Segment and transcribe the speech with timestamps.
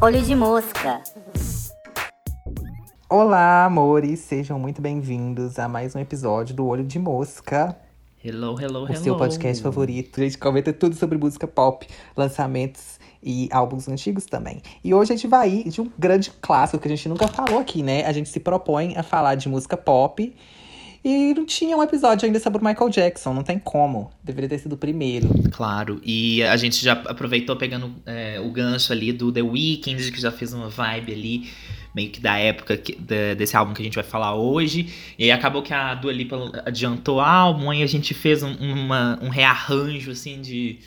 [0.00, 1.02] Olho de mosca.
[3.10, 7.76] Olá, amores, sejam muito bem-vindos a mais um episódio do Olho de Mosca.
[8.24, 9.02] Hello, hello, o hello.
[9.02, 10.20] seu podcast favorito.
[10.20, 11.84] A gente comenta tudo sobre música pop,
[12.16, 14.62] lançamentos e álbuns antigos também.
[14.84, 17.58] E hoje a gente vai ir de um grande clássico que a gente nunca falou
[17.58, 18.04] aqui, né?
[18.06, 20.32] A gente se propõe a falar de música pop.
[21.04, 24.12] E não tinha um episódio ainda sobre o Michael Jackson, não tem como.
[24.22, 25.28] Deveria ter sido o primeiro.
[25.50, 30.20] Claro, e a gente já aproveitou pegando é, o gancho ali do The Weeknd, que
[30.20, 31.50] já fez uma vibe ali,
[31.92, 34.94] meio que da época que, de, desse álbum que a gente vai falar hoje.
[35.18, 38.54] E aí acabou que a Dua Lipa adiantou o álbum, e a gente fez um,
[38.54, 40.78] uma, um rearranjo, assim, de,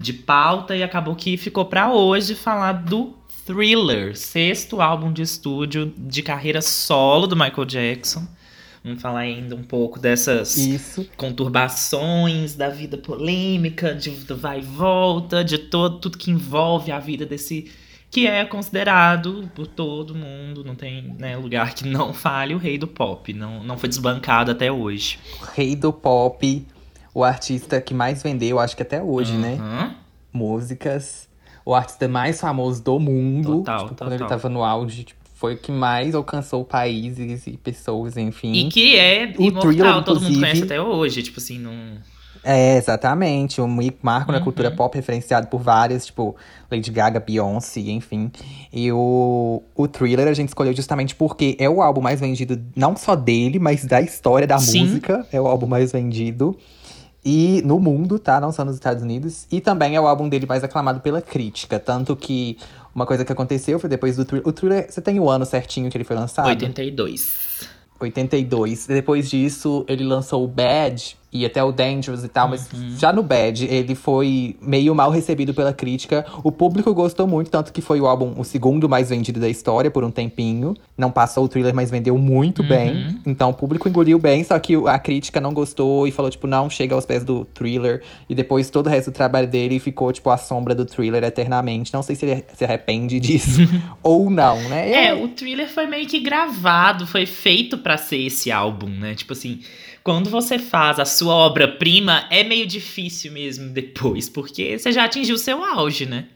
[0.00, 5.94] de pauta, e acabou que ficou para hoje falar do Thriller, sexto álbum de estúdio
[5.96, 8.26] de carreira solo do Michael Jackson.
[8.82, 11.06] Vamos falar ainda um pouco dessas Isso.
[11.16, 17.26] conturbações da vida polêmica, de vai e volta, de todo tudo que envolve a vida
[17.26, 17.70] desse
[18.10, 22.76] que é considerado por todo mundo, não tem né, lugar que não fale o rei
[22.76, 25.18] do pop, não, não foi desbancado até hoje.
[25.54, 26.66] Rei do pop,
[27.14, 29.40] o artista que mais vendeu, acho que até hoje, uhum.
[29.40, 29.94] né?
[30.32, 31.28] Músicas.
[31.64, 33.58] O artista mais famoso do mundo.
[33.58, 34.08] Total, tipo, total.
[34.08, 38.52] Quando ele tava no auge, tipo, foi o que mais alcançou países e pessoas, enfim.
[38.52, 41.72] E que é O imortal, Thriller, todo mundo conhece até hoje, tipo assim, não...
[42.44, 43.58] É, exatamente.
[43.60, 43.68] Um
[44.02, 44.44] marco na Uhum.
[44.44, 46.36] cultura pop referenciado por várias, tipo,
[46.70, 48.30] Lady Gaga, Beyoncé, enfim.
[48.70, 52.94] E o, o Thriller a gente escolheu justamente porque é o álbum mais vendido, não
[52.94, 54.84] só dele, mas da história da Sim.
[54.84, 55.26] música.
[55.32, 56.54] É o álbum mais vendido.
[57.22, 58.40] E no mundo, tá?
[58.40, 59.46] Não só nos Estados Unidos.
[59.52, 61.78] E também é o álbum dele mais aclamado pela crítica.
[61.78, 62.56] Tanto que
[62.94, 64.48] uma coisa que aconteceu foi depois do Thriller.
[64.48, 66.46] O Thriller, você tem o ano certinho que ele foi lançado?
[66.46, 67.68] 82.
[67.98, 68.86] 82.
[68.86, 72.96] Depois disso, ele lançou o Bad e até o Dangerous e tal, mas Uhum.
[72.98, 76.26] já no Bad ele foi meio mal recebido pela crítica.
[76.42, 79.90] O público gostou muito, tanto que foi o álbum o segundo mais vendido da história
[79.90, 80.74] por um tempinho.
[80.98, 82.68] Não passou o thriller, mas vendeu muito Uhum.
[82.68, 83.18] bem.
[83.24, 86.68] Então o público engoliu bem, só que a crítica não gostou e falou, tipo, não
[86.68, 88.02] chega aos pés do thriller.
[88.28, 91.94] E depois todo o resto do trabalho dele ficou, tipo, a sombra do thriller eternamente.
[91.94, 93.60] Não sei se ele se arrepende disso
[94.02, 95.06] ou não, né?
[95.06, 99.14] É, o thriller foi meio que gravado, foi feito pra ser esse álbum, né?
[99.14, 99.60] Tipo assim,
[100.10, 105.36] quando você faz a sua obra-prima, é meio difícil mesmo depois, porque você já atingiu
[105.36, 106.26] o seu auge, né?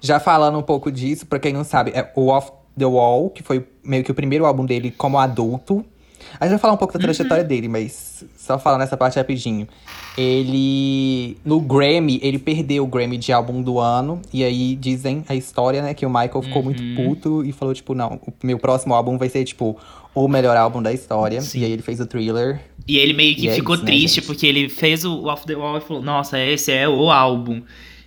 [0.00, 3.42] Já falando um pouco disso, pra quem não sabe, é o Off the Wall, que
[3.42, 5.84] foi meio que o primeiro álbum dele como adulto.
[6.38, 9.66] A gente vai falar um pouco da trajetória dele, mas só falando essa parte rapidinho.
[10.16, 11.36] Ele.
[11.44, 14.20] No Grammy, ele perdeu o Grammy de álbum do ano.
[14.32, 17.94] E aí dizem a história, né, que o Michael ficou muito puto e falou, tipo,
[17.94, 19.76] não, o meu próximo álbum vai ser, tipo,
[20.24, 21.40] o melhor álbum da história.
[21.40, 21.60] Sim.
[21.60, 22.60] E aí ele fez o thriller.
[22.86, 24.26] E ele meio que E é ficou isso, né, triste gente?
[24.26, 27.62] porque ele fez o Off the Wall e falou: Nossa, esse é o álbum.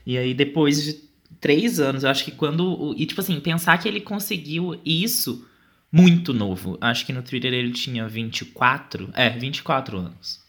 [0.05, 0.99] E aí, depois de
[1.39, 2.93] três anos, eu acho que quando.
[2.97, 5.45] E tipo assim, pensar que ele conseguiu isso
[5.91, 6.77] muito novo.
[6.79, 9.09] Acho que no Twitter ele tinha 24.
[9.13, 10.39] É, 24 anos.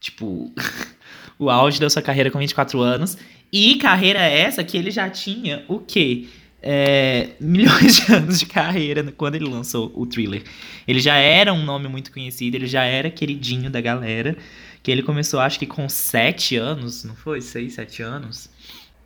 [0.00, 0.52] Tipo,
[1.38, 3.16] o auge da sua carreira com 24 anos.
[3.52, 6.26] E carreira essa que ele já tinha o quê?
[6.66, 10.42] É, milhões de anos de carreira quando ele lançou o thriller.
[10.88, 14.34] Ele já era um nome muito conhecido, ele já era queridinho da galera.
[14.82, 17.40] Que ele começou, acho que com 7 anos, não foi?
[17.40, 18.50] 6, 7 anos?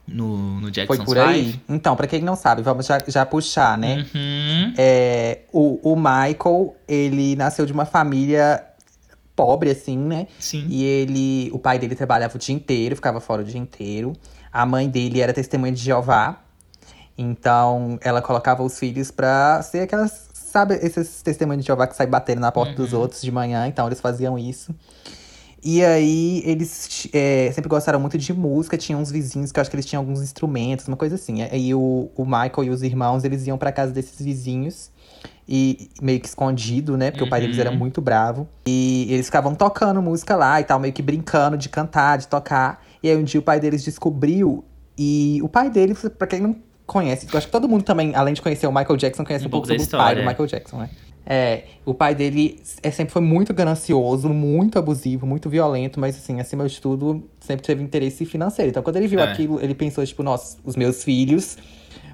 [0.07, 1.61] No, no Jackson's Foi por aí.
[1.69, 4.07] Então, pra quem não sabe, vamos já, já puxar, né?
[4.15, 4.75] Uhum.
[4.79, 8.65] É, o, o Michael, ele nasceu de uma família
[9.37, 10.27] pobre, assim, né?
[10.39, 10.67] Sim.
[10.69, 11.51] E ele.
[11.53, 14.15] O pai dele trabalhava o dia inteiro, ficava fora o dia inteiro.
[14.53, 16.43] A mãe dele era testemunha de Jeová.
[17.19, 20.29] Então, ela colocava os filhos pra ser aquelas.
[20.33, 23.67] Sabe, esses testemunhos de Jeová que saem batendo na porta dos outros de manhã.
[23.67, 24.75] Então, eles faziam isso.
[25.63, 28.79] E aí, eles é, sempre gostaram muito de música.
[28.79, 31.43] Tinha uns vizinhos que eu acho que eles tinham alguns instrumentos, uma coisa assim.
[31.43, 34.91] Aí, o, o Michael e os irmãos, eles iam pra casa desses vizinhos.
[35.47, 37.11] E meio que escondido, né?
[37.11, 37.77] Porque o pai deles era Uhum.
[37.77, 38.47] muito bravo.
[38.67, 42.83] E eles ficavam tocando música lá e tal, meio que brincando de cantar, de tocar.
[43.03, 44.65] E aí um dia o pai deles descobriu.
[44.97, 46.57] E o pai deles, pra quem não
[46.89, 49.49] conhece, eu acho que todo mundo também, além de conhecer o Michael Jackson, conhece um,
[49.49, 50.27] Um pouco sobre o pai do história.
[50.27, 50.91] Michael Jackson, né?
[51.31, 56.41] É, o pai dele é, sempre foi muito ganancioso, muito abusivo, muito violento, mas assim,
[56.41, 58.71] acima de tudo, sempre teve interesse financeiro.
[58.71, 59.25] Então, quando ele viu É.
[59.25, 61.59] aquilo, ele pensou, tipo, nossa, os meus filhos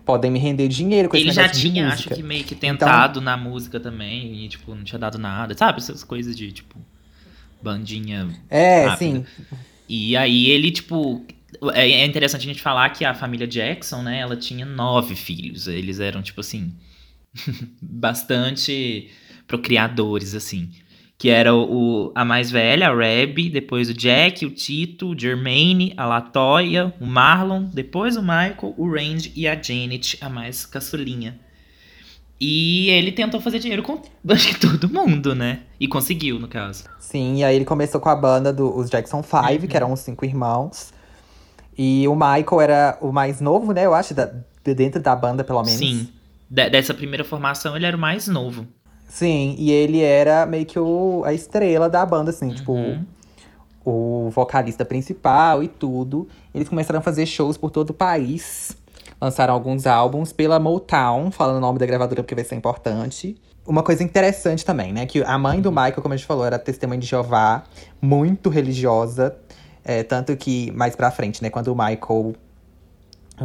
[0.04, 2.56] podem me render dinheiro com Ele esse já negócio de tinha, acho que meio que
[2.56, 5.78] tentado na música também, e tipo, não tinha dado nada, sabe?
[5.78, 6.74] Essas coisas de, tipo,
[7.62, 8.28] bandinha.
[8.50, 8.96] É, rápida.
[8.98, 9.24] sim.
[9.88, 11.22] E aí ele, tipo.
[11.74, 15.66] É é interessante a gente falar que a família Jackson, né, ela tinha nove filhos.
[15.68, 16.72] Eles eram, tipo assim,
[17.80, 19.10] bastante
[19.46, 20.70] procriadores, assim.
[21.18, 25.94] que era o, a mais velha, a Reb, depois o Jack, o Tito, o Jermaine,
[25.96, 31.38] a Latoya, o Marlon, depois o Michael, o Randy e a Janet, a mais caçulinha.
[32.40, 35.60] E ele tentou fazer dinheiro com acho que todo mundo, né?
[35.78, 36.84] E conseguiu, no caso.
[36.98, 39.68] Sim, e aí ele começou com a banda dos Jackson Five, Uhum.
[39.68, 40.92] que eram os cinco irmãos.
[41.76, 43.84] E o Michael era o mais novo, né?
[43.86, 44.30] Eu acho, da,
[44.64, 45.78] de dentro da banda, pelo menos.
[45.78, 46.08] Sim.
[46.48, 48.66] De- dessa primeira formação, ele era o mais novo.
[49.08, 53.04] Sim, e ele era meio que o, a estrela da banda, assim, tipo, Uhum.
[53.84, 56.28] o vocalista principal e tudo.
[56.54, 58.76] Eles começaram a fazer shows por todo o país.
[59.20, 63.36] Lançaram alguns álbuns pela Motown, falando o nome da gravadora porque vai ser importante.
[63.66, 65.06] Uma coisa interessante também, né?
[65.06, 67.62] Que a mãe do Michael, como a gente falou, era testemunha de Jeová,
[68.02, 69.34] muito religiosa.
[69.84, 71.50] É, tanto que, mais pra frente, né?
[71.50, 72.34] Quando o Michael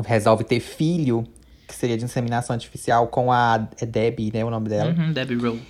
[0.05, 1.25] resolve ter filho,
[1.67, 4.45] que seria de inseminação artificial, com a é Debbie, né?
[4.45, 5.61] O nome dela Uhum, Debbie Rowe.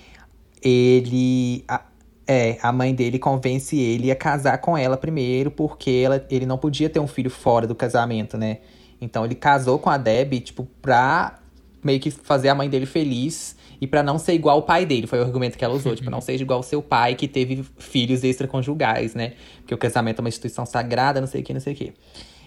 [0.62, 1.64] ele.
[1.68, 1.82] a-
[2.28, 6.60] é, a mãe dele convence ele a casar com ela primeiro, porque ela, ele não
[6.60, 8.60] podia ter um filho fora do casamento, né?
[9.02, 11.40] Então ele casou com a Debbie, tipo, pra
[11.84, 15.08] meio que fazer a mãe dele feliz e pra não ser igual o pai dele.
[15.08, 17.64] Foi o argumento que ela usou, tipo, não seja igual o seu pai que teve
[17.78, 19.34] filhos extraconjugais, né?
[19.60, 21.94] Porque o casamento é uma instituição sagrada, não sei o que, não sei o que.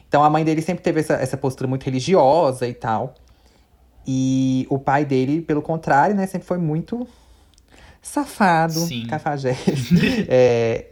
[0.09, 3.15] Então a mãe dele sempre teve essa, essa postura muito religiosa e tal.
[4.07, 7.07] E o pai dele, pelo contrário, né, sempre foi muito
[8.01, 9.07] safado, Sim.
[9.07, 9.95] cafajeste.
[10.29, 10.87] É,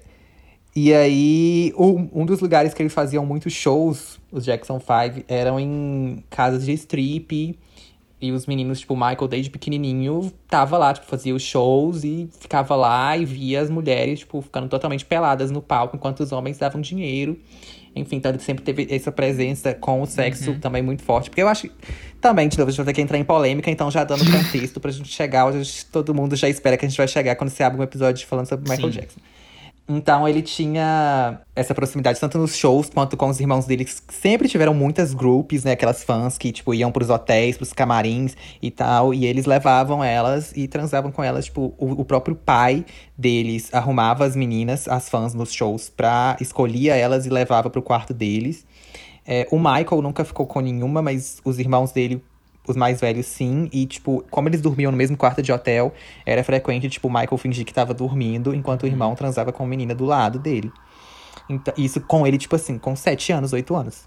[0.75, 5.58] e aí, um, um dos lugares que eles faziam muitos shows, os Jackson Five, eram
[5.58, 7.58] em casas de strip.
[8.20, 12.28] E os meninos, tipo, o Michael, desde pequenininho, tava lá, tipo, fazia os shows e
[12.38, 16.58] ficava lá e via as mulheres, tipo, ficando totalmente peladas no palco, enquanto os homens
[16.58, 17.38] davam dinheiro.
[17.96, 21.31] Enfim, então ele sempre teve essa presença com o sexo também muito forte.
[21.31, 21.72] Porque eu acho que
[22.20, 24.78] também, de novo, a gente vai ter que entrar em polêmica, então já dando contexto
[24.78, 27.62] pra gente chegar onde todo mundo já espera que a gente vai chegar quando você
[27.62, 29.00] abre um episódio falando sobre Michael Sim.
[29.00, 29.20] Jackson.
[29.92, 34.48] Então ele tinha essa proximidade tanto nos shows quanto com os irmãos dele, que sempre
[34.48, 35.72] tiveram muitas groups, né?
[35.72, 39.12] Aquelas fãs que, tipo, iam pros hotéis, pros camarins e tal.
[39.12, 41.46] E eles levavam elas e transavam com elas.
[41.46, 42.87] Tipo, o, o próprio pai
[43.19, 48.14] deles arrumava as meninas, as fãs, nos shows, pra escolhia elas e levava pro quarto
[48.14, 48.64] deles.
[49.26, 52.22] É, o Michael nunca ficou com nenhuma, mas os irmãos dele,
[52.66, 53.68] os mais velhos, sim.
[53.72, 55.92] E, tipo, como eles dormiam no mesmo quarto de hotel,
[56.24, 59.66] era frequente, tipo, o Michael fingir que tava dormindo, enquanto o irmão transava com a
[59.66, 60.72] menina do lado dele.
[61.48, 64.04] Então, isso com ele, tipo assim, com 7 anos, 8 anos.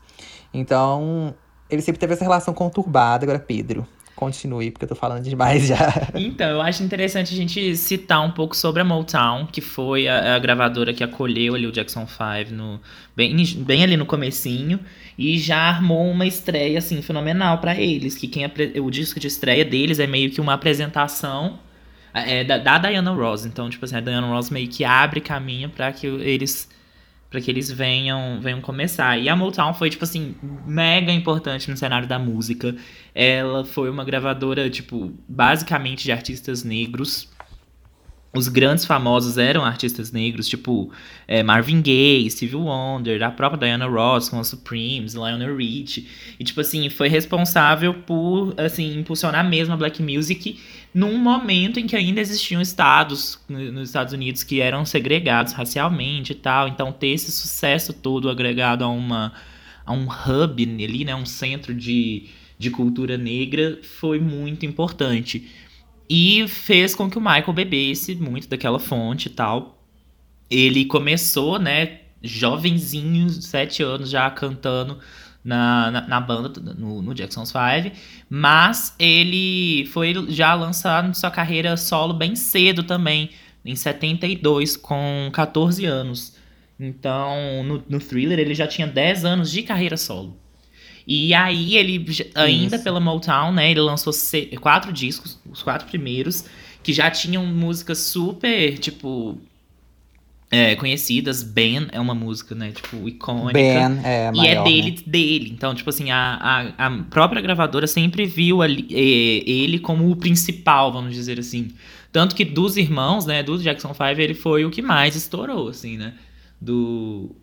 [0.53, 1.33] Então,
[1.69, 3.25] ele sempre teve essa relação conturbada.
[3.25, 3.85] Agora, Pedro,
[4.15, 5.93] continue, porque eu tô falando demais já.
[6.15, 10.35] Então, eu acho interessante a gente citar um pouco sobre a Motown, que foi a,
[10.35, 12.79] a gravadora que acolheu ali o Jackson 5 no,
[13.15, 14.79] bem, bem ali no comecinho
[15.17, 18.45] e já armou uma estreia assim fenomenal pra eles, que quem
[18.81, 21.59] o disco de estreia deles é meio que uma apresentação
[22.13, 23.45] é, da, da Diana Ross.
[23.45, 26.69] Então, tipo assim, a Diana Ross meio que abre caminho pra que eles
[27.33, 29.17] para que eles venham, venham começar.
[29.17, 30.35] E a Motown foi, tipo assim,
[30.67, 32.75] mega importante no cenário da música.
[33.15, 37.32] Ela foi uma gravadora, tipo, basicamente de artistas negros.
[38.35, 40.91] Os grandes famosos eram artistas negros, tipo
[41.27, 46.07] é, Marvin Gaye, Stevie Wonder, a própria Diana Ross com os Supremes, Lionel Rich.
[46.39, 50.59] E, tipo assim, foi responsável por, assim, impulsionar mesmo a black music
[50.91, 56.31] num momento em que ainda existiam estados no- nos Estados Unidos que eram segregados racialmente
[56.31, 56.67] e tal.
[56.67, 59.31] Então, ter esse sucesso todo agregado a, uma,
[59.85, 62.23] a um hub ali, né, um centro de,
[62.57, 65.47] de cultura negra, foi muito importante.
[66.09, 69.83] E fez com que o Michael bebesse muito daquela fonte e tal.
[70.49, 74.99] Ele começou, né, jovenzinho, sete anos já cantando
[75.43, 77.93] na, na, na banda, no, no Jackson's Five.
[78.29, 83.29] Mas ele foi já lançado sua carreira solo bem cedo também,
[83.65, 86.35] em 72, com 14 anos.
[86.79, 90.37] Então, no, no Thriller, ele já tinha 10 anos de carreira solo.
[91.05, 92.83] E aí, ele, ainda Isso.
[92.83, 94.13] pela Motown, né, ele lançou
[94.61, 96.45] quatro discos, os quatro primeiros,
[96.81, 99.37] que já tinham músicas super, tipo,
[100.49, 101.41] é, conhecidas.
[101.43, 103.53] Ben é uma música, né, tipo, icônica.
[103.53, 104.97] Ben é a E é maior, dele, né?
[105.05, 105.51] dele.
[105.51, 110.15] Então, tipo assim, a, a, a própria gravadora sempre viu ali, eh, ele como o
[110.15, 111.69] principal, vamos dizer assim.
[112.11, 115.97] Tanto que dos irmãos, né, do Jackson 5, ele foi o que mais estourou, assim,
[115.97, 116.13] né?
[116.61, 117.35] Do,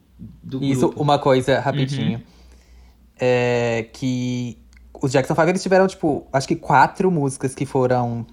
[0.43, 1.03] do Isso, grupo.
[1.03, 2.23] uma coisa rapidinho.
[3.21, 4.59] É que
[5.03, 8.27] os Jackson 5 eles tiveram, tipo, acho que quatro músicas que foram.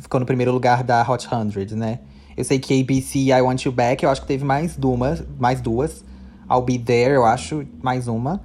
[0.00, 2.00] Ficou no primeiro lugar da Hot 100, né?
[2.36, 5.60] Eu sei que ABC I Want You Back, eu acho que teve mais duas, mais
[5.60, 6.04] duas.
[6.50, 8.40] I'll Be There, eu acho, mais uma.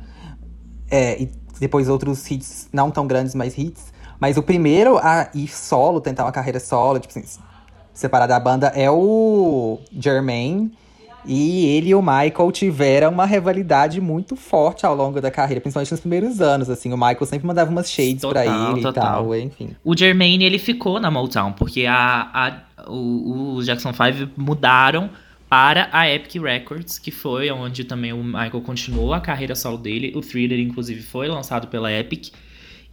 [0.89, 3.93] É, e depois outros hits, não tão grandes, mas hits.
[4.19, 7.39] Mas o primeiro a ir solo, tentar uma carreira solo, tipo assim,
[7.93, 10.71] separar da banda é o Jermaine.
[11.25, 15.91] E ele e o Michael tiveram uma rivalidade muito forte ao longo da carreira, principalmente
[15.91, 16.91] nos primeiros anos, assim.
[16.91, 18.91] O Michael sempre mandava umas shades Total, pra ele total.
[18.91, 19.69] e tal, enfim.
[19.83, 22.29] O Jermaine, ele ficou na Motown, porque a,
[22.77, 25.09] a, o, os Jackson 5 mudaram
[25.49, 30.11] para a Epic Records, que foi onde também o Michael continuou a carreira solo dele.
[30.15, 32.33] O Thriller, inclusive, foi lançado pela Epic.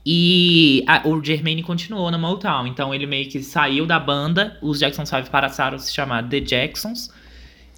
[0.04, 4.78] E a- o Jermaine continuou na Motown, então ele meio que saiu da banda, os
[4.78, 7.10] Jackson 5 passaram a se chamar The Jacksons,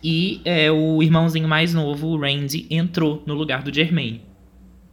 [0.02, 4.23] e é, o irmãozinho mais novo, o Randy, entrou no lugar do Jermaine.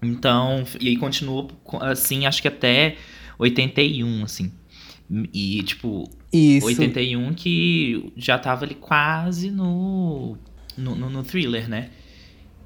[0.02, 1.50] Então, e aí continuou
[1.82, 2.96] assim, acho que até
[3.38, 4.52] 81, assim.
[5.34, 6.68] E, tipo, Isso.
[6.68, 10.38] 81 que já tava ali quase no,
[10.78, 11.90] no, no, no thriller, né?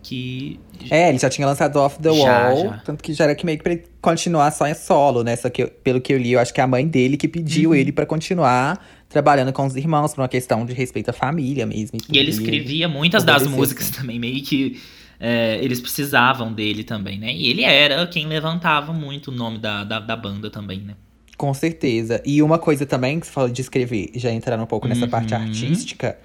[0.03, 0.59] Que.
[0.91, 2.77] É, ele já tinha lançado Off the Já, Wall, já.
[2.79, 5.37] tanto que já era que meio que pra ele continuar só em solo, né?
[5.37, 7.27] Só que, eu- pelo que eu li, eu acho que é a mãe dele que
[7.29, 7.75] pediu Uhum.
[7.77, 11.97] ele pra continuar trabalhando com os irmãos, por uma questão de respeito à família mesmo.
[12.11, 14.81] E ele escrevia muitas das músicas também, meio que.
[15.19, 17.31] é, eles precisavam dele também, né?
[17.33, 20.95] E ele era quem levantava muito o nome da, da, da banda também, né?
[21.37, 22.21] Com certeza.
[22.25, 25.33] E uma coisa também que você falou de escrever, já entrando um pouco nessa parte
[25.33, 25.41] Uhum.
[25.41, 26.17] artística,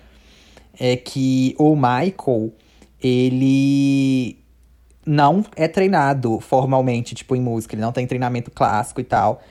[0.78, 2.52] é que o Michael,
[3.02, 4.36] ele
[5.06, 7.74] não é treinado formalmente, tipo, em música.
[7.74, 9.42] Ele não tem treinamento clássico e tal.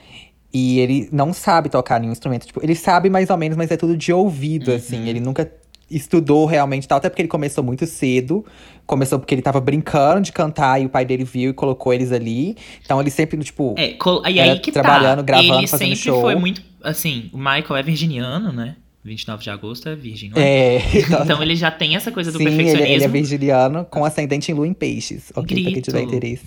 [0.52, 2.46] E ele não sabe tocar nenhum instrumento.
[2.46, 5.06] Tipo, ele sabe mais ou menos, mas é tudo de ouvido, assim.
[5.08, 5.50] Ele nunca
[5.90, 6.98] estudou realmente tal.
[6.98, 8.44] Até porque ele começou muito cedo.
[8.86, 12.12] Começou porque ele tava brincando de cantar e o pai dele viu e colocou eles
[12.12, 12.56] ali.
[12.82, 15.22] Então ele sempre, tipo, É, col- e aí que trabalhando, tá.
[15.22, 16.20] gravando, ele fazendo sempre show.
[16.22, 16.62] foi muito.
[16.82, 18.76] Assim, o Michael é virginiano, né?
[19.04, 20.76] 29 de agosto é virgem, não é?
[20.76, 20.82] É,
[21.24, 22.94] Então ele já tem essa coisa do Sim, ele, perfeccionismo.
[22.94, 25.30] ele é virginiano com ascendente em lua em peixes.
[25.34, 25.84] Ok, pra quem Grito.
[25.90, 26.44] tiver interesse.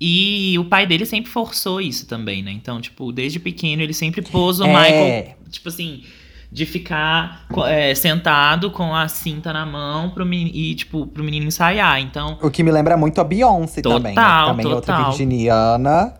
[0.00, 2.50] E o pai dele sempre forçou isso também, né?
[2.50, 4.66] Então, tipo, desde pequeno ele sempre pôs o É.
[4.68, 6.02] Michael, tipo assim,
[6.50, 11.46] de ficar é, sentado com a cinta na mão pro menino, e, tipo, pro menino
[11.46, 12.00] ensaiar.
[12.00, 14.14] Então, O que me lembra muito a Beyoncé também.
[14.14, 14.22] Né?
[14.22, 15.10] Total, Também outra total.
[15.10, 16.14] virginiana.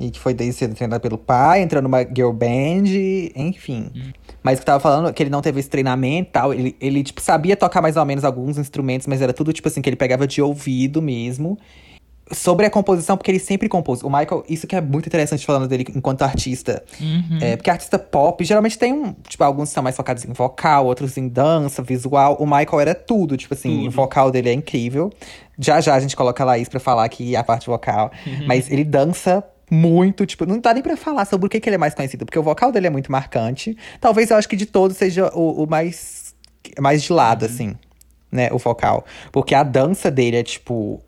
[0.00, 2.88] E que foi desde cedo treinada pelo pai, entrou numa girl band,
[3.36, 3.90] enfim.
[3.94, 4.12] Hum.
[4.42, 6.54] Mas que tava falando, que ele não teve esse treinamento e tal.
[6.54, 9.82] Ele, ele, tipo, sabia tocar mais ou menos alguns instrumentos, mas era tudo, tipo assim,
[9.82, 11.58] que ele pegava de ouvido mesmo.
[12.32, 14.02] Sobre a composição, porque ele sempre compôs.
[14.02, 16.82] O Michael, isso que é muito interessante falando dele enquanto artista.
[17.00, 17.38] uhum.
[17.40, 19.12] É, porque artista pop, geralmente tem um.
[19.28, 22.36] Tipo, alguns são mais focados em vocal, outros em dança, visual.
[22.38, 23.88] O Michael era tudo, tipo assim, Tudo.
[23.88, 25.12] o vocal dele é incrível.
[25.58, 28.12] Já já a gente coloca a Laís pra falar aqui a parte vocal.
[28.24, 28.46] Uhum.
[28.46, 31.76] Mas ele dança muito, tipo, não dá nem pra falar sobre o que, que ele
[31.76, 33.76] é mais conhecido, porque o vocal dele é muito marcante.
[34.00, 36.32] Talvez eu acho que de todos seja o, o mais.
[36.78, 37.16] mais de Uhum.
[37.16, 37.74] lado, assim,
[38.30, 38.48] né?
[38.52, 39.04] O vocal.
[39.32, 41.00] Porque a dança dele é, tipo,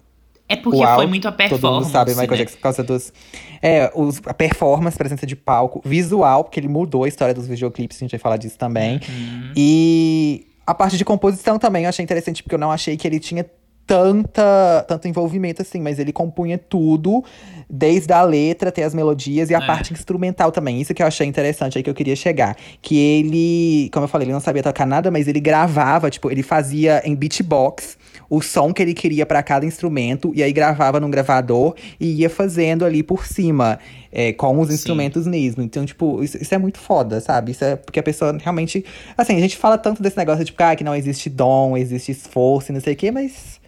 [0.53, 2.37] é porque Uau, foi muito a Todo performance, mundo sabe Michael né?
[2.37, 3.13] Jackson por causa dos.
[3.61, 7.97] É, os, a performance, presença de palco, visual, porque ele mudou a história dos videoclipes,
[7.97, 9.01] a gente vai falar disso também.
[9.09, 9.53] Uhum.
[9.57, 13.19] E a parte de composição também eu achei interessante, porque eu não achei que ele
[13.19, 13.45] tinha
[13.87, 17.23] tanta, tanto envolvimento assim, mas ele compunha tudo,
[17.69, 19.67] desde a letra até as melodias e a É.
[19.67, 20.81] parte instrumental também.
[20.81, 22.57] Isso que eu achei interessante aí que eu queria chegar.
[22.81, 26.43] Que ele, como eu falei, ele não sabia tocar nada, mas ele gravava, tipo, ele
[26.43, 27.99] fazia em beatbox
[28.33, 32.31] o som que ele queria pra cada instrumento, e aí gravava num gravador e ia
[32.31, 33.79] fazendo ali por cima,
[34.11, 34.75] é, com os Sim.
[34.75, 35.63] instrumentos mesmo.
[35.63, 37.53] Então, tipo, isso, isso é muito foda, sabe?
[37.53, 38.87] Isso é porque a pessoa realmente.
[39.19, 42.73] Assim, a gente fala tanto desse negócio, tipo, ah, que não existe dom, existe esforço
[42.73, 43.61] e não sei o quê, mas.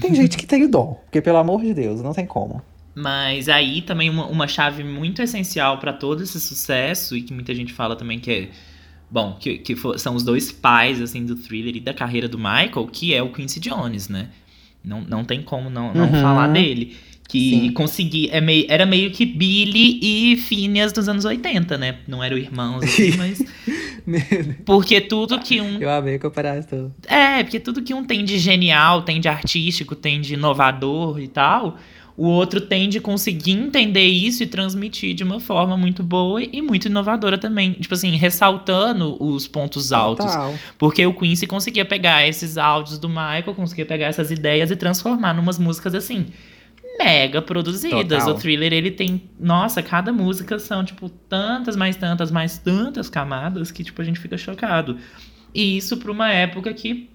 [0.00, 1.00] Tem gente que tem o dom.
[1.04, 2.60] Porque, pelo amor de Deus, não tem como.
[2.96, 7.54] Mas aí também uma, uma chave muito essencial pra todo esse sucesso, e que muita
[7.54, 8.48] gente fala também que é.
[9.10, 12.36] Bom, que, que fo- são os dois pais, assim, do thriller e da carreira do
[12.38, 14.28] Michael, que é o Quincy Jones, né?
[14.84, 16.20] Não, não tem como não, não Uhum.
[16.20, 16.96] falar dele.
[17.28, 17.72] Que Sim.
[17.72, 18.30] consegui.
[18.30, 21.96] É meio, era meio que Billy e Phineas dos anos 80, né?
[22.08, 23.38] Não eram irmãos, assim, mas.
[24.64, 26.94] Porque tudo que um Eu amei a comparação.
[27.06, 31.28] é, porque tudo que um tem de genial, tem de artístico, tem de inovador e
[31.28, 31.76] tal,
[32.18, 36.60] o outro tem de conseguir entender isso e transmitir de uma forma muito boa e
[36.60, 37.74] muito inovadora também.
[37.74, 40.26] Tipo assim, ressaltando os pontos altos.
[40.26, 40.52] Total.
[40.76, 45.32] Porque o Quincy conseguia pegar esses áudios do Michael, conseguia pegar essas ideias e transformar
[45.32, 46.26] numas músicas assim.
[46.98, 48.24] Mega produzidas.
[48.24, 48.34] Total.
[48.34, 49.22] O thriller, ele tem.
[49.38, 54.18] Nossa, cada música são, tipo, tantas, mais tantas, mais tantas camadas que, tipo, a gente
[54.18, 54.98] fica chocado.
[55.54, 57.08] E isso pra uma época que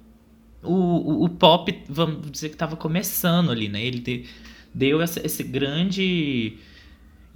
[0.63, 3.83] o, o, o pop, vamos dizer que tava começando ali, né?
[3.83, 4.23] Ele de-
[4.73, 6.53] deu essa- esse grande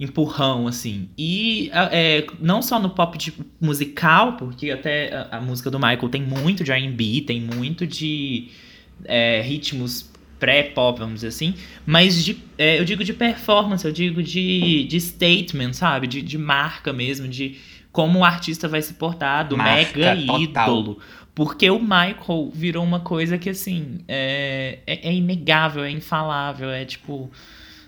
[0.00, 1.08] empurrão, assim.
[1.18, 6.08] E é, não só no pop de musical, porque até a, a música do Michael
[6.08, 8.48] tem muito de R&B, tem muito de
[9.04, 11.52] é, ritmos pré-pop, vamos dizer assim,
[11.84, 16.06] mas de, é, eu digo de performance, eu digo de, de statement, sabe?
[16.06, 17.56] De, de marca mesmo, de
[17.90, 20.68] como o artista vai se portar, do Marca mega total.
[20.78, 20.98] ídolo.
[21.38, 26.84] Porque o Michael virou uma coisa que, assim, é, é, é inegável, é infalável, é
[26.84, 27.30] tipo.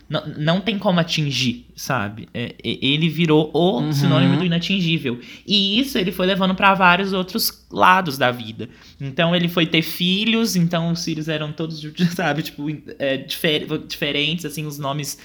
[0.08, 2.28] Não, não tem como atingir, sabe?
[2.32, 3.92] É, ele virou o Uhum.
[3.92, 5.18] sinônimo do inatingível.
[5.44, 8.68] E isso ele foi levando pra vários outros lados da vida.
[9.00, 11.80] Então ele foi ter filhos, então os filhos eram todos,
[12.14, 12.66] sabe, tipo,
[13.00, 15.18] é, difer- diferentes, assim, os nomes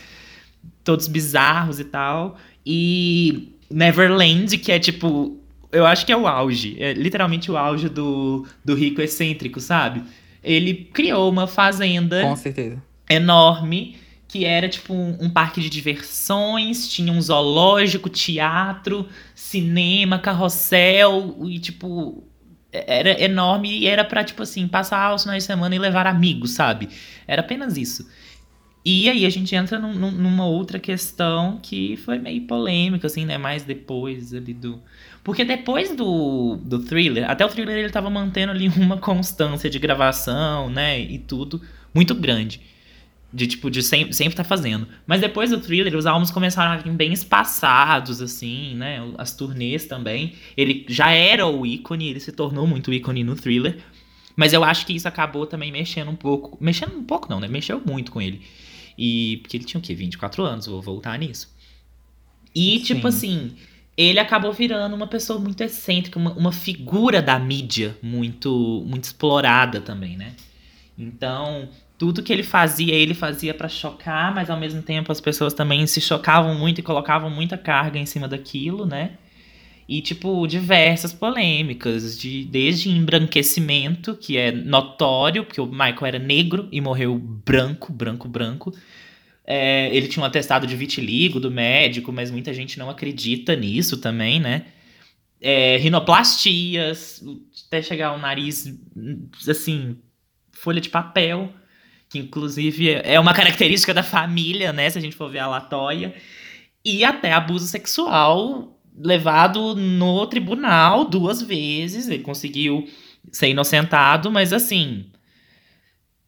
[0.84, 2.38] todos bizarros e tal.
[2.66, 5.40] E Neverland, que é tipo.
[5.76, 6.76] Eu acho que é o auge.
[6.80, 10.04] É literalmente o auge do, do rico excêntrico, sabe?
[10.44, 12.82] Ele criou uma fazenda Com certeza.
[13.10, 21.38] enorme que era tipo um, um parque de diversões, tinha um zoológico, teatro, cinema, carrossel
[21.48, 22.24] e tipo
[22.72, 26.52] era enorme e era pra tipo assim, passar os finais de semana e levar amigos,
[26.52, 26.90] sabe?
[27.26, 28.08] Era apenas isso.
[28.86, 33.26] E aí a gente entra num- num- numa outra questão que foi meio polêmica, assim,
[33.26, 33.38] né?
[33.38, 34.80] Mais depois ali do.
[35.24, 39.80] Porque depois do, do thriller, até o thriller ele tava mantendo ali uma constância de
[39.80, 41.00] gravação, né?
[41.02, 41.62] E tudo
[41.94, 42.62] muito grande.
[43.34, 44.88] De tipo, de sempre, sempre tá fazendo.
[45.06, 49.02] Mas depois do thriller, os álbuns começaram a vir bem espaçados, assim, né?
[49.18, 50.34] As turnês também.
[50.56, 53.78] Ele já era o ícone, ele se tornou muito ícone no thriller.
[54.36, 56.58] Mas eu acho que isso acabou também mexendo um pouco.
[56.62, 57.48] Mexendo um pouco, não, né?
[57.48, 58.42] Mexeu muito com ele.
[58.98, 59.38] E.
[59.42, 59.94] Porque ele tinha o quê?
[59.94, 61.54] 24 anos, vou voltar nisso.
[62.54, 63.08] E, tipo Sim.
[63.08, 63.56] assim,
[63.98, 69.82] ele acabou virando uma pessoa muito excêntrica, uma, uma figura da mídia muito, muito explorada
[69.82, 70.34] também, né?
[70.98, 75.54] Então, tudo que ele fazia, ele fazia pra chocar, mas ao mesmo tempo as pessoas
[75.54, 79.18] também se chocavam muito e colocavam muita carga em cima daquilo, né?
[79.88, 86.68] E, tipo, diversas polêmicas, de, desde embranquecimento, que é notório, porque o Michael era negro
[86.72, 88.74] e morreu branco, branco, branco.
[89.46, 93.98] É, ele tinha um atestado de vitiligo do médico, mas muita gente não acredita nisso
[93.98, 94.66] também, né?
[95.40, 97.24] É, rinoplastias,
[97.68, 98.76] até chegar ao nariz,
[99.48, 99.98] assim,
[100.52, 101.54] folha de papel,
[102.10, 104.90] que inclusive é uma característica da família, né?
[104.90, 106.16] Se a gente for ver a Latoya.
[106.84, 112.08] E até abuso sexual levado no tribunal duas vezes.
[112.08, 112.88] Ele conseguiu
[113.32, 115.06] ser inocentado, mas assim.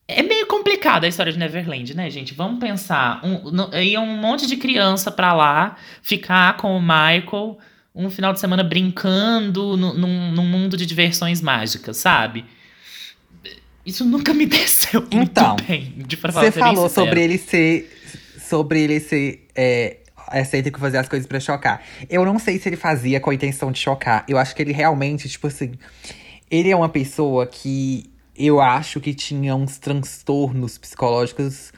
[0.10, 2.34] É meio complicada a história de Neverland, né, gente?
[2.34, 3.20] Vamos pensar.
[3.26, 7.58] Um, no- ia um monte de criança pra lá ficar com o Michael
[7.94, 12.46] um final de semana brincando no- num, num mundo de diversões mágicas, sabe?
[13.86, 17.06] Isso nunca me desceu muito Então, bem, pra falar Você bem falou sincero.
[17.08, 17.98] sobre ele ser.
[18.40, 19.48] Sobre ele ser.
[19.56, 19.98] É,
[20.34, 21.82] excêntrico fazer as coisas pra chocar.
[22.10, 24.24] Eu não sei se ele fazia com a intenção de chocar.
[24.28, 25.74] Eu acho que ele realmente, tipo assim.
[26.50, 31.72] Ele é uma pessoa que eu acho que tinha uns transtornos psicológicos.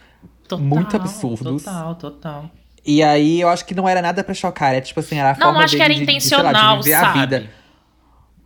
[0.48, 1.64] Total, muito absurdos.
[1.64, 2.52] Total, total.
[2.86, 4.72] E aí eu acho que não era nada pra chocar.
[4.74, 6.44] Era tipo assim, era a Não, forma acho que dele era de- de, sei lá,
[6.44, 7.20] de intencional, viver a sabe?
[7.20, 7.50] vida.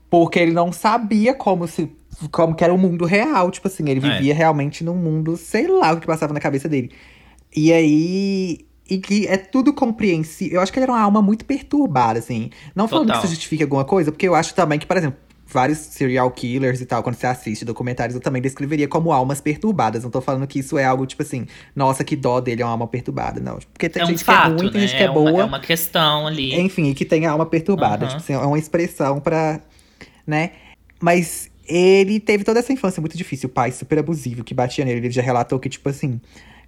[0.09, 1.91] Porque ele não sabia como se.
[2.31, 3.49] Como que era o mundo real.
[3.51, 4.11] Tipo assim, ele É.
[4.11, 6.91] vivia realmente num mundo, sei lá o que passava na cabeça dele.
[7.55, 8.59] E aí.
[8.89, 10.56] E que é tudo compreensível.
[10.56, 12.50] Eu acho que ele era uma alma muito perturbada, assim.
[12.76, 13.22] Não falando Total.
[13.22, 15.17] que isso justifique alguma coisa, porque eu acho também que, por exemplo,
[15.48, 20.04] vários serial killers e tal, quando você assiste documentários, eu também descreveria como almas perturbadas.
[20.04, 22.72] Não tô falando que isso é algo, tipo assim, nossa, que dó dele é uma
[22.72, 23.39] alma perturbada.
[23.39, 23.58] Não.
[23.72, 24.88] Porque tem É um gente fato, que é ruim, tem né?
[24.88, 25.41] gente que é, uma, boa.
[25.41, 26.54] é uma questão ali.
[26.60, 28.06] Enfim, e que tem a alma perturbada.
[28.06, 28.17] Aham.
[28.17, 29.62] Tipo assim, é uma expressão pra.
[30.28, 30.52] né?
[31.00, 33.48] Mas ele teve toda essa infância muito difícil.
[33.48, 35.00] O pai super abusivo que batia nele.
[35.00, 36.19] Ele já relatou que, tipo assim,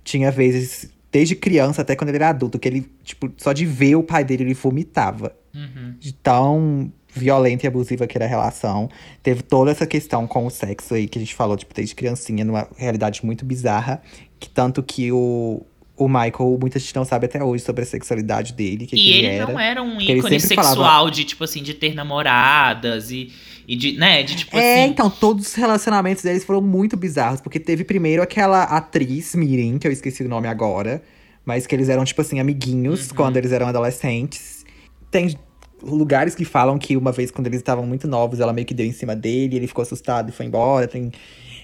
[0.03, 3.95] tinha vezes, desde criança até quando ele era adulto, que ele, tipo, só de ver
[3.95, 5.33] o pai dele, ele vomitava.
[5.53, 5.95] Uhum.
[5.97, 8.89] De tão violenta e abusiva que era a relação.
[9.23, 12.43] Teve toda essa questão com o sexo aí que a gente falou, tipo, desde criancinha,
[12.43, 14.01] numa realidade muito bizarra.
[14.37, 15.65] Que tanto que o.
[15.97, 19.11] O Michael, muita gente não sabe até hoje sobre a sexualidade dele, que, E que
[19.13, 19.47] ele era.
[19.51, 23.31] não era um ele ícone sexual falava- de, tipo assim, de ter namoradas e,
[23.65, 24.91] e de, né, de tipo É, assim.
[24.91, 27.39] então, todos os relacionamentos deles foram muito bizarros.
[27.39, 31.01] Porque teve primeiro aquela atriz, Mirim, que eu esqueci o nome agora.
[31.45, 33.15] Mas que eles eram, tipo assim, amiguinhos Uhum.
[33.15, 34.65] quando eles eram adolescentes.
[35.11, 35.37] Tem
[35.81, 38.85] lugares que falam que uma vez, quando eles estavam muito novos, ela meio que deu
[38.85, 40.87] em cima dele, ele ficou assustado e foi embora.
[40.87, 41.11] Tem.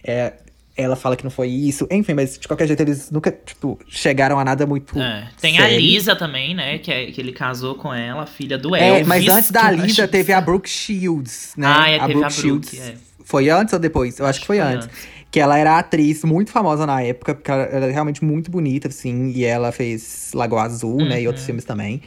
[0.06, 0.34] é,
[0.76, 1.88] ela fala que não foi isso.
[1.92, 4.98] Enfim, mas de qualquer jeito, eles nunca, tipo, chegaram a nada muito.
[5.00, 5.80] É, Tem a sério.
[5.80, 6.78] Lisa também, né?
[6.78, 9.08] Que, é, que ele casou com ela, filha do É, Elvis.
[9.08, 11.68] mas antes da Lisa, acho- teve a Brooke Shields, né?
[11.68, 12.80] Ah, é, a Brooke a Brooke, Shields.
[12.80, 12.96] é.
[13.24, 14.20] Foi antes ou depois?
[14.20, 14.90] Eu acho, que foi, antes.
[15.30, 19.30] Que ela era atriz muito famosa na época, porque ela era realmente muito bonita, assim.
[19.34, 21.20] E ela fez Lagoa Azul, né?
[21.20, 21.28] E Uhum.
[21.28, 22.02] outros filmes também.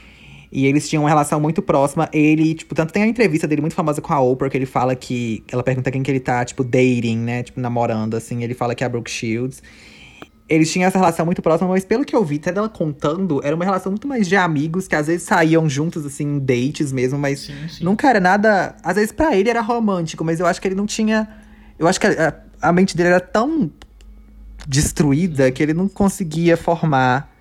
[0.55, 2.09] E eles tinham uma relação muito próxima.
[2.13, 4.95] Ele, tipo, tanto tem a entrevista dele muito famosa com a Oprah, que ele fala
[4.95, 5.43] que.
[5.51, 7.43] Ela pergunta quem que ele tá, tipo, dating, né?
[7.43, 8.45] Tipo, namorando, assim.
[8.45, 9.61] Ele fala que é a Brooke Shields.
[10.49, 13.57] eles tinham essa relação muito próxima, mas pelo que eu vi, até dela contando, era
[13.57, 17.19] uma relação muito mais de amigos, que às vezes saíam juntos, assim, em dates mesmo,
[17.19, 17.83] mas Sim, sim.
[17.85, 18.77] nunca era nada.
[18.83, 21.29] Às vezes pra ele era romântico, mas eu acho que ele não tinha.
[21.79, 23.71] Eu acho que a, a mente dele era tão
[24.69, 27.34] destruída que ele não conseguia formar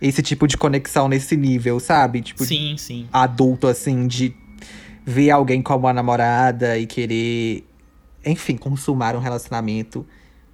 [0.00, 2.20] esse tipo de conexão nesse nível, sabe?
[2.22, 3.06] Tipo, Sim, sim.
[3.12, 4.34] adulto, assim, de
[5.04, 7.64] ver alguém como a namorada e querer,
[8.24, 10.06] enfim, consumar um relacionamento.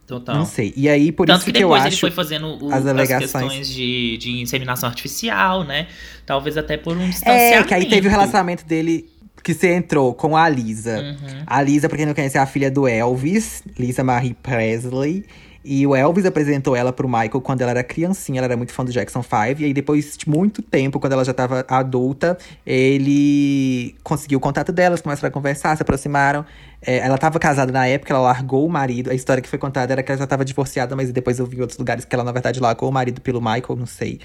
[0.07, 0.37] Total.
[0.37, 0.73] Não sei.
[0.77, 2.01] E aí, por Tanto isso que que, eu depois ele acho.
[2.01, 3.33] foi fazendo o- as as, alegações.
[3.33, 5.89] questões de, de inseminação artificial, né?
[6.25, 7.69] Talvez até por um É, distanciamento.
[7.69, 9.11] que aí teve o relacionamento dele
[9.43, 10.99] que você entrou com a Lisa.
[11.01, 11.43] Uhum.
[11.47, 15.25] A Lisa, pra quem não conhece, é a filha do Elvis, Lisa Marie Presley.
[15.69, 18.85] E o Elvis apresentou ela pro Michael quando ela era criancinha, ela era muito fã
[18.85, 19.61] do Jackson 5.
[19.61, 24.71] E aí, depois de muito tempo, quando ela já tava adulta, ele conseguiu o contato
[24.71, 26.47] delas, começaram a conversar, se aproximaram.
[26.81, 29.11] É, ela tava casada na época, ela largou o marido.
[29.11, 31.57] A história que foi contada era que ela já tava divorciada, mas depois eu vi
[31.57, 34.21] em outros lugares que ela, na verdade, largou o marido pelo Michael, não sei.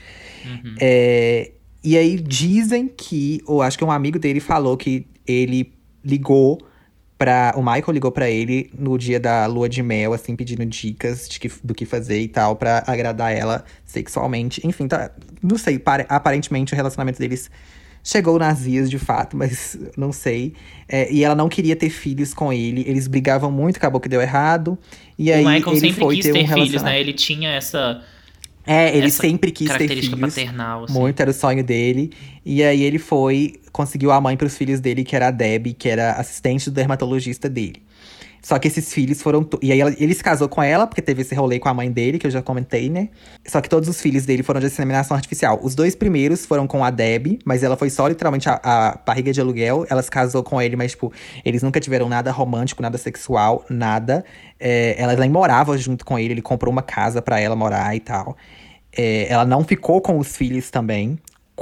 [0.46, 0.76] Uhum.
[0.80, 5.74] É, e aí dizem que, ou acho que um amigo dele falou que ele
[6.06, 6.60] ligou
[7.24, 7.54] pra.
[7.56, 11.40] O Michael ligou pra ele no dia da lua de mel, assim, pedindo dicas de
[11.40, 14.66] que- do que fazer e tal, pra agradar ela sexualmente.
[14.66, 15.12] Enfim, tá.
[15.42, 17.50] Não sei, pare- aparentemente o relacionamento deles
[18.04, 20.54] chegou nas vias de fato, mas não sei.
[20.90, 22.84] É, e ela não queria ter filhos com ele.
[22.88, 24.78] Eles brigavam muito, acabou que deu errado.
[25.18, 27.00] E aí o Michael ele sempre foi quis ter ter um filhos, né?
[27.00, 28.02] Ele tinha essa,
[28.66, 30.36] É, ele essa sempre quis ter característica filhos.
[30.36, 30.94] paternal, assim.
[30.94, 32.12] Muito, era o sonho dele.
[32.46, 35.90] E aí ele foi, conseguiu a mãe pros filhos dele, que era a Debbie, que
[35.90, 37.82] era assistente do dermatologista dele.
[38.42, 39.48] Só que esses filhos foram.
[39.62, 42.18] E aí ele se casou com ela, porque teve esse rolê com a mãe dele,
[42.18, 43.10] que eu já comentei, né?
[43.46, 45.60] Só que todos os filhos dele foram de inseminação artificial.
[45.62, 49.32] Os dois primeiros foram com a Debbie, mas ela foi só literalmente a, a barriga
[49.32, 49.86] de aluguel.
[49.90, 51.14] Ela se casou com ele, mas, tipo,
[51.46, 54.26] eles nunca tiveram nada romântico, nada sexual, nada.
[54.60, 58.00] É, ela nem morava junto com ele, ele comprou uma casa pra ela morar e
[58.00, 58.36] tal.
[58.98, 61.20] É, ela não ficou com os filhos também.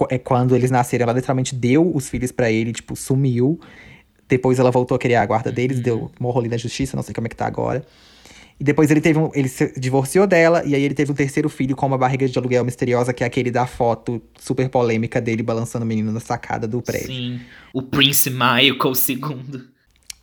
[0.09, 3.59] É, Quando eles nasceram, ela literalmente deu os filhos pra ele, tipo, sumiu.
[4.29, 7.13] Depois ela voltou a querer a guarda deles, deu morro ali na justiça, não sei
[7.13, 7.83] como é que tá agora.
[8.59, 11.49] E depois ele teve um, ele se divorciou dela, e aí ele teve um terceiro
[11.49, 15.41] filho com uma barriga de aluguel misteriosa, que é aquele da foto super polêmica dele
[15.41, 17.07] balançando o menino na sacada do prédio.
[17.07, 17.39] Sim.
[17.73, 19.61] O Prince Michael II.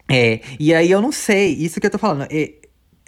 [0.09, 2.29] É, e aí eu não sei, isso que eu tô falando.
[2.31, 2.53] É,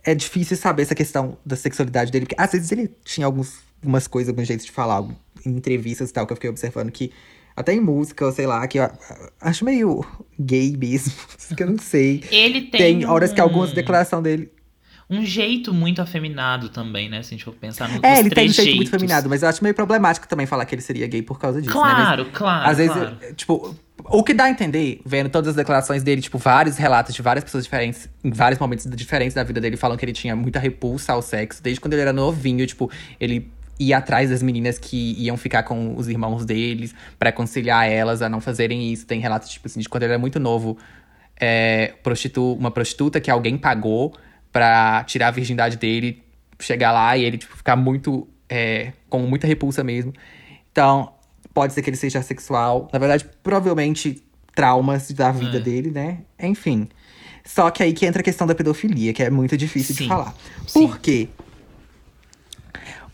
[0.03, 4.07] é difícil saber essa questão da sexualidade dele, porque às vezes ele tinha alguns, algumas
[4.07, 5.07] coisas, alguns jeitos de falar,
[5.45, 7.13] em entrevistas e tal, que eu fiquei observando que.
[7.59, 8.89] Até em música, sei lá, que eu
[9.41, 10.05] acho meio
[10.39, 11.13] gay mesmo,
[11.57, 12.23] que eu não sei.
[12.31, 14.53] Ele tem, Tem horas que um- algumas declarações dele.
[15.11, 17.23] um jeito muito afeminado também, né?
[17.23, 18.91] Se a gente for pensar no, É, ele tem um jeito muito jeitos.
[18.91, 21.75] feminado, mas eu acho meio problemático também falar que ele seria gay por causa disso,
[21.75, 21.81] né?
[21.83, 22.71] Mas- Claro, claro.
[22.71, 23.17] Às vezes, claro.
[23.23, 27.15] é, tipo, o que dá a entender, vendo todas as declarações dele, tipo, vários relatos
[27.15, 30.37] de várias pessoas diferentes, em vários momentos diferentes da vida dele, falam que ele tinha
[30.37, 34.79] muita repulsa ao sexo, desde quando ele era novinho, tipo, ele ia atrás das meninas
[34.79, 39.07] que iam ficar com os irmãos deles, pra conciliar elas a não fazerem isso.
[39.07, 40.77] Tem relatos, tipo assim, de quando ele era muito novo,
[41.41, 44.15] é, prostitu uma prostituta que alguém pagou
[44.53, 46.23] pra tirar a virgindade dele,
[46.59, 48.27] chegar lá e ele, tipo, ficar muito.
[48.51, 50.11] é, com muita repulsa mesmo.
[50.73, 51.13] Então,
[51.53, 52.89] pode ser que ele seja sexual.
[52.91, 54.23] Na verdade, provavelmente
[54.57, 55.61] traumas da vida É.
[55.61, 56.19] dele, né?
[56.41, 56.89] Enfim.
[57.45, 60.09] Só que aí que entra a questão da pedofilia, que é muito difícil de Sim.
[60.09, 60.35] falar.
[60.67, 60.87] Sim.
[60.89, 61.29] Por quê?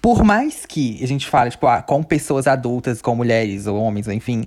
[0.05, 4.07] Por mais que a gente fale, tipo, ah, com pessoas adultas, com mulheres ou homens,
[4.07, 4.47] enfim,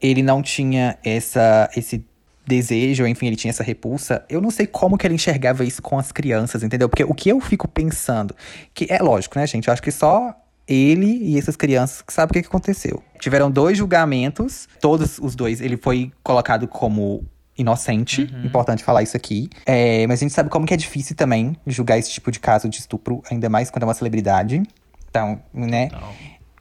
[0.00, 2.02] ele não tinha essa, esse
[2.46, 4.24] desejo, enfim, ele tinha essa repulsa.
[4.30, 6.88] Eu não sei como que ele enxergava isso com as crianças, entendeu?
[6.88, 8.34] Porque o que eu fico pensando,
[8.72, 9.68] que é lógico, né, gente?
[9.68, 10.34] Eu acho que só
[10.66, 13.02] ele e essas crianças que sabem o que, que aconteceu.
[13.20, 17.22] Tiveram dois julgamentos, todos os dois, ele foi colocado como
[17.58, 19.50] inocente, importante falar isso aqui.
[19.66, 22.70] É, mas a gente sabe como que é difícil também julgar esse tipo de caso
[22.70, 24.62] de estupro, ainda mais quando é uma celebridade.
[25.14, 25.90] Então, né?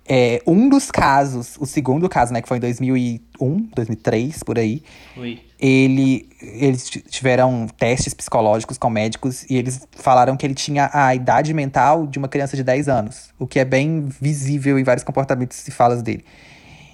[0.07, 4.83] É, um dos casos, o segundo caso, né, que foi em 2001, 2003, por aí,
[5.15, 5.41] foi.
[5.57, 11.53] ele, eles tiveram testes psicológicos com médicos e eles falaram que ele tinha a idade
[11.53, 15.65] mental de uma criança de 10 anos, o que é bem visível em vários comportamentos
[15.67, 16.23] e falas dele.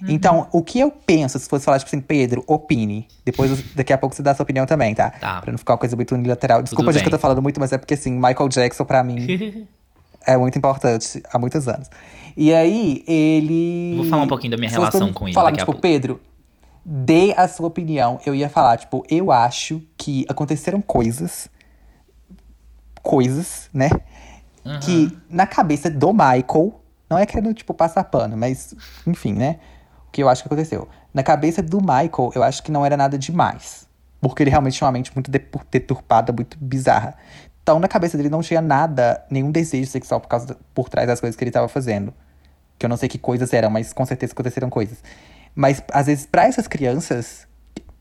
[0.08, 3.06] Então, o que eu penso, se fosse falar, tipo assim, Pedro, opine.
[3.26, 5.10] Depois, daqui a pouco você dá a sua opinião também, tá?
[5.10, 5.42] Tá.
[5.42, 6.64] Pra não ficar uma coisa muito unilateral.
[6.64, 9.68] Desculpa, gente, que eu tô falando muito, mas é porque, assim, Michael Jackson, pra mim,
[10.26, 11.90] é muito importante há muitos anos.
[12.36, 13.96] E aí, ele.
[13.98, 15.80] Vou falar um pouquinho da minha Se relação com ele Falar, daqui tipo.
[15.80, 16.22] Pedro,
[16.86, 18.20] dê a sua opinião.
[18.26, 21.50] Eu ia falar, tipo, eu acho que aconteceram coisas.
[23.02, 23.90] Coisas, né?
[24.66, 24.80] Aham.
[24.80, 26.80] Que na cabeça do Michael.
[27.10, 28.76] Não é querendo, tipo, passar pano, mas,
[29.08, 29.60] enfim, né?
[30.08, 30.88] O que eu acho que aconteceu.
[31.12, 33.88] Na cabeça do Michael, eu acho que não era nada demais.
[34.22, 37.16] Porque ele realmente tinha uma mente muito deturpada, muito bizarra.
[37.78, 41.36] Na cabeça dele não tinha nada, nenhum desejo sexual por, causa, por trás das coisas
[41.36, 42.14] que ele tava fazendo.
[42.78, 45.04] Que eu não sei que coisas eram, mas com certeza aconteceram coisas.
[45.54, 47.46] Mas às vezes, para essas crianças,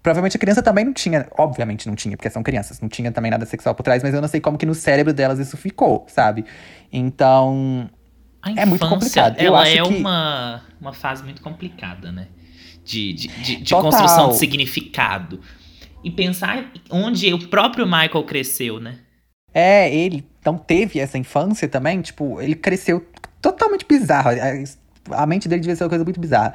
[0.01, 3.31] provavelmente a criança também não tinha, obviamente não tinha, porque são crianças, não tinha também
[3.33, 6.07] nada sexual por trás, mas eu não sei como que no cérebro delas isso ficou,
[6.09, 6.45] sabe?
[6.93, 7.91] Então,
[8.57, 9.37] É muito complicado.
[9.39, 12.29] Eu Ela acho é que- uma, uma fase muito complicada, né?
[12.85, 15.41] De, de, de, de construção de significado.
[16.03, 18.99] E pensar onde o próprio Michael cresceu, né?
[19.59, 23.05] É, ele não teve essa infância também, tipo, ele cresceu
[23.43, 24.31] totalmente bizarro.
[24.31, 26.55] A- A mente dele devia ser uma coisa muito bizarra.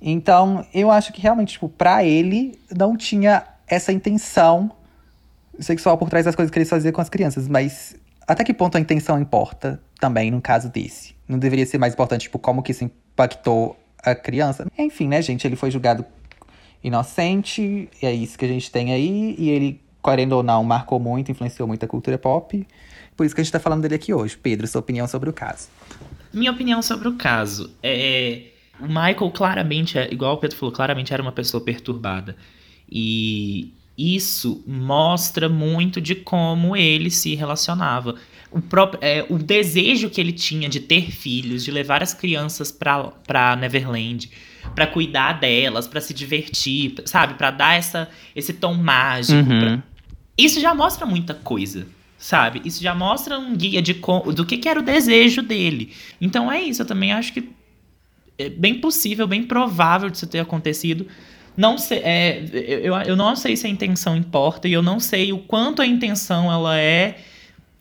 [0.00, 4.70] Então, eu acho que realmente, tipo, pra ele, não tinha essa intenção
[5.60, 7.46] sexual por trás das coisas que ele fazia com as crianças.
[7.48, 7.94] Mas
[8.26, 11.14] até que ponto a intenção importa também no caso desse?
[11.28, 14.66] Não deveria ser mais importante, tipo, como que isso impactou a criança?
[14.76, 15.46] Enfim, né, gente?
[15.46, 16.04] Ele foi julgado
[16.82, 19.34] inocente, é isso que a gente tem aí.
[19.38, 22.66] E ele, querendo ou não, marcou muito, influenciou muito a cultura pop.
[23.16, 24.36] Por isso que a gente tá falando dele aqui hoje.
[24.36, 25.68] Pedro, sua opinião sobre o caso.
[26.32, 28.42] Minha opinião sobre o caso é.
[28.80, 32.34] O Michael claramente, é- igual o Pedro falou, claramente era uma pessoa perturbada.
[32.90, 38.16] E isso mostra muito de como ele se relacionava.
[38.50, 42.72] O, próprio, é, o desejo que ele tinha de ter filhos, de levar as crianças
[42.72, 44.30] pra, pra Neverland,
[44.74, 47.34] pra cuidar delas, pra se divertir, sabe?
[47.34, 49.44] Pra dar essa, esse tom mágico.
[49.60, 49.82] pra-
[50.36, 51.86] Isso já mostra muita coisa,
[52.18, 52.62] sabe?
[52.64, 53.94] Isso já mostra um guia de
[54.34, 55.92] do que, que era o desejo dele.
[56.20, 57.50] Então é isso, eu também acho que
[58.38, 61.06] é bem possível, bem provável de isso ter acontecido.
[61.56, 62.44] Não sei, é,
[62.82, 65.86] eu, eu não sei se a intenção importa e eu não sei o quanto a
[65.86, 67.18] intenção ela é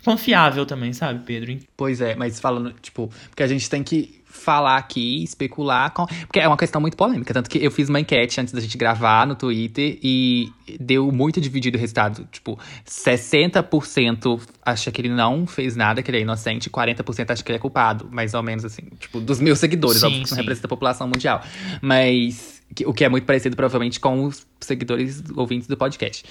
[0.04, 1.58] confiável também, sabe, Pedro?
[1.78, 6.06] Pois é, mas falando, tipo, porque a gente tem que falar aqui, especular, com...
[6.06, 7.34] porque é uma questão muito polêmica.
[7.34, 11.40] Tanto que eu fiz uma enquete antes da gente gravar no Twitter e deu muito
[11.40, 12.28] dividido o resultado.
[12.32, 17.44] Tipo, 60% acha que ele não fez nada, que ele é inocente, e 40% acha
[17.44, 18.08] que ele é culpado.
[18.12, 21.08] Mais ou menos assim, tipo, dos meus seguidores, Sim, óbvio que não representa a população
[21.08, 21.44] mundial.
[21.82, 26.24] Mas o que é muito parecido, provavelmente, com os seguidores ouvintes do podcast.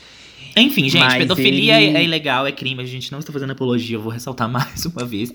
[0.57, 3.53] Enfim, gente, Mas pedofilia ele- é, é ilegal, é crime, a gente não está fazendo
[3.53, 5.33] apologia, eu vou ressaltar mais uma vez.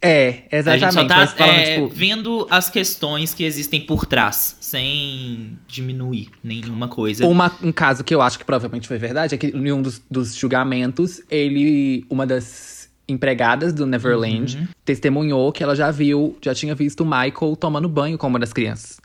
[0.00, 0.80] É, a exatamente.
[0.84, 6.28] gente só tá falando, é, tipo, vendo as questões que existem por trás, sem diminuir
[6.44, 7.26] nenhuma coisa.
[7.26, 10.00] Uma- um caso que eu acho que provavelmente foi verdade é que em um dos,
[10.10, 12.04] dos julgamentos, ele.
[12.10, 14.66] Uma das empregadas do Neverland Uhum.
[14.84, 18.52] testemunhou que ela já viu, já tinha visto o Michael tomando banho com uma das
[18.52, 18.98] crianças.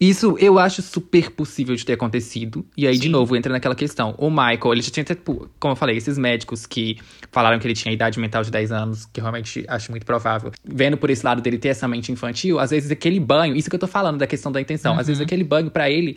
[0.00, 2.66] Isso eu acho super possível de ter acontecido.
[2.76, 3.08] E aí, de Sim.
[3.10, 4.14] novo, entra naquela questão.
[4.18, 6.98] O Michael, ele já tinha, tipo, como eu falei, esses médicos que
[7.30, 10.50] falaram que ele tinha idade mental de 10 anos, que eu realmente acho muito provável.
[10.64, 13.76] Vendo por esse lado dele ter essa mente infantil, às vezes aquele banho, isso que
[13.76, 15.26] eu tô falando da questão da intenção, às vezes Uhum.
[15.26, 16.16] aquele banho pra ele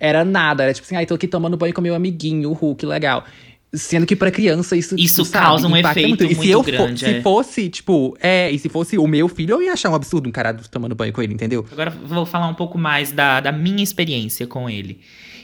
[0.00, 0.62] era nada.
[0.64, 3.24] Era tipo assim, ai, tô aqui tomando banho com meu amiguinho, o Hulk, legal.
[3.72, 4.96] Sendo que pra criança isso.
[4.98, 7.22] Isso sabe, causa um efeito E se muito eu grande, se é.
[7.22, 10.32] fosse, tipo, é, e se fosse o meu filho, eu ia achar um absurdo um
[10.32, 11.66] cara tomando banho com ele, entendeu?
[11.70, 15.00] Agora vou falar um pouco mais da, da minha experiência com ele.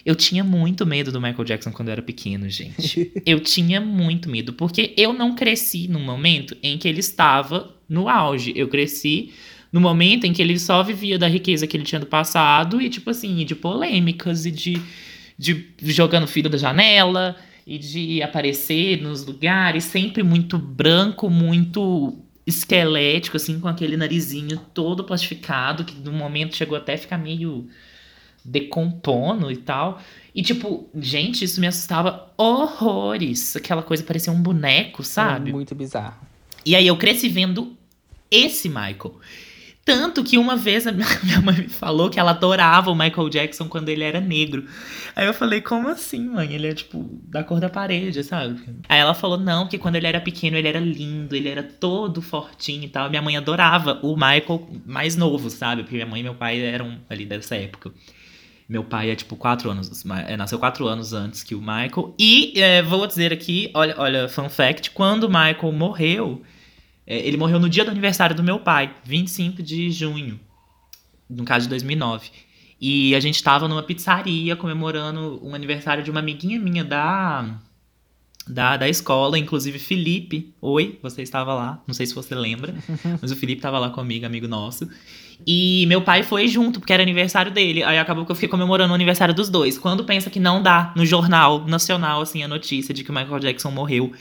[0.06, 3.10] Eu tinha muito medo do Michael Jackson quando eu era pequeno, gente.
[3.24, 8.06] Eu tinha muito medo, porque eu não cresci no momento em que ele estava no
[8.06, 8.52] auge.
[8.54, 9.32] Eu cresci
[9.72, 12.90] no momento em que ele só vivia da riqueza que ele tinha do passado e,
[12.90, 14.80] tipo assim, e de polêmicas e de,
[15.38, 17.34] de jogando filho da janela
[17.66, 25.04] e de aparecer nos lugares, sempre muito branco, muito esquelético, assim, com aquele narizinho todo
[25.04, 27.68] plastificado, que no momento chegou até a ficar meio
[28.44, 30.00] decompondo e tal.
[30.34, 33.56] E, tipo, gente, isso me assustava horrores.
[33.56, 35.50] Aquela coisa parecia um boneco, sabe?
[35.50, 36.20] É muito bizarro.
[36.66, 37.76] E aí eu cresci vendo
[38.30, 39.18] esse Michael.
[39.84, 40.92] Tanto que uma vez a
[41.22, 44.66] minha mãe me falou que ela adorava o Michael Jackson quando ele era negro.
[45.14, 46.54] Aí eu falei, como assim, mãe?
[46.54, 48.60] Ele é tipo da cor da parede, sabe?
[48.88, 52.22] Aí ela falou, não, que quando ele era pequeno ele era lindo, ele era todo
[52.22, 53.10] fortinho e tal.
[53.10, 55.82] Minha mãe adorava o Michael mais novo, sabe?
[55.82, 57.92] Porque minha mãe e meu pai eram ali dessa época.
[58.66, 62.14] Meu pai é tipo quatro anos, é, nasceu quatro anos antes que o Michael.
[62.18, 66.42] E é, vou dizer aqui, olha, olha, fun fact, quando o Michael morreu,
[67.06, 70.40] é, ele morreu no dia do aniversário do meu pai, 25 de junho,
[71.28, 72.30] no caso de 2009.
[72.80, 77.58] E a gente tava numa pizzaria comemorando um aniversário de uma amiguinha minha da,
[78.46, 80.52] da, da escola, inclusive Felipe.
[80.60, 82.74] Oi, você estava lá, não sei se você lembra,
[83.20, 84.88] mas o Felipe estava lá comigo, amigo nosso.
[85.46, 87.82] E meu pai foi junto, porque era aniversário dele.
[87.82, 89.76] Aí acabou que eu fiquei comemorando o aniversário dos dois.
[89.78, 93.40] Quando pensa que não dá no jornal nacional, assim, a notícia de que o Michael
[93.40, 94.12] Jackson morreu.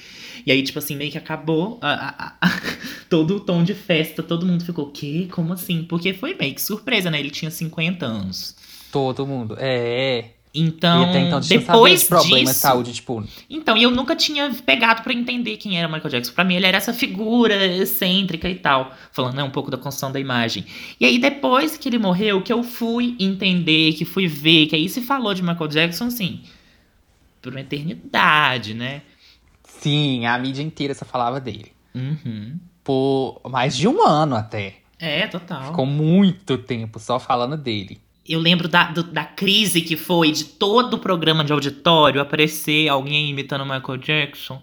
[0.45, 2.62] E aí, tipo assim, meio que acabou a- a- a-
[3.10, 4.21] todo o tom de festa.
[4.21, 5.28] Todo mundo ficou, quê?
[5.32, 5.84] Como assim?
[5.84, 7.19] Porque foi meio que surpresa, né?
[7.19, 8.56] Ele tinha 50 anos.
[8.91, 9.56] Todo mundo.
[9.60, 10.32] É, é.
[10.56, 13.24] Então, até então depois de problemas disso, de saúde, tipo.
[13.50, 16.34] Então, e eu nunca tinha pegado pra entender quem era Michael Jackson.
[16.34, 18.94] Pra mim, ele era essa figura excêntrica e tal.
[19.12, 20.63] Falando né, um pouco da construção da imagem.
[21.00, 24.88] E aí, depois que ele morreu, que eu fui entender, que fui ver, que aí
[24.88, 26.44] se falou de Michael Jackson, assim,
[27.42, 29.02] por uma eternidade, né?
[29.63, 31.72] Sim, a mídia inteira só falava dele.
[31.96, 32.60] Uhum.
[32.84, 34.76] Por mais de um ano até.
[35.00, 35.66] É, total.
[35.66, 38.00] Ficou muito tempo só falando dele.
[38.28, 42.88] Eu lembro da, do- da crise que foi de todo o programa de auditório aparecer
[42.88, 44.62] alguém imitando Michael Jackson.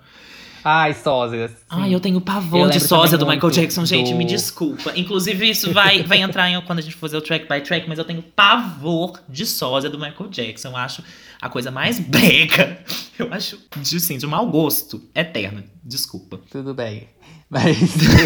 [0.64, 1.52] Ai, sósias.
[1.68, 4.92] Ai, eu tenho Eu pavor de lembro sósia do Michael Jackson, gente, do- me desculpa.
[4.96, 7.88] Inclusive, isso vai, vai entrar em, quando a gente for fazer o track by track,
[7.88, 10.68] mas eu tenho pavor de sósia do Michael Jackson.
[10.68, 11.02] Eu acho
[11.40, 12.78] a coisa mais brega.
[13.18, 15.02] Eu acho, de, sim, de mau gosto.
[15.14, 15.62] Eterno.
[15.82, 16.40] Desculpa.
[16.50, 17.08] Tudo bem.
[17.48, 17.78] Mas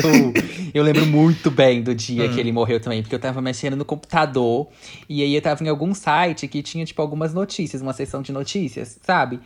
[0.05, 0.35] eu,
[0.75, 2.35] eu lembro muito bem do dia Hum.
[2.35, 4.69] que ele morreu também, porque eu tava mexendo no computador
[5.09, 8.33] e aí eu tava em algum site que tinha, tipo, algumas notícias, uma seção de
[8.33, 9.41] notícias, sabe?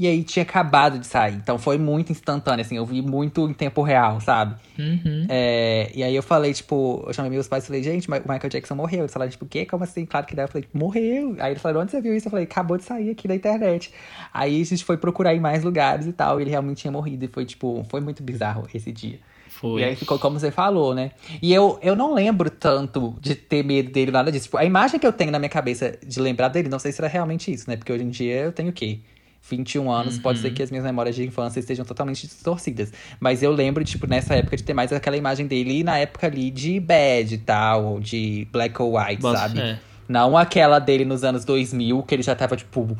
[0.00, 1.34] E aí tinha acabado de sair.
[1.34, 4.54] Então foi muito instantâneo, assim, eu vi muito em tempo real, sabe?
[4.78, 5.26] Uhum.
[5.28, 8.48] É, e aí eu falei, tipo, eu chamei meus pais e falei, gente, o Michael
[8.48, 9.00] Jackson morreu.
[9.00, 9.66] Eles falaram, tipo, o quê?
[9.66, 10.06] Como assim?
[10.06, 10.44] Claro que dá.
[10.44, 11.36] Eu falei, morreu.
[11.38, 12.28] Aí eles falaram, onde você viu isso?
[12.28, 13.92] Eu falei, acabou de sair aqui na internet.
[14.32, 16.40] Aí a gente foi procurar em mais lugares e tal.
[16.40, 17.26] E ele realmente tinha morrido.
[17.26, 19.18] E foi, tipo, foi muito bizarro esse dia.
[19.48, 19.82] Foi.
[19.82, 21.10] E aí ficou como você falou, né?
[21.42, 24.44] E eu, eu não lembro tanto de ter medo dele, nada disso.
[24.44, 27.02] Tipo, a imagem que eu tenho na minha cabeça de lembrar dele, não sei se
[27.02, 27.76] era realmente isso, né?
[27.76, 29.00] Porque hoje em dia eu tenho o quê?
[29.48, 30.42] 21 anos, pode Uhum.
[30.42, 32.92] ser que as minhas memórias de infância estejam totalmente distorcidas.
[33.18, 36.50] Mas eu lembro, tipo, nessa época de ter mais aquela imagem dele na época ali
[36.50, 39.56] de Bad e tal, ou de Black or White, Bota sabe?
[39.56, 39.78] fé.
[40.08, 42.96] Não aquela dele nos anos 2000, que ele já tava, tipo,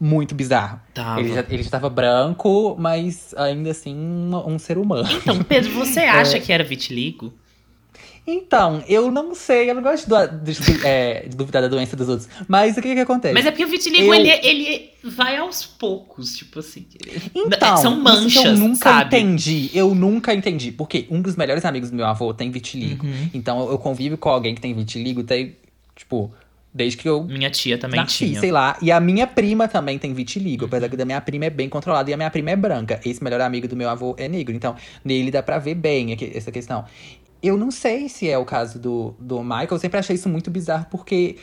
[0.00, 0.80] muito bizarro.
[0.94, 1.20] Tava.
[1.20, 5.08] Ele já, ele já tava branco, mas ainda assim um, um ser humano.
[5.12, 6.08] Então, Pedro, você É.
[6.10, 7.32] acha que era vitiligo?
[8.24, 10.06] Então, eu não sei, eu não gosto
[10.44, 12.28] de, de- é, de duvidar da doença dos outros.
[12.46, 13.34] Mas o que que acontece?
[13.34, 16.86] Mas é porque o vitiligo, Eu- ele, ele vai aos poucos, tipo assim.
[17.34, 19.16] Então, são isso manchas, que eu nunca sabe?
[19.16, 19.70] entendi.
[19.74, 20.70] Eu nunca entendi.
[20.70, 23.04] Porque um dos melhores amigos do meu avô tem vitiligo.
[23.04, 23.30] Uhum.
[23.34, 25.56] Então eu convivo com alguém que tem vitiligo, tem,
[25.96, 26.32] tipo,
[26.72, 28.38] desde que eu Minha tia também nasci, tinha.
[28.40, 28.78] sei lá.
[28.80, 32.08] E a minha prima também tem vitiligo, apesar que da minha prima é bem controlada
[32.08, 33.00] e a minha prima é branca.
[33.04, 34.54] Esse melhor amigo do meu avô é negro.
[34.54, 36.84] Então, nele dá pra ver bem essa questão.
[37.42, 40.50] Eu não sei se é o caso do, do Michael, eu sempre achei isso muito
[40.50, 41.36] bizarro, porque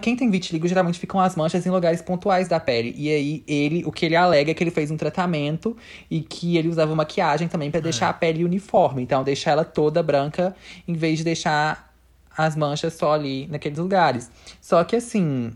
[0.00, 2.94] Quem tem vitiligo geralmente ficam as manchas em lugares pontuais da pele.
[2.96, 5.76] E aí, ele, o que ele alega é que ele fez um tratamento
[6.10, 9.02] e que ele usava maquiagem também pra deixar a pele uniforme.
[9.02, 10.54] Então, deixar ela toda branca
[10.86, 11.92] em vez de deixar
[12.36, 14.30] as manchas só ali naqueles lugares.
[14.60, 15.52] Só que assim.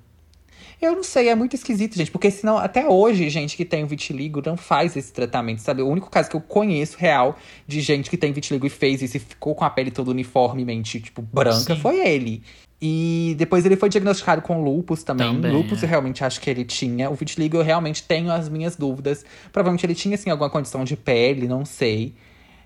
[0.83, 2.11] Eu não sei, é muito esquisito, gente.
[2.11, 5.81] Porque senão, até hoje, gente que tem vitiligo não faz esse tratamento, sabe?
[5.81, 9.17] O único caso que eu conheço real de gente que tem vitiligo e fez isso
[9.17, 11.81] e ficou com a pele toda uniformemente, tipo, branca, Sim.
[11.81, 12.43] foi ele.
[12.81, 15.33] E depois ele foi diagnosticado com lupus também.
[15.33, 15.87] Também, lupus é.
[15.87, 17.09] eu realmente acho que ele tinha.
[17.09, 19.25] O vitiligo eu realmente tenho as minhas dúvidas.
[19.53, 22.13] Provavelmente ele tinha, assim, alguma condição de pele, não sei.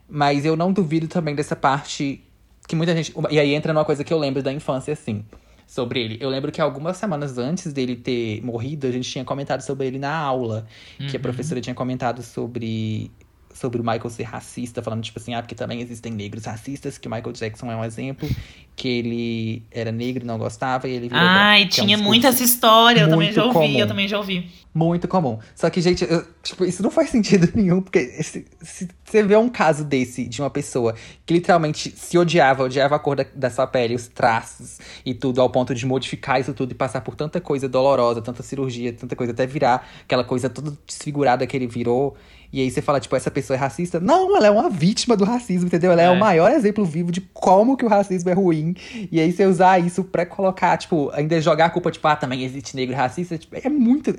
[0.09, 2.25] Mas eu não duvido também dessa parte
[2.67, 3.13] que muita gente.
[3.31, 5.23] E aí entra numa coisa que eu lembro da infância, assim,
[5.67, 6.17] sobre ele.
[6.21, 9.99] Eu lembro que algumas semanas antes dele ter morrido, a gente tinha comentado sobre ele
[9.99, 10.67] na aula.
[10.97, 11.23] Que a Uhum.
[11.23, 13.11] professora tinha comentado sobre.
[13.57, 17.09] Sobre o Michael ser racista, falando, tipo assim, ah, porque também existem negros racistas, que
[17.09, 18.29] o Michael Jackson é um exemplo,
[18.77, 21.87] que ele era negro e não gostava, e ele virou Ai, branco, que é um
[21.87, 23.79] tinha essa história, eu também já ouvi, comum.
[23.79, 24.51] eu também já ouvi.
[24.75, 25.39] muito comum.
[25.55, 29.35] Só que, gente, eu- tipo, isso não faz sentido nenhum, porque se, se você vê
[29.37, 33.49] um caso desse, de uma pessoa que literalmente se odiava, odiava a cor da, da
[33.49, 37.15] sua pele, os traços e tudo, ao ponto de modificar isso tudo e passar por
[37.15, 41.67] tanta coisa dolorosa, tanta cirurgia, tanta coisa, até virar aquela coisa toda desfigurada que ele
[41.67, 42.15] virou.
[42.57, 44.01] E aí você fala, tipo, essa pessoa é racista?
[44.01, 45.93] Não, ela é uma vítima do racismo, entendeu?
[45.93, 46.11] Ela é, É.
[46.11, 48.75] o maior exemplo vivo de como que o racismo é ruim.
[49.13, 52.45] E aí você usar isso pra colocar, tipo, ainda jogar a culpa, tipo, ah, também
[52.45, 54.19] existe negro racista, tipo, é muito.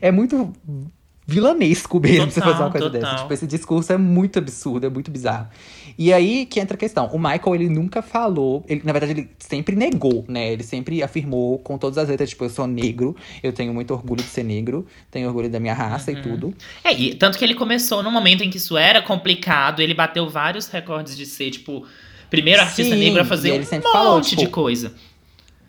[0.00, 0.50] É muito
[1.26, 3.00] vilanesco mesmo você Total, fazer uma coisa total.
[3.10, 3.22] dessa.
[3.22, 5.48] Tipo, esse discurso é muito absurdo, é muito bizarro.
[5.96, 7.06] E aí que entra a questão.
[7.12, 8.64] O Michael, ele nunca falou.
[8.68, 10.52] Ele, na verdade, ele sempre negou, né?
[10.52, 14.22] Ele sempre afirmou com todas as letras, tipo, eu sou negro, eu tenho muito orgulho
[14.22, 16.18] de ser negro, tenho orgulho da minha raça Uhum.
[16.18, 16.54] e tudo.
[16.82, 20.28] É, e tanto que ele começou no momento em que isso era complicado, ele bateu
[20.28, 21.86] vários recordes de ser, tipo,
[22.28, 24.92] primeiro artista Sim, negro a fazer ele um monte falou, de tipo, coisa.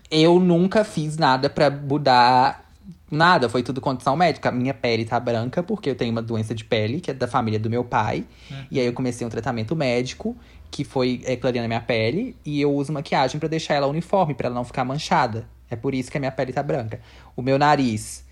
[0.09, 2.64] Eu nunca fiz nada pra mudar
[3.09, 4.51] nada, foi tudo condição médica.
[4.51, 7.59] Minha pele tá branca porque eu tenho uma doença de pele, que é da família
[7.59, 8.25] do meu pai.
[8.71, 10.36] E aí eu comecei um tratamento médico,
[10.71, 14.34] que foi é, clareando a minha pele, e eu uso maquiagem pra deixar ela uniforme,
[14.34, 15.47] pra ela não ficar manchada.
[15.69, 16.99] É por isso que a minha pele tá branca.
[17.36, 18.25] O meu nariz,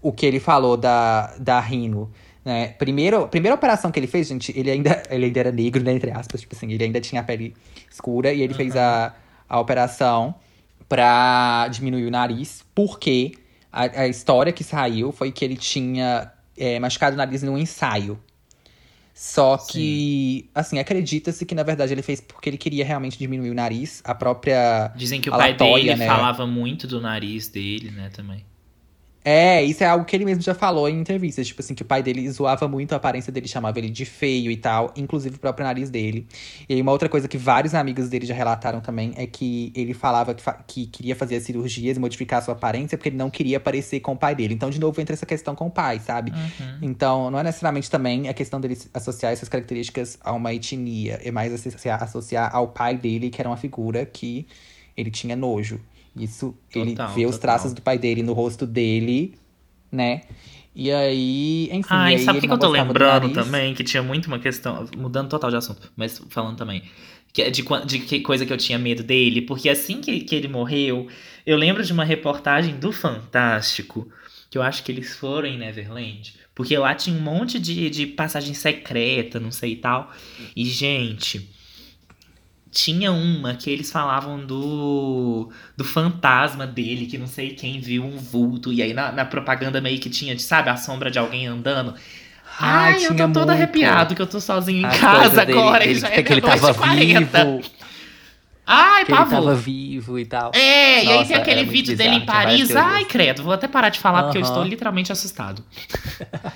[0.00, 2.10] o que ele falou da, da Rino,
[2.44, 2.68] né?
[2.78, 5.92] Primeiro, primeira operação que ele fez, gente, ele ainda, ele ainda era negro, né?
[5.92, 7.54] Entre aspas, tipo assim, ele ainda tinha a pele
[7.90, 9.14] escura, e ele fez a,
[9.48, 10.34] a operação
[10.88, 13.32] pra diminuir o nariz, porque
[13.72, 18.20] A, a história que saiu foi que ele tinha é, machucado o nariz num ensaio.
[19.14, 23.54] Só que, assim, acredita-se que na verdade ele fez porque ele queria realmente diminuir o
[23.54, 24.02] nariz.
[24.04, 24.90] A própria.
[24.96, 26.06] Dizem que o pai dele né?
[26.06, 28.44] falava muito do nariz dele, né, também.
[29.24, 31.46] É, isso é algo que ele mesmo já falou em entrevistas.
[31.46, 34.50] Tipo assim, que o pai dele zoava muito a aparência dele, chamava ele de feio
[34.50, 36.26] e tal, inclusive o próprio nariz dele.
[36.68, 39.94] E aí, uma outra coisa que vários amigos dele já relataram também é que ele
[39.94, 43.16] falava que, fa- que queria fazer as cirurgias e modificar a sua aparência porque ele
[43.16, 44.54] não queria parecer com o pai dele.
[44.54, 46.32] Então, de novo, entra essa questão com o pai, sabe?
[46.32, 46.78] Uhum.
[46.82, 51.30] Então, não é necessariamente também a questão dele associar essas características a uma etnia, é
[51.30, 54.46] mais associar, associar ao pai dele, que era uma figura que
[54.96, 55.80] ele tinha nojo.
[56.16, 57.40] Isso, ele Total, vê os total.
[57.40, 59.34] traços do pai dele no rosto dele,
[59.90, 60.22] né?
[60.74, 61.88] E aí, enfim.
[61.90, 63.74] Ai, e aí sabe o ele que, que eu tô lembrando também?
[63.74, 64.86] Que tinha muito uma questão.
[64.96, 66.82] Mudando total de assunto, mas falando também.
[67.32, 69.42] Que é de, de que coisa que eu tinha medo dele.
[69.42, 71.08] Porque assim que, que ele morreu,
[71.46, 74.08] eu lembro de uma reportagem do Fantástico.
[74.50, 76.34] Que eu acho que eles foram em Neverland.
[76.54, 80.10] Porque lá tinha um monte de, de passagem secreta, não sei e tal.
[80.54, 81.48] E, gente.
[82.72, 88.16] Tinha uma que eles falavam do, do fantasma dele, que não sei quem viu um
[88.16, 88.72] vulto.
[88.72, 91.94] E aí na, na propaganda meio que tinha, sabe, a sombra de alguém andando.
[92.58, 95.84] Ai, eu tô todo arrepiado que eu tô sozinho em As casa dele, agora.
[95.84, 97.44] ele, já é que ele tava e 40.
[97.44, 97.62] vivo.
[98.66, 99.30] Ai, Que ele pavor.
[99.30, 100.52] tava vivo e tal.
[100.54, 102.76] É, e aí Nossa, tem aquele muito vídeo dele em bizarro, tinha várias Paris.
[102.76, 105.64] Ai, credo, vou até parar de falar porque eu estou literalmente assustado.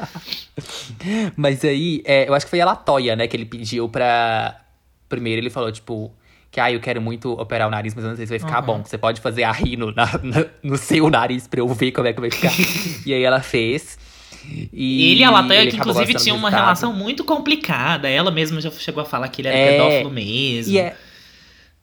[1.37, 4.61] Mas aí, é, eu acho que foi a Latoya, né, que ele pediu pra.
[5.09, 6.13] Primeiro ele falou, tipo,
[6.51, 8.61] que ah, eu quero muito operar o nariz, mas eu não sei se vai ficar
[8.61, 8.67] Uhum.
[8.67, 8.83] bom.
[8.85, 12.13] Você pode fazer a rino na- na- no seu nariz pra eu ver como é
[12.13, 12.53] que vai ficar.
[13.07, 13.99] e aí ela fez.
[14.73, 18.09] E ele e a Latoya, ele que inclusive do uma relação muito complicada.
[18.09, 20.73] Ela mesma já chegou a falar que ele era É, pedófilo mesmo.
[20.73, 20.97] E é,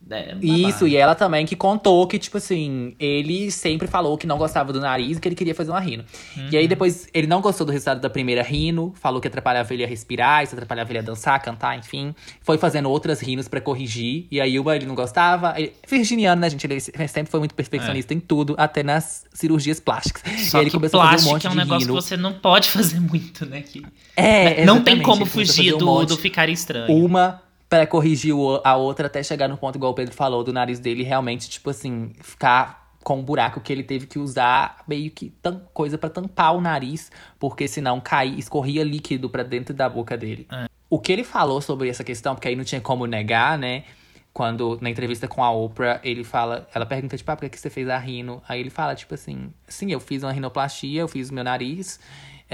[0.10, 0.88] É, Isso, babado.
[0.90, 4.80] e ela também que contou que, tipo assim, ele sempre falou que não gostava do
[4.80, 6.04] nariz e que ele queria fazer uma rino.
[6.36, 6.50] E Uhum.
[6.60, 9.88] aí depois ele não gostou do resultado da primeira rino, falou que atrapalhava ele a
[9.88, 12.14] respirar, isso atrapalhava ele a dançar, cantar, enfim.
[12.42, 14.28] Foi fazendo outras rinos pra corrigir.
[14.30, 15.54] E aí uma ele não gostava.
[15.58, 16.66] Ele, virginiano, né, gente?
[16.66, 20.24] Ele sempre foi muito perfeccionista em tudo, até nas cirurgias plásticas.
[20.50, 21.96] Só e aí ele que começou a fazer um plástico monte é um negócio rino.
[21.98, 23.62] que você não pode fazer muito, né?
[23.62, 23.84] Que...
[24.18, 26.94] É, não tem como fugir um do, do ficar estranho.
[26.94, 27.42] uma
[27.74, 30.80] pra corrigir o- a outra até chegar no ponto, igual o Pedro falou, do nariz
[30.80, 35.34] dele realmente, tipo assim, ficar com um buraco que ele teve que usar meio que
[35.74, 40.46] coisa pra tampar o nariz, porque senão caía, escorria líquido pra dentro da boca dele.
[40.52, 40.68] É.
[40.88, 43.86] O que ele falou sobre essa questão, porque aí não tinha como negar, né?
[44.32, 47.60] Quando na entrevista com a Oprah, ele fala, ela pergunta, tipo, ah, por que que
[47.60, 48.42] você fez a rino?
[48.48, 52.00] Aí ele fala, tipo assim, sim, eu fiz uma rinoplastia, eu fiz o meu nariz.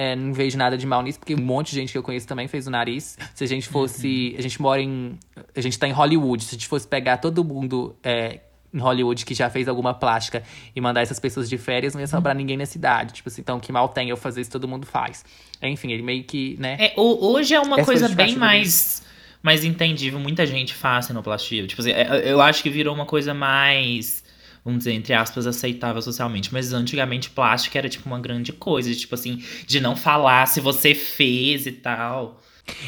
[0.01, 2.25] É, não vejo nada de mal nisso, porque um monte de gente que eu conheço
[2.25, 3.17] também fez o nariz.
[3.35, 4.33] Se a gente fosse.
[4.37, 5.17] A gente mora em.
[5.53, 6.41] A gente tá em Hollywood.
[6.43, 8.39] Se a gente fosse pegar todo mundo é,
[8.73, 10.41] em Hollywood que já fez alguma plástica
[10.73, 13.13] e mandar essas pessoas de férias, não ia sobrar ninguém na cidade.
[13.13, 15.25] Tipo assim, então que mal tem eu fazer isso, todo mundo faz.
[15.61, 16.77] Enfim, ele meio que, né?
[16.79, 19.03] É, ho- hoje é uma Essa coisa bem mais,
[19.43, 20.17] mais entendível.
[20.17, 21.67] Muita gente faz sinoplastia.
[21.67, 24.23] Tipo assim, é- eu acho que virou uma coisa mais,
[24.69, 26.53] vamos dizer, entre aspas, aceitável socialmente.
[26.53, 28.93] Mas antigamente plástico era tipo uma grande coisa.
[28.93, 32.41] Tipo assim, de não falar se você fez e tal.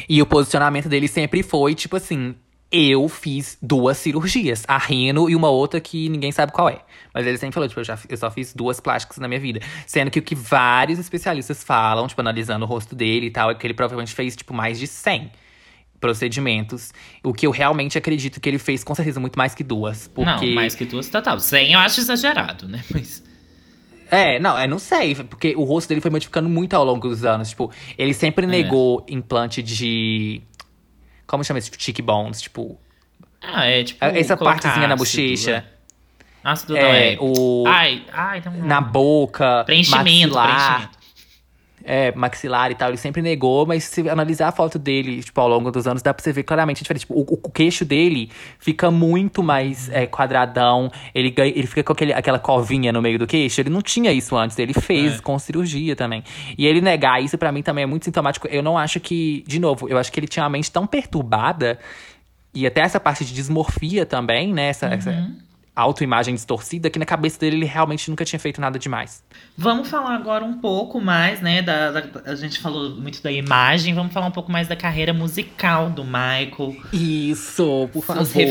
[0.08, 2.34] E o posicionamento dele sempre foi, tipo assim,
[2.70, 6.78] eu fiz duas cirurgias, a rino e uma outra que ninguém sabe qual é.
[7.12, 9.60] Mas ele sempre falou, tipo, eu, já, eu só fiz duas plásticas na minha vida.
[9.86, 13.54] Sendo que o que vários especialistas falam, tipo, analisando o rosto dele e tal, é
[13.54, 15.30] que ele provavelmente fez, tipo, mais de 100
[16.02, 16.92] procedimentos.
[17.22, 20.08] O que eu realmente acredito que ele fez, com certeza, muito mais que duas.
[20.08, 20.46] Porque...
[20.46, 21.40] Não, mais que duas total.
[21.40, 22.82] 100 eu acho exagerado, né?
[22.92, 23.22] Mas.
[24.10, 27.24] É, não, eu não sei, porque o rosto dele foi modificando muito ao longo dos
[27.24, 27.48] anos.
[27.48, 30.42] Tipo, ele sempre negou implante de.
[31.26, 31.70] Como chama isso?
[31.70, 32.78] Tipo, cheekbones, tipo.
[33.40, 34.04] Ah, é tipo.
[34.04, 35.64] Essa colocar partezinha na ácido, bochecha.
[35.68, 35.72] é.
[36.44, 37.18] Ácido não É, é.
[37.20, 37.64] o.
[37.66, 40.98] Ai, ai, tem um na boca, Preenchimento, maxilar, preenchimento.
[41.84, 45.48] É, maxilar e tal, ele sempre negou, mas se analisar a foto dele, tipo, ao
[45.48, 47.06] longo dos anos, dá pra você ver claramente a diferença.
[47.06, 51.92] Tipo, o, o queixo dele fica muito mais é, quadradão, ele, ganha- ele fica com
[51.92, 55.22] aquele, aquela covinha no meio do queixo, ele não tinha isso antes, ele fez É.
[55.22, 56.22] com cirurgia também.
[56.56, 58.46] E ele negar isso, pra mim, também é muito sintomático.
[58.48, 61.78] Eu não acho que, de novo, eu acho que ele tinha uma mente tão perturbada,
[62.54, 64.86] e até essa parte de dismorfia também, né, essa...
[64.86, 65.36] essa Uhum.
[65.74, 69.24] Autoimagem distorcida, que na cabeça dele ele realmente nunca tinha feito nada demais.
[69.56, 71.62] Vamos falar agora um pouco mais, né?
[71.62, 75.14] Da, da- a gente falou muito da imagem, vamos falar um pouco mais da carreira
[75.14, 76.76] musical do Michael.
[76.92, 78.46] Isso, por favor, eu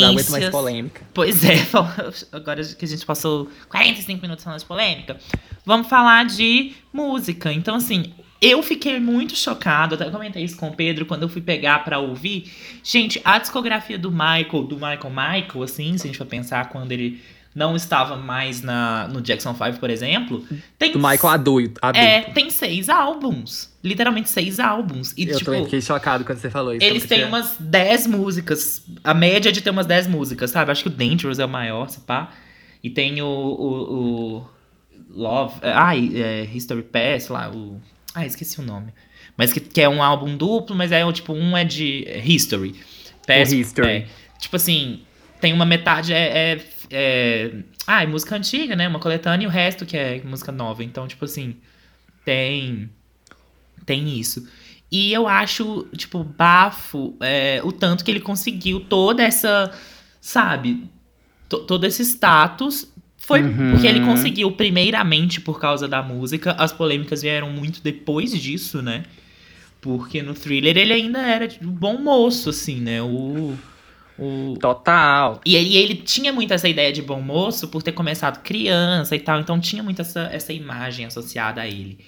[0.00, 0.50] não aguento mais referências.
[0.50, 1.02] polêmica.
[1.14, 1.54] Pois é,
[2.32, 5.16] agora que a gente passou 45 minutos falando de polêmica,
[5.64, 7.52] vamos falar de música.
[7.52, 11.40] Então, assim, eu fiquei muito chocado, até comentei isso com o Pedro quando eu fui
[11.40, 12.52] pegar pra ouvir.
[12.82, 16.92] Gente, a discografia do Michael, do Michael Michael, assim, se a gente for pensar quando
[16.92, 17.20] ele
[17.56, 20.44] não estava mais na, no Jackson 5, por exemplo,
[20.78, 20.92] tem.
[20.92, 21.80] Do Michael adulto.
[21.80, 22.06] adulto.
[22.06, 23.72] É, tem seis álbuns.
[23.82, 25.14] Literalmente seis álbuns.
[25.16, 26.84] E, eu tipo, também fiquei chocado quando você falou isso.
[26.84, 28.84] eles têm umas 10 músicas.
[29.02, 30.70] A média é de ter umas 10 músicas, sabe?
[30.70, 32.30] Acho que o Dangerous é o maior, se pá.
[32.84, 33.26] E tem o.
[33.26, 34.48] o, o
[35.08, 35.54] Love.
[35.62, 37.50] é, Ai, é, History Pass lá.
[37.50, 37.80] O,
[38.16, 38.92] ah, esqueci o nome.
[39.36, 42.74] Mas que, que é um álbum duplo, mas é tipo, um é de History.
[43.60, 43.88] History.
[43.88, 44.06] é.
[44.38, 45.02] tipo assim,
[45.40, 46.52] tem uma metade é.
[46.52, 47.52] é, é
[47.86, 48.88] ah, é música antiga, né?
[48.88, 50.82] Uma coletânea e o resto que é música nova.
[50.82, 51.56] Então, tipo assim,
[52.24, 52.90] tem.
[53.84, 54.48] Tem isso.
[54.90, 59.72] E eu acho, tipo, bafo é, o tanto que ele conseguiu toda essa,
[60.20, 60.88] sabe,
[61.48, 62.88] to- todo esse status.
[63.26, 63.72] Foi Uhum.
[63.72, 66.52] porque ele conseguiu, primeiramente, por causa da música.
[66.52, 69.02] As polêmicas vieram muito depois disso, né?
[69.80, 73.02] Porque no thriller ele ainda era tipo, um bom moço, assim, né?
[73.02, 73.56] O.
[74.16, 74.56] o...
[74.60, 75.40] Total.
[75.44, 79.18] E ele, ele tinha muito essa ideia de bom moço por ter começado criança e
[79.18, 81.98] tal, então tinha muito essa, essa imagem associada a ele.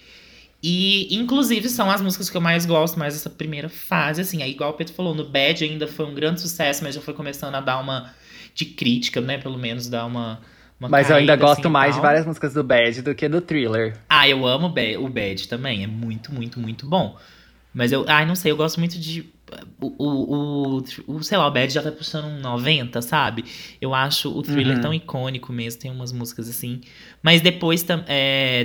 [0.63, 4.41] E, inclusive, são as músicas que eu mais gosto, mais essa primeira fase, assim.
[4.41, 7.15] Aí, igual o Pedro falou, no Bad ainda foi um grande sucesso, mas já foi
[7.15, 8.15] começando a dar uma
[8.55, 9.37] de crítica, né?
[9.39, 10.41] Pelo menos dar uma.
[10.79, 12.03] Uma Mas eu ainda gosto assim, mais de tal.
[12.03, 13.97] várias músicas do Bad do que do Thriller.
[14.09, 15.83] Ah, eu amo o Bad, também.
[15.83, 17.17] É muito, muito, muito bom.
[17.75, 19.29] Mas eu, ai, não sei, eu gosto muito de.
[19.81, 23.45] O, o, o, o, sei lá, o Bad já tá puxando um 90, sabe?
[23.81, 24.83] Eu acho o thriller Uhum.
[24.83, 26.81] tão icônico mesmo, tem umas músicas assim.
[27.23, 28.65] Mas depois é,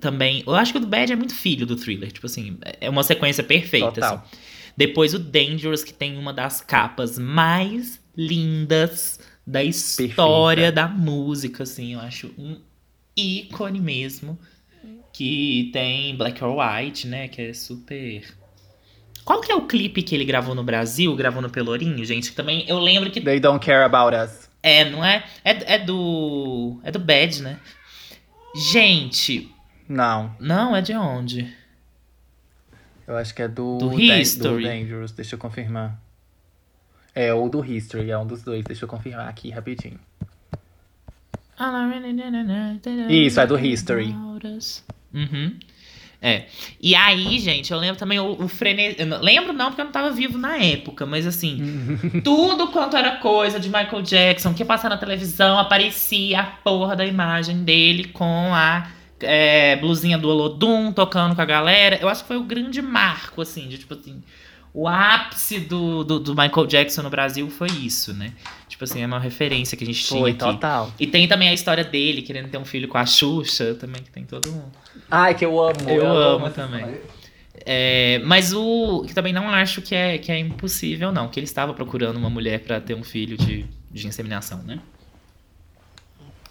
[0.00, 0.42] também.
[0.46, 2.10] Eu acho que o do Bad é muito filho do thriller.
[2.10, 3.92] Tipo assim, é uma sequência perfeita.
[3.92, 4.14] Total.
[4.16, 4.36] assim.
[4.76, 11.94] Depois o Dangerous, que tem uma das capas mais lindas da história da música, assim.
[11.94, 12.60] Eu acho um
[13.16, 14.38] ícone mesmo.
[15.12, 17.28] Que tem Black or White, né?
[17.28, 18.24] Que é super.
[19.24, 21.14] Qual que é o clipe que ele gravou no Brasil?
[21.14, 22.30] Gravou no Pelourinho, gente?
[22.30, 23.20] Que também eu lembro que.
[23.20, 24.48] They Don't Care About Us.
[24.62, 25.24] É, não é?
[25.44, 26.80] É, é do.
[26.82, 27.60] É do Bad, né?
[28.72, 29.50] Gente.
[29.88, 31.52] Não, Não, é de onde?
[33.06, 34.62] eu acho que é do, Do History.
[34.64, 36.00] do Dangerous, deixa eu confirmar.
[37.14, 39.98] É, ou do History, é um dos dois, deixa eu confirmar aqui rapidinho.
[43.12, 44.12] Isso, é do History.
[45.12, 45.56] Uhum.
[46.20, 46.46] É.
[46.80, 48.96] E aí, gente, eu lembro também o, o frenesi.
[49.20, 51.60] Lembro não, porque eu não tava vivo na época, mas assim,
[52.24, 56.96] tudo quanto era coisa de Michael Jackson que ia passar na televisão, aparecia a porra
[56.96, 58.88] da imagem dele com a
[59.20, 61.98] é, blusinha do Olodum tocando com a galera.
[62.00, 64.22] Eu acho que foi o grande marco, assim, de tipo assim.
[64.74, 68.32] O ápice do, do, do Michael Jackson no Brasil foi isso, né?
[68.68, 70.40] Tipo assim, é uma referência que a gente tinha Foi, aqui.
[70.40, 70.92] total.
[70.98, 74.10] E tem também a história dele querendo ter um filho com a Xuxa, também que
[74.10, 74.64] tem todo um.
[75.08, 75.88] Ai, que eu amo.
[75.88, 76.98] Eu amo também.
[77.64, 81.28] É, mas o que também não acho que é, que é impossível, não.
[81.28, 84.80] Que ele estava procurando uma mulher pra ter um filho de, de inseminação, né?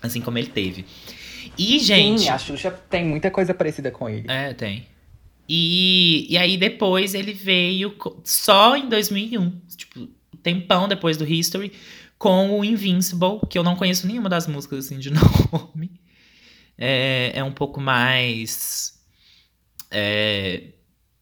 [0.02, 0.86] Assim como ele teve.
[1.58, 2.22] E, gente.
[2.22, 4.32] Sim, a Xuxa tem muita coisa parecida com ele.
[4.32, 4.88] É, tem.
[5.48, 10.08] E, e aí depois ele veio só em 2001, tipo,
[10.42, 11.72] tempão depois do History,
[12.18, 15.12] com o Invincible, que eu não conheço nenhuma das músicas assim de
[15.52, 15.92] nome.
[16.78, 18.94] É, é um pouco mais
[19.92, 20.64] é,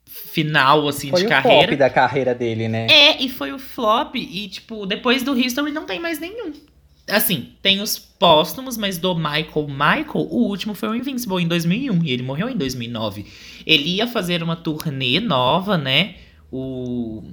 [0.05, 1.67] final assim Foi de o carreira.
[1.67, 2.87] flop da carreira dele, né?
[2.89, 4.15] É, e foi o flop.
[4.15, 6.53] E, tipo, depois do History não tem mais nenhum.
[7.11, 12.03] Assim, tem os póstumos, mas do Michael Michael, o último foi o Invincible em 2001.
[12.03, 13.25] E ele morreu em 2009.
[13.65, 16.15] Ele ia fazer uma turnê nova, né?
[16.51, 17.23] O.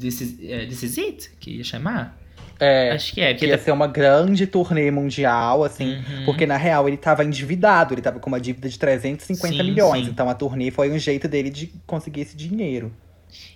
[0.00, 1.30] This is, é, This is It?
[1.38, 2.18] Que ia chamar?
[2.58, 3.28] É, Acho que é.
[3.28, 5.96] que Porque ia ser uma grande turnê mundial, assim.
[5.96, 6.24] Uhum.
[6.24, 10.04] Porque na real ele tava endividado, ele tava com uma dívida de 350 Sim, milhões.
[10.04, 10.10] sim.
[10.10, 12.92] Então a turnê foi um jeito dele de conseguir esse dinheiro.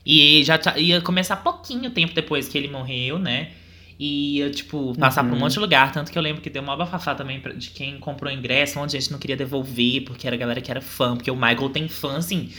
[0.04, 3.50] E já tá- ia começar pouquinho tempo depois que ele morreu, né?
[3.98, 5.40] E ia, tipo, passar por um Uhum.
[5.40, 5.90] monte de lugar.
[5.92, 8.96] Tanto que eu lembro que deu uma bafafá também pra- de quem comprou ingresso, onde
[8.96, 11.16] a gente não queria devolver, porque era a galera que era fã.
[11.16, 12.50] Porque o Michael tem fã, assim,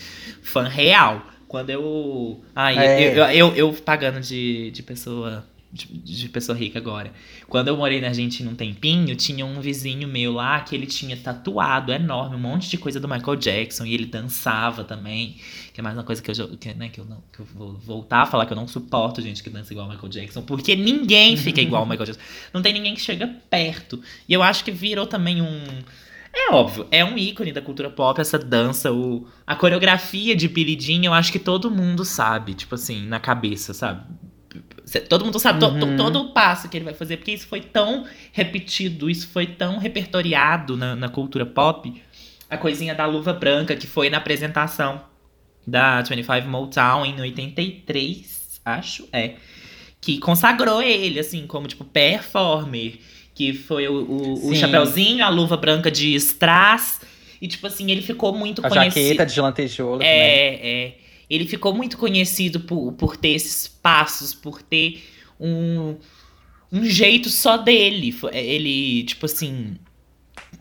[0.41, 1.21] fã real.
[1.47, 2.41] Quando eu.
[2.55, 3.07] Ai, É.
[3.07, 5.45] eu, eu, eu, eu pagando de, de pessoa.
[5.77, 7.11] De, de pessoa rica agora.
[7.47, 11.15] Quando eu morei na Argentina um tempinho, tinha um vizinho meu lá que ele tinha
[11.15, 13.85] tatuado enorme, um monte de coisa do Michael Jackson.
[13.85, 15.37] E ele dançava também.
[15.73, 17.73] Que é mais uma coisa que eu, que, né, que eu, não, que eu vou
[17.73, 20.41] voltar a falar que eu não suporto gente que dança igual ao Michael Jackson.
[20.41, 22.23] Porque ninguém fica igual ao Michael Jackson.
[22.53, 24.01] Não tem ninguém que chega perto.
[24.27, 25.63] E eu acho que virou também um.
[26.33, 30.47] É óbvio, é um ícone da cultura pop essa dança, o, a coreografia de
[30.79, 34.03] Jean, eu acho que todo mundo sabe, tipo assim, na cabeça, sabe?
[35.09, 35.97] Todo mundo sabe to- to- Uhum.
[35.97, 39.77] todo o passo que ele vai fazer, porque isso foi tão repetido, isso foi tão
[39.77, 41.93] repertoriado na, na cultura pop.
[42.49, 45.01] A coisinha da luva branca, que foi na apresentação
[45.65, 49.33] da 25 Motown em 83, acho, é.
[49.99, 52.99] que consagrou ele, assim, como, tipo, performer.
[53.35, 54.55] Que foi o, o, o Sim.
[54.55, 57.01] chapeuzinho, a luva branca de strass.
[57.41, 59.03] E, tipo assim, ele ficou muito A conhecido.
[59.09, 60.09] jaqueta de lantejoula também.
[60.09, 60.97] É, é.
[61.29, 65.03] Ele ficou muito conhecido por, por ter esses passos, por ter
[65.39, 65.95] um,
[66.71, 68.15] um jeito só dele.
[68.31, 69.77] Ele, tipo assim,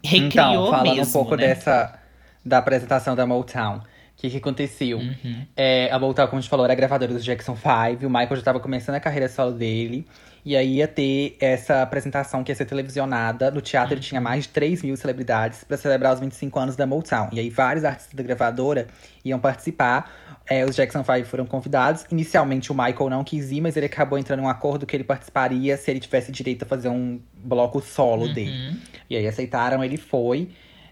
[0.02, 1.48] recriou Então, falando mesmo, um pouco né?
[1.48, 2.00] dessa
[2.44, 3.80] da apresentação da Motown.
[4.16, 4.96] O que, que aconteceu?
[4.96, 5.46] Uhum.
[5.54, 8.06] É, a Motown, como a gente falou, era gravadora do Jackson 5.
[8.06, 10.06] O Michael já estava começando a carreira solo dele.
[10.42, 13.50] E aí ia ter essa apresentação que ia ser televisionada.
[13.50, 16.86] No teatro ele tinha mais de 3 mil celebridades para celebrar os 25 anos da
[16.86, 17.28] Motown.
[17.30, 18.86] E aí vários artistas da gravadora
[19.22, 20.10] iam participar.
[20.48, 22.06] É, os Jackson 5 foram convidados.
[22.10, 25.04] Inicialmente o Michael não quis ir, mas ele acabou entrando em um acordo que ele
[25.04, 28.50] participaria se ele tivesse direito a fazer um bloco solo dele.
[28.50, 28.76] Uhum.
[29.10, 30.48] E aí aceitaram, ele foi.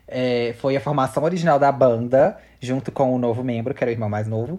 [0.06, 3.94] É, foi a formação original da banda, junto com o novo membro, que era o
[3.94, 4.58] irmão mais novo.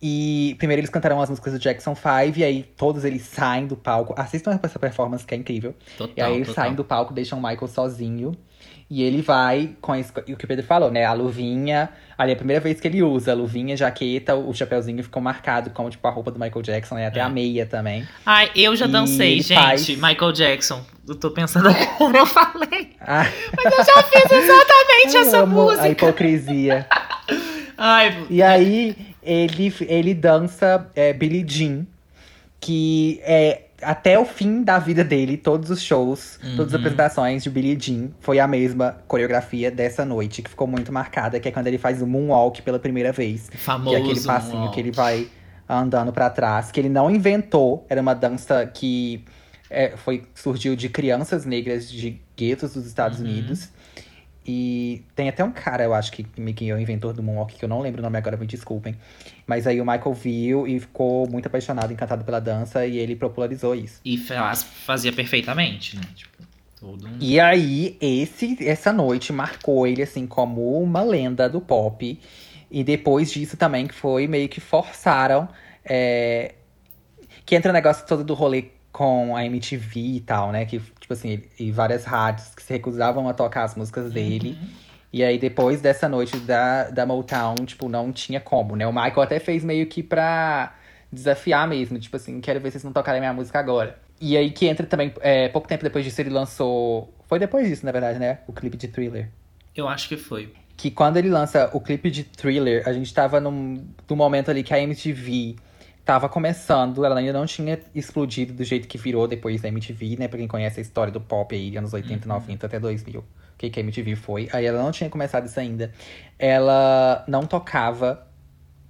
[0.00, 3.76] E primeiro eles cantaram as músicas do Jackson 5, e aí todos eles saem do
[3.76, 4.14] palco.
[4.16, 5.74] Assistam essa performance que é incrível.
[5.96, 6.64] Total, e aí eles total.
[6.64, 8.32] saem do palco, deixam o Michael sozinho.
[8.88, 10.00] E ele vai com e
[10.32, 11.04] o que o Pedro falou, né?
[11.04, 11.88] A luvinha.
[12.16, 15.70] Ali é a primeira vez que ele usa a luvinha, jaqueta, o chapeuzinho ficou marcado
[15.70, 17.22] como tipo a roupa do Michael Jackson, e até É.
[17.22, 18.06] a meia também.
[18.24, 19.54] Ai, eu já dancei, gente.
[19.60, 20.82] faz- Michael Jackson.
[21.06, 21.68] Eu tô pensando
[21.98, 22.90] agora, eu falei.
[23.00, 23.26] Ah,
[23.64, 25.82] Eu já fiz exatamente essa música.
[25.82, 26.86] a hipocrisia.
[27.76, 31.84] Ai, E aí, ele, ele dança é, Billie Jean,
[32.60, 36.78] que é até o fim da vida dele, todos os shows, todas as Uhum.
[36.80, 41.48] apresentações de Billie Jean foi a mesma coreografia dessa noite, que ficou muito marcada, que
[41.48, 43.50] é quando ele faz o moonwalk pela primeira vez.
[43.56, 43.90] famoso.
[43.90, 44.74] que é aquele passinho moonwalk.
[44.74, 45.28] que ele vai
[45.68, 49.24] andando pra trás, que ele não inventou, era uma dança que
[49.68, 53.24] é, foi surgiu de crianças negras de guetos dos Estados Uhum.
[53.26, 53.68] Unidos.
[54.48, 57.64] E tem até um cara, eu acho que que é o inventor do Moonwalk, que
[57.64, 58.96] eu não lembro o nome agora, me desculpem.
[59.46, 63.74] Mas aí o Michael viu e ficou muito apaixonado, encantado pela dança, e ele popularizou
[63.74, 64.00] isso.
[64.04, 66.02] E faz, fazia perfeitamente, né?
[66.14, 66.36] Tipo,
[66.78, 67.16] todo um...
[67.20, 72.18] E aí, esse, essa noite marcou ele, assim, como uma lenda do pop.
[72.70, 75.48] E depois disso também, que foi meio que forçaram.
[75.84, 76.54] é,
[77.44, 80.64] que entra o negócio todo do rolê com a MTV e tal, né?
[80.64, 84.58] Que, tipo assim, e várias rádios que se recusavam a tocar as músicas dele.
[85.12, 88.86] E aí, depois dessa noite da, da Motown, tipo, não tinha como, né?
[88.86, 90.74] O Michael até fez meio que pra
[91.12, 91.98] desafiar mesmo.
[91.98, 93.98] Tipo assim, quero ver se vocês não tocarem minha música agora.
[94.18, 97.12] E aí que entra também, é, pouco tempo depois disso, ele lançou.
[97.28, 98.38] Foi depois disso, na verdade, né?
[98.46, 99.28] O clipe de thriller.
[99.74, 100.54] Eu acho que foi.
[100.74, 104.62] Que quando ele lança o clipe de thriller, a gente tava num, num momento ali
[104.62, 105.56] que a MTV
[106.06, 110.28] tava começando, ela ainda não tinha explodido do jeito que virou depois da MTV, né?
[110.28, 113.20] Pra quem conhece a história do pop aí, anos 80, 90 até 2000.
[113.20, 113.24] O
[113.58, 114.48] que, que a MTV foi.
[114.52, 115.92] Aí ela não tinha começado isso ainda.
[116.38, 118.24] Ela não tocava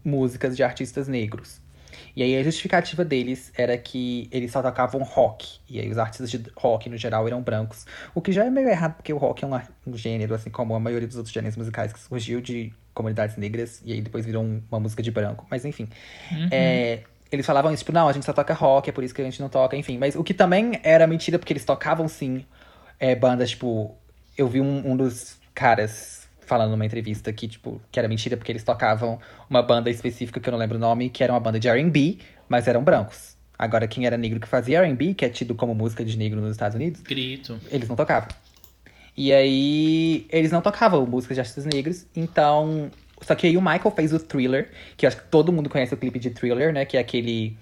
[0.05, 1.59] músicas de artistas negros.
[2.15, 5.59] E aí a justificativa deles era que eles só tocavam rock.
[5.71, 7.87] E aí os artistas de rock, no geral, eram brancos.
[8.15, 10.75] O que já é meio errado, porque o rock é um, um gênero, assim como
[10.75, 14.43] a maioria dos outros gêneros musicais, que surgiu de comunidades negras e aí depois virou
[14.43, 15.47] um- uma música de branco.
[15.51, 15.87] Mas enfim.
[16.33, 16.49] Uhum.
[16.51, 19.21] É, eles falavam isso, tipo, não, a gente só toca rock, é por isso que
[19.21, 19.99] a gente não toca, enfim.
[19.99, 22.45] Mas o que também era mentira, porque eles tocavam sim
[22.99, 23.95] é, bandas, tipo.
[24.37, 28.53] Eu vi um, um dos caras falando numa entrevista que, tipo, que era mentira, porque
[28.53, 29.19] eles tocavam
[29.51, 32.19] uma banda específica que eu não lembro o nome, que era uma banda de RB,
[32.49, 33.35] mas eram brancos.
[33.59, 36.53] Agora, quem era negro que fazia RB, que é tido como música de negro nos
[36.53, 37.59] Estados Unidos, Grito.
[37.71, 38.29] eles não tocavam.
[39.17, 42.91] E aí, eles não tocavam músicas de artistas negros, então.
[43.23, 45.95] Só que aí o Michael fez o Thriller, que eu acho que todo mundo conhece
[45.95, 46.85] o clipe de Thriller, né?
[46.85, 47.57] Que é aquele.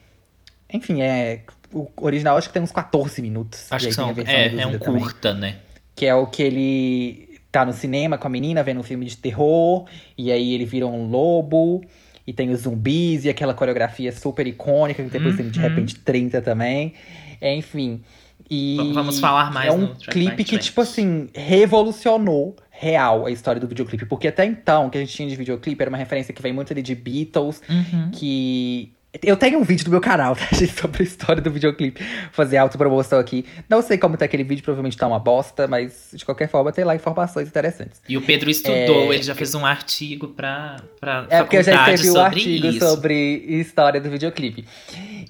[0.73, 1.43] Enfim, é.
[1.73, 3.67] O original acho que tem uns 14 minutos.
[3.71, 4.11] Acho que são.
[4.27, 5.01] É, é um também.
[5.01, 5.57] curta, né?
[5.95, 9.17] Que é o que ele tá no cinema com a menina vendo um filme de
[9.17, 9.87] terror,
[10.19, 11.85] e aí ele vira um lobo,
[12.27, 15.69] e tem os zumbis, e aquela coreografia super icônica, que depois tem de Uhum.
[15.69, 16.95] repente 30 também.
[17.41, 18.03] É, enfim.
[18.51, 23.67] E vamos falar mais É um clipe que, tipo assim, revolucionou real a história do
[23.67, 24.05] videoclipe.
[24.07, 26.53] Porque até então, o que a gente tinha de videoclipe era uma referência que vem
[26.53, 28.11] muito ali de Beatles, Uhum.
[28.13, 28.93] que.
[29.23, 32.03] Eu tenho um vídeo do meu canal, tá, gente, sobre a história do videoclipe.
[32.33, 33.45] Fazer autopromoção aqui.
[33.69, 36.85] Não sei como tá aquele vídeo, provavelmente tá uma bosta, mas de qualquer forma tem
[36.85, 38.01] lá informações interessantes.
[38.09, 41.75] E o Pedro estudou, ele já fez um artigo pra, pra É porque eu já
[41.75, 42.89] escrevi sobre artigo isso.
[42.89, 43.15] sobre
[43.61, 44.65] história do videoclipe.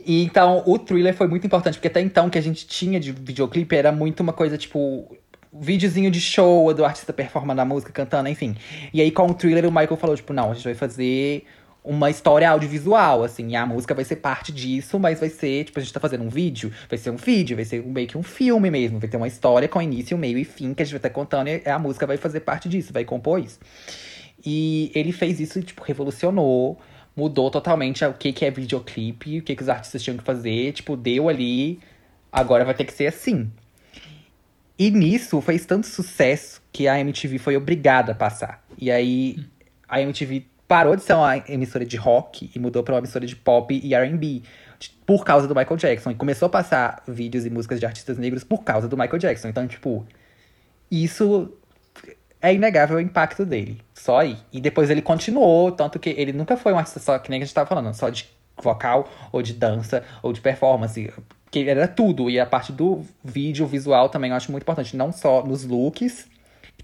[0.07, 3.01] E então, o thriller foi muito importante, porque até então o que a gente tinha
[3.01, 5.17] de videoclipe era muito uma coisa tipo.
[5.57, 8.57] Videozinho de show do artista performando a música, cantando, enfim.
[8.93, 11.45] E aí, com o thriller, o Michael falou: tipo, não, a gente vai fazer
[11.85, 15.79] uma história audiovisual, assim, e a música vai ser parte disso, mas vai ser, tipo,
[15.79, 18.23] a gente tá fazendo um vídeo, vai ser um vídeo, vai ser meio que um
[18.23, 20.99] filme mesmo, vai ter uma história com início, meio e fim que a gente vai
[20.99, 23.61] estar contando, e a música vai fazer parte disso, vai compor isso.
[24.45, 26.79] E ele fez isso, tipo, revolucionou.
[27.15, 30.73] mudou totalmente o que, que é videoclipe, o que, que os artistas tinham que fazer.
[30.73, 31.79] Tipo, deu ali,
[32.33, 33.51] agora vai ter que ser assim.
[34.79, 38.65] E nisso fez tanto sucesso que a MTV foi obrigada a passar.
[38.77, 39.37] E aí
[39.89, 43.37] a MTV parou de ser uma emissora de rock e mudou para uma emissora de
[43.37, 44.43] pop e R&B
[45.07, 48.45] por causa do Michael Jackson e começou a passar vídeos e músicas de artistas negros
[48.45, 49.49] por causa do Michael Jackson.
[49.49, 50.07] Então, tipo,
[50.91, 51.53] isso
[52.41, 53.81] é inegável o impacto dele.
[53.95, 54.37] Só aí.
[54.53, 57.45] E depois ele continuou, tanto que ele nunca foi um artista só, que nem a
[57.45, 58.29] gente tava falando, só de
[58.63, 61.13] vocal, ou de dança, ou de performance.
[61.51, 62.29] Que era tudo.
[62.29, 64.97] E a parte do vídeo, visual também eu acho muito importante.
[64.97, 66.27] Não só nos looks,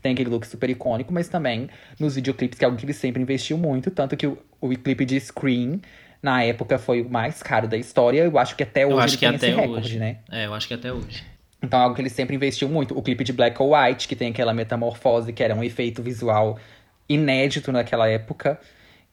[0.01, 2.95] que tem aquele look super icônico, mas também nos videoclipes, que é algo que ele
[2.95, 3.91] sempre investiu muito.
[3.91, 5.79] Tanto que o, o clipe de Scream,
[6.23, 8.25] na época, foi o mais caro da história.
[8.25, 9.99] Eu acho que até hoje Eu acho ele que tem até recorde, hoje.
[9.99, 10.17] né?
[10.31, 11.23] É, eu acho que até hoje.
[11.63, 12.97] Então é algo que ele sempre investiu muito.
[12.97, 16.59] O clipe de Black or White, que tem aquela metamorfose, que era um efeito visual
[17.07, 18.59] inédito naquela época,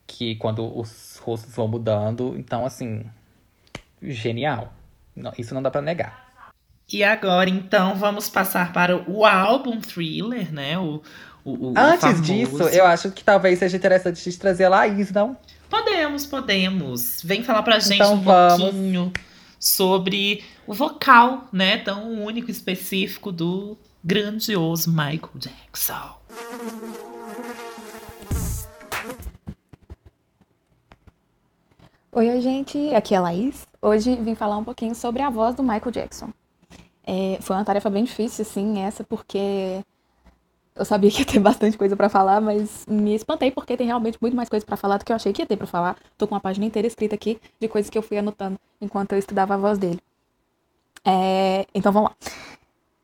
[0.06, 2.34] que quando os rostos vão mudando.
[2.38, 3.04] Então, assim,
[4.02, 4.72] genial.
[5.36, 6.27] Isso não dá pra negar.
[6.90, 10.78] E agora, então, vamos passar para o álbum Thriller, né?
[10.78, 11.02] O,
[11.44, 12.22] o, o Antes famoso.
[12.22, 15.36] disso, eu acho que talvez seja interessante a gente trazer a Laís, não?
[15.68, 17.22] Podemos, podemos.
[17.22, 18.62] Vem falar pra gente Então um vamos.
[18.62, 19.12] pouquinho
[19.60, 21.76] sobre o vocal, né?
[21.78, 26.16] Tão único e específico do grandioso Michael Jackson.
[32.12, 33.66] Oi, oi, gente, aqui é a Laís.
[33.80, 36.32] Hoje vim falar um pouquinho sobre a voz do Michael Jackson.
[37.10, 39.82] É, foi uma tarefa bem difícil, assim, essa, porque
[40.76, 44.18] eu sabia que ia ter bastante coisa pra falar, mas me espantei porque tem realmente
[44.20, 45.96] muito mais coisa pra falar do que eu achei que ia ter pra falar.
[46.18, 49.18] Tô com uma página inteira escrita aqui de coisas que eu fui anotando enquanto eu
[49.18, 49.98] estudava a voz dele.
[51.02, 52.16] É, então vamos lá.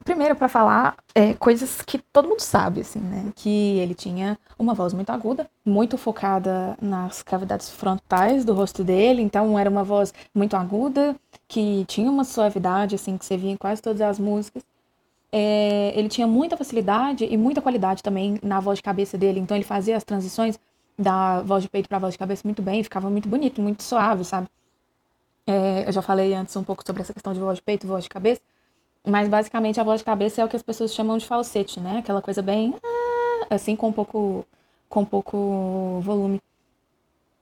[0.05, 3.33] Primeiro, pra falar é, coisas que todo mundo sabe, assim, né?
[3.35, 9.23] Que ele tinha uma voz muito aguda, muito focada nas cavidades frontais do rosto dele,
[9.23, 11.17] então era uma voz muito aguda,
[11.49, 14.63] que tinha uma suavidade, assim, que você via em quase todas as músicas.
[15.33, 19.57] É, ele tinha muita facilidade e muita qualidade também na voz de cabeça dele, então
[19.57, 20.59] ele fazia as transições
[20.99, 24.23] da voz de peito pra voz de cabeça muito bem, ficava muito bonito, muito suave,
[24.25, 24.49] sabe?
[25.47, 28.05] É, eu já falei antes um pouco sobre essa questão de voz de peito voz
[28.05, 28.41] de cabeça.
[29.07, 31.99] Mas basicamente a voz de cabeça é o que as pessoas chamam de falsete, né?
[31.99, 34.47] Aquela coisa bem ah, assim com pouco
[34.89, 36.41] com pouco volume.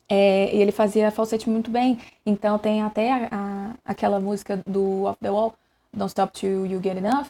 [0.09, 1.99] É, e ele fazia falsete muito bem.
[2.27, 5.55] Então tem até a, a- aquela música do Off the Wall,
[5.93, 7.27] Don't Stop Till You Get Enough,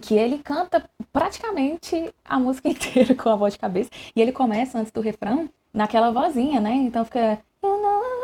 [0.00, 3.90] que ele canta praticamente a música inteira com a voz de cabeça.
[4.14, 6.72] E ele começa antes do refrão naquela vozinha, né?
[6.74, 7.38] Então fica.
[7.62, 8.17] "You know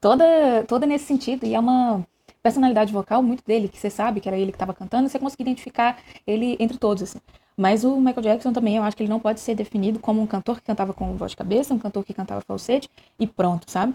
[0.00, 1.44] toda, toda nesse sentido.
[1.44, 2.06] E é uma
[2.42, 5.42] personalidade vocal muito dele, que você sabe que era ele que estava cantando, você consegue
[5.42, 7.18] identificar ele entre todos, assim.
[7.56, 10.26] Mas o Michael Jackson também, eu acho que ele não pode ser definido como um
[10.26, 12.88] cantor que cantava com voz de cabeça, um cantor que cantava falsete,
[13.18, 13.94] e pronto, sabe?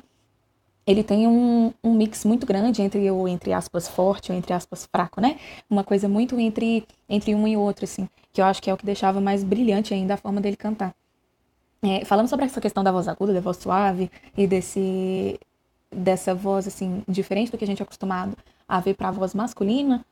[0.86, 4.90] Ele tem um, um mix muito grande entre o, entre aspas, forte ou entre aspas,
[4.92, 5.40] fraco, né?
[5.70, 8.78] Uma coisa muito entre, entre um e outro, assim, que eu acho que é o
[8.78, 10.94] que deixava mais brilhante ainda a forma dele cantar.
[11.84, 15.40] É, falando sobre essa questão da voz aguda, da voz suave e desse
[15.92, 18.38] dessa voz assim diferente do que a gente é acostumado
[18.68, 20.06] a ver para a voz masculina,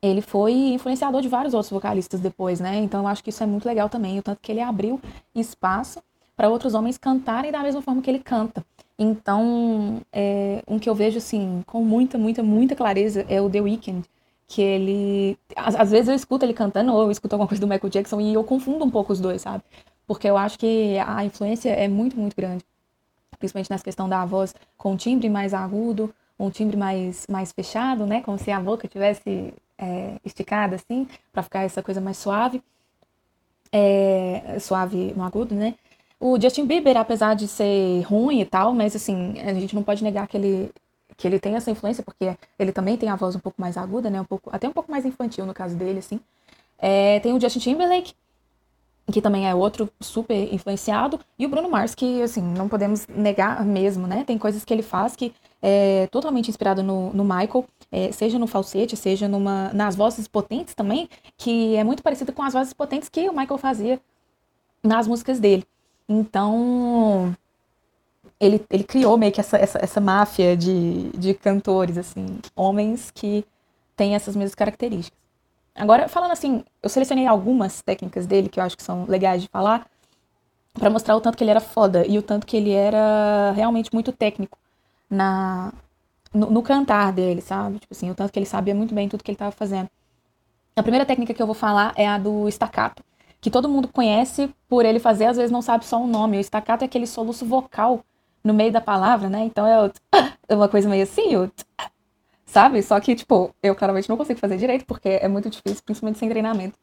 [0.00, 2.76] ele foi influenciador de vários outros vocalistas depois, né?
[2.78, 5.00] Então eu acho que isso é muito legal também, o tanto que ele abriu
[5.34, 6.00] espaço
[6.36, 8.64] para outros homens cantarem da mesma forma que ele canta.
[8.98, 13.60] Então, é, um que eu vejo assim com muita, muita, muita clareza é o The
[13.60, 14.08] Weeknd,
[14.46, 17.66] que ele às, às vezes eu escuto ele cantando ou eu escuto alguma coisa do
[17.66, 19.64] Michael Jackson e eu confundo um pouco os dois, sabe?
[20.06, 22.64] Porque eu acho que a influência é muito, muito grande
[23.38, 28.06] principalmente nessa questão da voz com um timbre mais agudo, um timbre mais, mais fechado,
[28.06, 28.20] né?
[28.22, 32.62] Como se a boca tivesse é, esticada assim, para ficar essa coisa mais suave,
[33.72, 35.74] é, suave no agudo, né?
[36.18, 40.02] O Justin Bieber, apesar de ser ruim e tal, mas assim, a gente não pode
[40.02, 40.70] negar que ele
[41.16, 44.10] que ele tem essa influência, porque ele também tem a voz um pouco mais aguda,
[44.10, 44.20] né?
[44.20, 46.20] Um pouco, até um pouco mais infantil no caso dele, assim.
[46.78, 48.12] É, tem o Justin Timberlake,
[49.10, 53.64] que também é outro super influenciado, e o Bruno Mars, que, assim, não podemos negar
[53.64, 54.24] mesmo, né?
[54.24, 55.32] Tem coisas que ele faz que
[55.62, 60.74] é totalmente inspirado no, no Michael, é, seja no falsete, seja numa, nas vozes potentes
[60.74, 64.00] também, que é muito parecido com as vozes potentes que o Michael fazia
[64.82, 65.64] nas músicas dele.
[66.08, 67.34] Então,
[68.40, 73.44] ele, ele criou meio que essa, essa, essa máfia de, de cantores, assim, homens que
[73.96, 75.25] têm essas mesmas características.
[75.76, 79.48] Agora, falando assim, eu selecionei algumas técnicas dele que eu acho que são legais de
[79.48, 79.86] falar,
[80.72, 83.92] para mostrar o tanto que ele era foda e o tanto que ele era realmente
[83.92, 84.58] muito técnico
[85.10, 85.72] na
[86.32, 87.78] no, no cantar dele, sabe?
[87.78, 89.88] Tipo assim, o tanto que ele sabia muito bem tudo que ele estava fazendo.
[90.76, 93.02] A primeira técnica que eu vou falar é a do staccato,
[93.40, 96.36] que todo mundo conhece por ele fazer, às vezes não sabe só o nome.
[96.36, 98.04] O staccato é aquele soluço vocal
[98.44, 99.44] no meio da palavra, né?
[99.44, 99.90] Então é,
[100.54, 101.34] uma coisa meio assim,
[102.46, 102.82] sabe?
[102.82, 106.28] Só que, tipo, eu claramente não consigo fazer direito, porque é muito difícil, principalmente sem
[106.28, 106.78] treinamento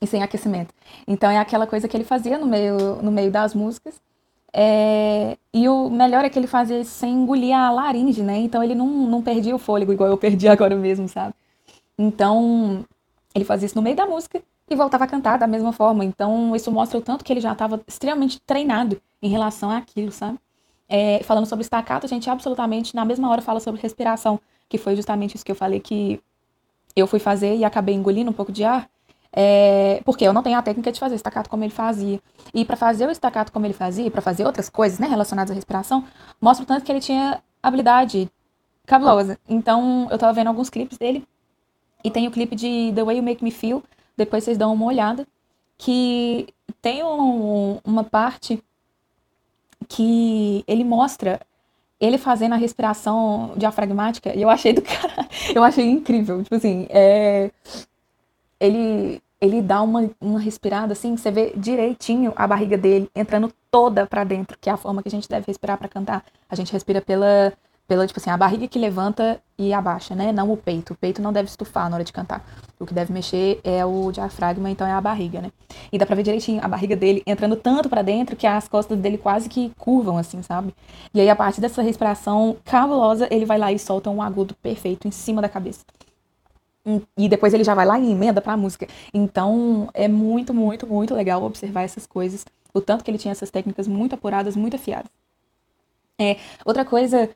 [0.00, 0.72] e sem aquecimento.
[1.06, 4.00] Então é aquela coisa que ele fazia no meio, no meio das músicas.
[4.52, 5.36] É...
[5.52, 8.38] E o melhor é que ele fazia isso sem engolir a laringe, né?
[8.38, 11.34] Então ele não, não perdia o fôlego igual eu perdi agora mesmo, sabe?
[11.98, 12.84] Então
[13.34, 16.04] ele fazia isso no meio da música e voltava a cantar da mesma forma.
[16.04, 20.38] Então isso mostra o tanto que ele já estava extremamente treinado em relação àquilo, sabe?
[20.88, 24.94] É, falando sobre staccato, a gente absolutamente na mesma hora fala sobre respiração, que foi
[24.96, 26.20] justamente isso que eu falei que
[26.94, 28.88] eu fui fazer e acabei engolindo um pouco de ar.
[29.32, 32.20] É, porque eu não tenho a técnica de fazer estacato como ele fazia.
[32.52, 35.54] E para fazer o estacato como ele fazia, para fazer outras coisas né, relacionadas à
[35.54, 36.04] respiração,
[36.40, 38.30] mostra o tanto que ele tinha habilidade
[38.86, 39.38] cabulosa.
[39.48, 41.26] Então, eu tava vendo alguns clipes dele.
[42.02, 43.82] E tem o clipe de The Way You Make Me Feel.
[44.16, 45.26] Depois vocês dão uma olhada.
[45.76, 46.48] Que
[46.80, 48.62] tem um, uma parte
[49.88, 51.40] que ele mostra
[52.00, 54.34] ele fazendo a respiração diafragmática.
[54.34, 55.28] E eu achei do cara.
[55.54, 56.42] Eu achei incrível.
[56.42, 57.50] Tipo assim, é
[58.60, 64.04] ele ele dá uma, uma respirada assim, você vê direitinho a barriga dele entrando toda
[64.04, 66.24] para dentro, que é a forma que a gente deve respirar para cantar.
[66.48, 67.52] A gente respira pela
[67.88, 70.30] pela tipo assim, a barriga que levanta e abaixa, né?
[70.30, 70.92] Não o peito.
[70.92, 72.44] O peito não deve estufar na hora de cantar.
[72.78, 75.50] O que deve mexer é o diafragma, então é a barriga, né?
[75.90, 78.98] E dá pra ver direitinho a barriga dele entrando tanto para dentro que as costas
[78.98, 80.74] dele quase que curvam assim, sabe?
[81.14, 85.08] E aí a partir dessa respiração cabulosa, ele vai lá e solta um agudo perfeito
[85.08, 85.80] em cima da cabeça
[87.16, 88.86] e depois ele já vai lá e emenda pra música.
[89.12, 92.46] Então é muito, muito, muito legal observar essas coisas.
[92.72, 95.10] O tanto que ele tinha essas técnicas muito apuradas, muito afiadas.
[96.18, 97.28] É, outra coisa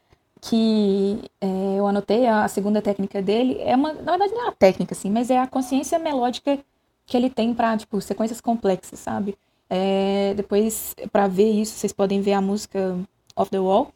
[0.43, 1.47] que é,
[1.79, 5.09] eu anotei, a segunda técnica dele, é uma, na verdade não é uma técnica, assim,
[5.11, 6.59] mas é a consciência melódica
[7.07, 9.39] que ele tem para tipo, sequências complexas, sabe?
[9.71, 12.99] É, depois, para ver isso, vocês podem ver a música
[13.37, 13.93] Off the Wall,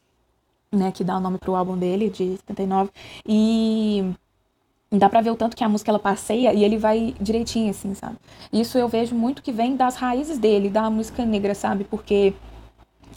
[0.73, 2.91] né, que dá o nome pro álbum dele, de 79,
[3.27, 4.15] e
[4.93, 7.93] Dá pra ver o tanto que a música ela passeia e ele vai direitinho, assim,
[7.95, 8.17] sabe?
[8.53, 11.83] Isso eu vejo muito que vem das raízes dele, da música negra, sabe?
[11.83, 12.33] Porque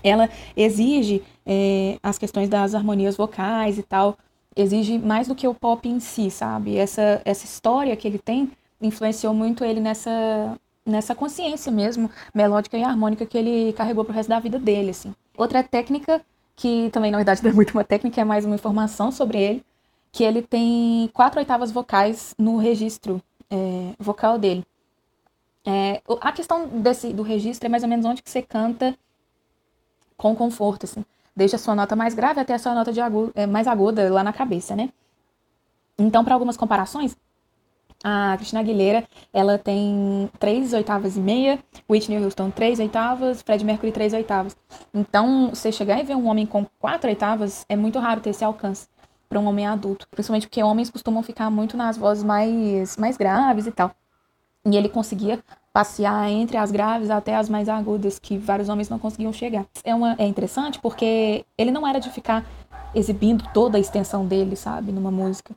[0.04, 4.18] ela exige é, as questões das harmonias vocais e tal,
[4.56, 6.78] exige mais do que o pop em si, sabe?
[6.78, 12.84] Essa, essa história que ele tem influenciou muito ele nessa, nessa consciência mesmo, melódica e
[12.84, 15.14] harmônica que ele carregou pro resto da vida dele, assim.
[15.38, 16.22] Outra técnica,
[16.56, 19.66] que também na verdade não é muito uma técnica, é mais uma informação sobre ele,
[20.12, 24.66] que ele tem quatro oitavas vocais no registro é, vocal dele.
[25.66, 28.98] É, a questão desse, do registro é mais ou menos onde que você canta
[30.20, 31.04] com conforto, assim.
[31.34, 34.12] Desde a sua nota mais grave até a sua nota de agudo, é, mais aguda
[34.14, 34.90] lá na cabeça, né?
[35.98, 37.16] Então, para algumas comparações,
[38.04, 41.60] a Cristina Aguilera, ela tem três oitavas e meia,
[41.90, 44.56] Whitney Houston três oitavas, Fred Mercury três oitavas.
[44.94, 48.44] Então, você chegar e ver um homem com quatro oitavas, é muito raro ter esse
[48.44, 48.88] alcance
[49.30, 50.06] para um homem adulto.
[50.12, 53.92] Principalmente porque homens costumam ficar muito nas vozes mais, mais graves e tal.
[54.66, 55.42] E ele conseguia
[55.80, 59.66] passear entre as graves até as mais agudas, que vários homens não conseguiam chegar.
[59.82, 62.46] É, uma, é interessante porque ele não era de ficar
[62.94, 65.56] exibindo toda a extensão dele, sabe, numa música.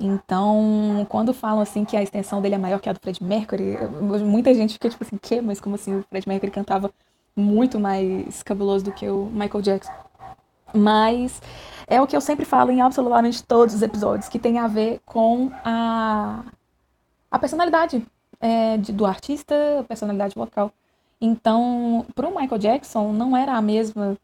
[0.00, 3.76] Então, quando falam assim que a extensão dele é maior que a do Fred Mercury,
[4.24, 5.42] muita gente fica tipo assim, que?
[5.42, 6.90] Mas como assim o Fred Mercury cantava
[7.36, 9.92] muito mais cabuloso do que o Michael Jackson?
[10.72, 11.42] Mas
[11.86, 15.02] é o que eu sempre falo em absolutamente todos os episódios, que tem a ver
[15.04, 16.42] com a,
[17.30, 18.02] a personalidade
[18.40, 19.54] é, de, do artista,
[19.88, 20.72] personalidade vocal.
[21.20, 24.16] Então, para o Michael Jackson, não era a mesma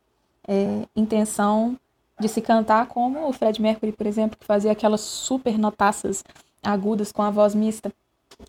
[0.46, 1.76] é, intenção
[2.20, 6.22] de se cantar como o Fred Mercury, por exemplo, que fazia aquelas super notaças
[6.62, 7.92] agudas com a voz mista.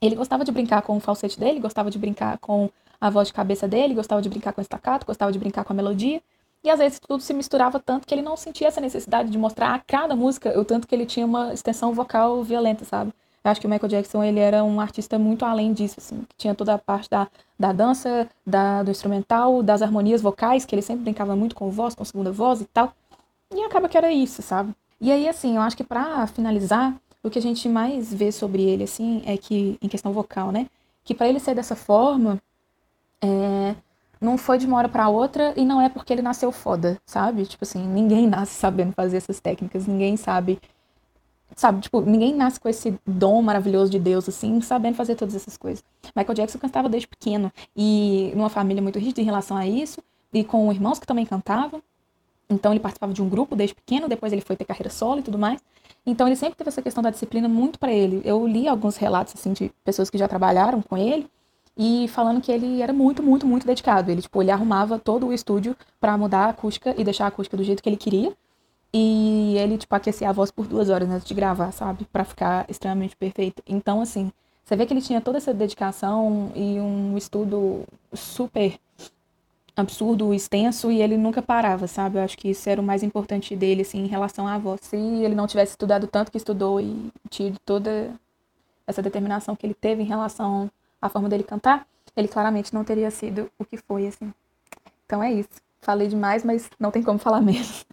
[0.01, 3.33] Ele gostava de brincar com o falsete dele, gostava de brincar com a voz de
[3.33, 6.21] cabeça dele, gostava de brincar com o staccato, gostava de brincar com a melodia.
[6.63, 9.73] E às vezes tudo se misturava tanto que ele não sentia essa necessidade de mostrar
[9.73, 13.13] a cada música o tanto que ele tinha uma extensão vocal violenta, sabe?
[13.45, 16.35] Eu acho que o Michael Jackson ele era um artista muito além disso, assim, que
[16.35, 17.27] tinha toda a parte da,
[17.59, 21.93] da dança, da, do instrumental, das harmonias vocais, que ele sempre brincava muito com voz,
[21.93, 22.91] com segunda voz e tal.
[23.53, 24.73] E acaba que era isso, sabe?
[24.99, 28.63] E aí, assim, eu acho que para finalizar, o que a gente mais vê sobre
[28.63, 30.67] ele, assim, é que, em questão vocal, né?
[31.03, 32.41] Que para ele ser dessa forma,
[33.21, 33.75] é,
[34.19, 37.45] não foi de uma hora para outra e não é porque ele nasceu foda, sabe?
[37.45, 40.59] Tipo assim, ninguém nasce sabendo fazer essas técnicas, ninguém sabe.
[41.55, 45.55] Sabe, tipo, ninguém nasce com esse dom maravilhoso de Deus, assim, sabendo fazer todas essas
[45.55, 45.81] coisas.
[46.13, 50.01] Michael Jackson cantava desde pequeno e numa família muito rígida em relação a isso,
[50.33, 51.81] e com irmãos que também cantavam.
[52.49, 55.23] Então ele participava de um grupo desde pequeno, depois ele foi ter carreira solo e
[55.23, 55.61] tudo mais.
[56.05, 58.21] Então ele sempre teve essa questão da disciplina muito para ele.
[58.25, 61.27] Eu li alguns relatos assim de pessoas que já trabalharam com ele
[61.77, 64.11] e falando que ele era muito, muito, muito dedicado.
[64.11, 67.57] Ele, tipo, ele arrumava todo o estúdio pra mudar a acústica e deixar a acústica
[67.57, 68.33] do jeito que ele queria.
[68.97, 72.05] E ele, tipo, aquecia a voz por duas horas antes de gravar, sabe?
[72.13, 73.61] Pra ficar extremamente perfeito.
[73.67, 74.31] Então, assim,
[74.63, 77.83] você vê que ele tinha toda essa dedicação e um estudo
[78.13, 78.79] super
[79.75, 82.19] absurdo, extenso, e ele nunca parava, sabe?
[82.19, 84.79] Eu acho que isso era o mais importante dele, assim, em relação à voz.
[84.83, 88.13] Se ele não tivesse estudado tanto que estudou e tido toda
[88.87, 90.71] essa determinação que ele teve em relação
[91.01, 91.85] à forma dele cantar,
[92.15, 94.33] ele claramente não teria sido o que foi, assim.
[95.05, 95.49] Então é isso.
[95.81, 97.85] Falei demais, mas não tem como falar menos.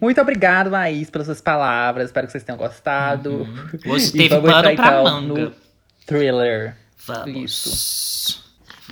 [0.00, 2.06] Muito obrigado, Laís, pelas suas palavras.
[2.06, 3.30] Espero que vocês tenham gostado.
[3.30, 3.68] Uhum.
[3.92, 5.52] Hoje E teve pano pra então, manga.
[6.06, 6.76] Thriller.
[7.06, 8.42] Vamos.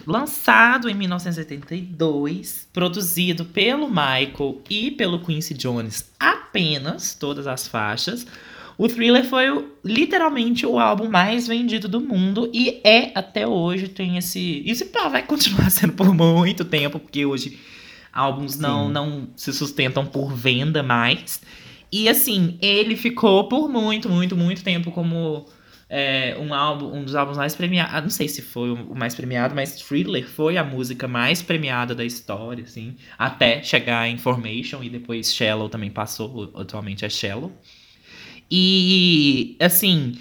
[0.06, 8.26] Lançado em 1972, produzido pelo Michael e pelo Quincy Jones apenas, todas as faixas.
[8.80, 9.44] O Thriller foi
[9.84, 15.06] literalmente o álbum mais vendido do mundo e é até hoje tem esse, isso pá,
[15.06, 17.58] vai continuar sendo por muito tempo, porque hoje
[18.10, 18.92] álbuns não Sim.
[18.94, 21.42] não se sustentam por venda mais.
[21.92, 25.44] E assim, ele ficou por muito, muito, muito tempo como
[25.86, 28.00] é, um álbum, um dos álbuns mais premiados.
[28.00, 32.02] Não sei se foi o mais premiado, mas Thriller foi a música mais premiada da
[32.02, 37.52] história, assim, até chegar em Information e depois Shallow também passou, atualmente é Shallow.
[38.50, 40.16] E assim,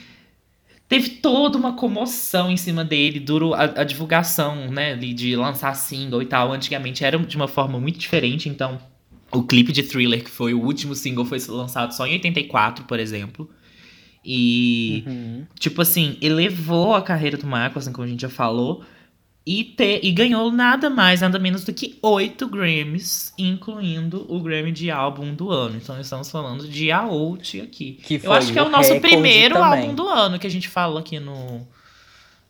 [0.88, 6.21] teve toda uma comoção em cima dele, durou a, a divulgação, né, de lançar single
[6.21, 6.51] e tal.
[6.51, 8.80] Antigamente era de uma forma muito diferente, então
[9.32, 12.99] o clipe de Thriller, que foi o último single, foi lançado só em 84, por
[12.99, 13.49] exemplo.
[14.23, 15.45] E Uhum.
[15.57, 18.84] tipo assim, elevou a carreira do Michael, assim como a gente já falou,
[19.45, 24.71] e, te, e ganhou nada mais, nada menos do que oito Grammys, incluindo o Grammy
[24.71, 25.77] de álbum do ano.
[25.77, 27.93] Então estamos falando de Out aqui.
[27.93, 29.81] Que Eu acho que é o nosso primeiro também.
[29.81, 31.67] álbum do ano que a gente fala aqui no,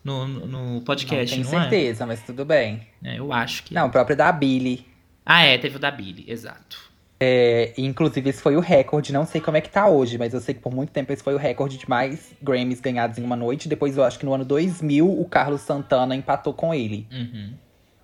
[0.04, 2.86] no, no Não podcast, tenho não, certeza, mas tudo bem.
[3.04, 3.16] é?
[3.16, 3.74] É, eu acho que.
[3.74, 4.86] Não, o próprio da Billy.
[5.26, 6.89] Ah, é, teve o da Billy, exato.
[7.20, 9.12] É, inclusive, esse foi o recorde.
[9.12, 11.22] Não sei como é que tá hoje, mas eu sei que por muito tempo esse
[11.22, 13.68] foi o recorde de mais Grammys ganhados em uma noite.
[13.68, 17.08] Depois, eu acho que no ano 2000, o Carlos Santana empatou com ele.
[17.12, 17.54] Uhum.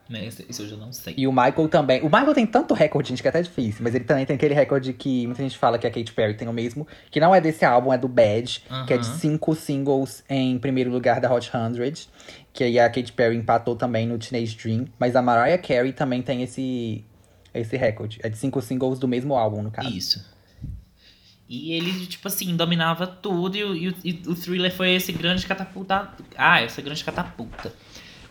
[0.07, 1.15] Né, Isso isso eu já não sei.
[1.17, 2.01] E o Michael também.
[2.01, 3.81] O Michael tem tanto recorde, gente, que é até difícil.
[3.83, 6.47] Mas ele também tem aquele recorde que muita gente fala que a Katy Perry tem
[6.47, 6.87] o mesmo.
[7.09, 8.63] Que não é desse álbum, é do Bad.
[8.85, 12.07] Que é de cinco singles em primeiro lugar da Hot 100.
[12.53, 14.85] Que aí a Katy Perry empatou também no Teenage Dream.
[14.99, 17.03] Mas a Mariah Carey também tem esse,
[17.59, 18.19] esse recorde.
[18.23, 19.89] É de cinco singles do mesmo álbum, no caso.
[19.89, 20.25] Isso.
[21.47, 25.11] E ele, tipo assim, dominava tudo e, o- e o- e o thriller foi esse
[25.11, 26.11] grande catapulta.
[26.35, 27.71] Ah, essa grande catapulta.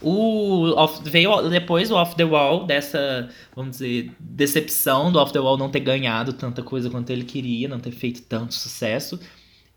[0.03, 5.39] O off, veio depois o Off the Wall, dessa, vamos dizer, decepção do Off the
[5.39, 9.19] Wall não ter ganhado tanta coisa quanto ele queria, não ter feito tanto sucesso.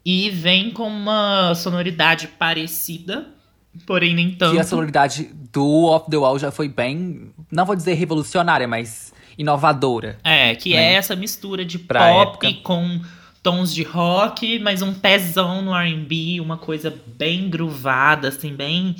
[0.03, 3.27] E vem com uma sonoridade parecida,
[3.85, 4.53] porém nem tanto.
[4.55, 9.06] Que a sonoridade do Off the Wall já foi bem, não vou dizer revolucionária, mas
[9.37, 10.17] inovadora.
[10.23, 10.93] É, que né?
[10.93, 12.99] é essa mistura de Pra pop com
[13.41, 18.95] tons de rock, mas um pezão no R&B, uma coisa bem groovada, assim, bem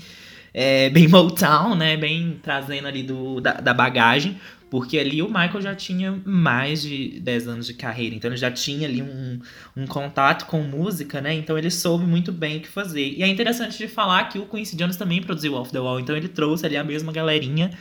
[0.54, 1.98] é, bem Motown, né?
[1.98, 4.38] Bem trazendo ali do, da, da bagagem.
[4.70, 8.52] Porque ali o Michael já tinha mais de 10 anos de carreira, então ele já
[8.52, 9.40] tinha ali um,
[9.78, 11.34] um contato com música, né?
[11.34, 13.14] Então ele soube muito bem o que fazer.
[13.18, 16.18] E é interessante de falar que o Quincy Jones também produziu Off the Wall, então
[16.18, 17.72] ele trouxe ali a mesma galerinha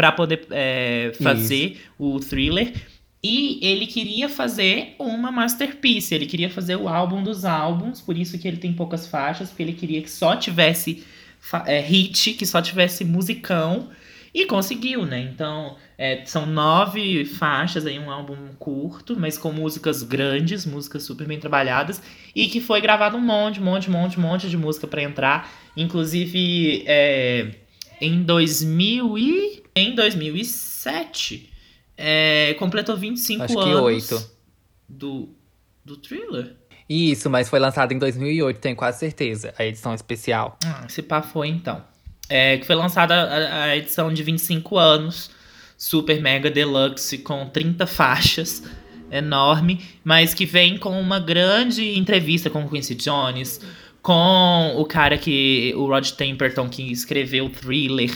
[0.00, 2.72] pra poder é, fazer o thriller.
[3.22, 8.38] E ele queria fazer uma masterpiece, ele queria fazer o álbum dos álbuns, por isso
[8.38, 11.04] que ele tem poucas faixas, porque ele queria que só tivesse
[11.66, 13.90] é, hit, que só tivesse musicão,
[14.32, 15.20] e conseguiu, né?
[15.20, 21.26] Então, é, são nove faixas aí, um álbum curto, mas com músicas grandes, músicas super
[21.26, 22.00] bem trabalhadas,
[22.34, 25.52] e que foi gravado um monte, monte, monte, monte de música pra entrar.
[25.76, 27.50] Inclusive, é,
[28.00, 29.62] em 2000 e...
[29.74, 31.48] Em 2007,
[31.96, 34.30] é, completou 25 Acho que anos oito.
[34.88, 35.28] do,
[35.84, 36.56] do Thriller.
[36.88, 40.58] Isso, mas foi lançado em 2008, tenho quase certeza, a edição especial.
[40.64, 41.84] Ah, esse pá foi então.
[42.28, 45.30] É, que foi lançada a, a edição de 25 anos,
[45.78, 48.64] Super Mega Deluxe, com 30 faixas,
[49.10, 53.60] enorme, mas que vem com uma grande entrevista com o Quincy Jones,
[54.02, 55.72] com o cara que.
[55.76, 58.10] o Rod Temperton, que escreveu o thriller,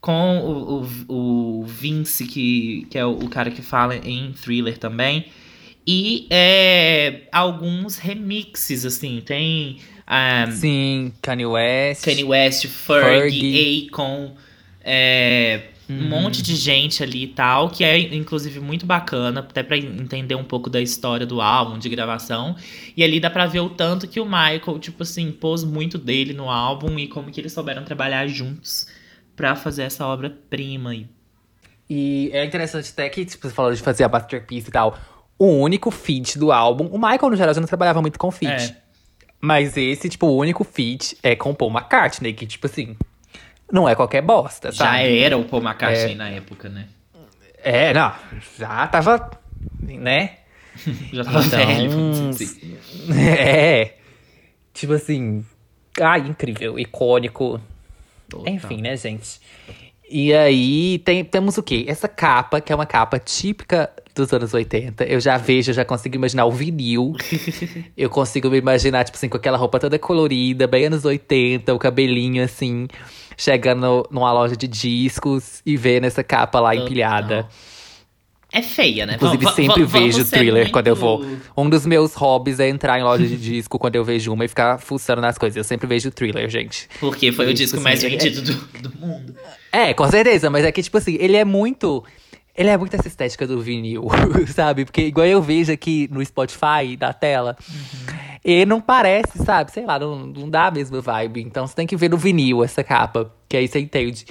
[0.00, 4.78] com o, o, o Vince, que, que é o, o cara que fala em thriller
[4.78, 5.26] também.
[5.86, 9.78] E é, alguns remixes, assim, tem.
[10.06, 12.04] ah, Sim, Kanye West.
[12.04, 13.88] Kanye West, Fergie, Fergie.
[13.90, 14.34] Akon,
[14.82, 19.76] é, um monte de gente ali e tal, que é inclusive muito bacana, até pra
[19.76, 22.56] entender um pouco da história do álbum, de gravação.
[22.96, 26.32] E ali dá pra ver o tanto que o Michael, tipo assim, pôs muito dele
[26.32, 28.86] no álbum e como que eles souberam trabalhar juntos
[29.34, 30.94] pra fazer essa obra-prima.
[30.94, 31.08] E
[31.88, 34.98] E é interessante até que, tipo, você falou de fazer a masterpiece e tal.
[35.38, 36.86] O único feat do álbum.
[36.86, 38.72] O Michael, no geral, já não trabalhava muito com feat.
[38.72, 38.76] É.
[39.40, 42.96] Mas esse, tipo, o único feat é com Paul McCartney, que, tipo assim,
[43.72, 45.18] não é qualquer bosta, já sabe?
[45.18, 46.86] era o Paul McCartney na época, né?
[47.62, 48.12] É, não,
[48.58, 49.30] já tava,
[49.82, 50.38] né?
[51.12, 52.78] Já tava Então, velho, assim.
[53.18, 53.94] É.
[54.72, 55.44] Tipo assim.
[56.00, 57.60] Ai, incrível, icônico.
[58.28, 58.54] Total.
[58.54, 59.40] Enfim, né, gente?
[60.08, 61.84] E aí tem, temos o quê?
[61.88, 65.04] Essa capa, que é uma capa típica dos anos 80.
[65.04, 67.14] Eu já vejo, eu já consigo imaginar o vinil.
[67.96, 71.78] eu consigo me imaginar, tipo assim, com aquela roupa toda colorida, bem anos 80, o
[71.78, 72.86] cabelinho assim,
[73.38, 77.48] chegando numa loja de discos e vendo essa capa lá empilhada.
[78.50, 79.14] É feia, né?
[79.16, 81.18] Inclusive, va- sempre vejo ser thriller quando eu vou.
[81.22, 84.44] muito- Um dos meus hobbies é entrar em loja de disco quando eu vejo uma
[84.44, 85.56] e ficar fuçando nas coisas.
[85.56, 86.88] Eu sempre vejo thriller, gente.
[86.98, 88.54] Porque foi o Isso, disco assim, mais é- vendido do,
[88.88, 89.34] do mundo.
[89.70, 92.02] É, com certeza, mas é que, tipo assim, ele é muito.
[92.56, 94.08] Ele é muito essa estética do vinil,
[94.52, 94.84] sabe?
[94.86, 97.54] Porque igual eu vejo aqui no Spotify da tela,
[98.52, 99.70] ele não parece, sabe?
[99.72, 101.42] Sei lá, não, não dá a mesma vibe.
[101.42, 104.26] Então você tem que ver no vinil essa capa, que aí você entende.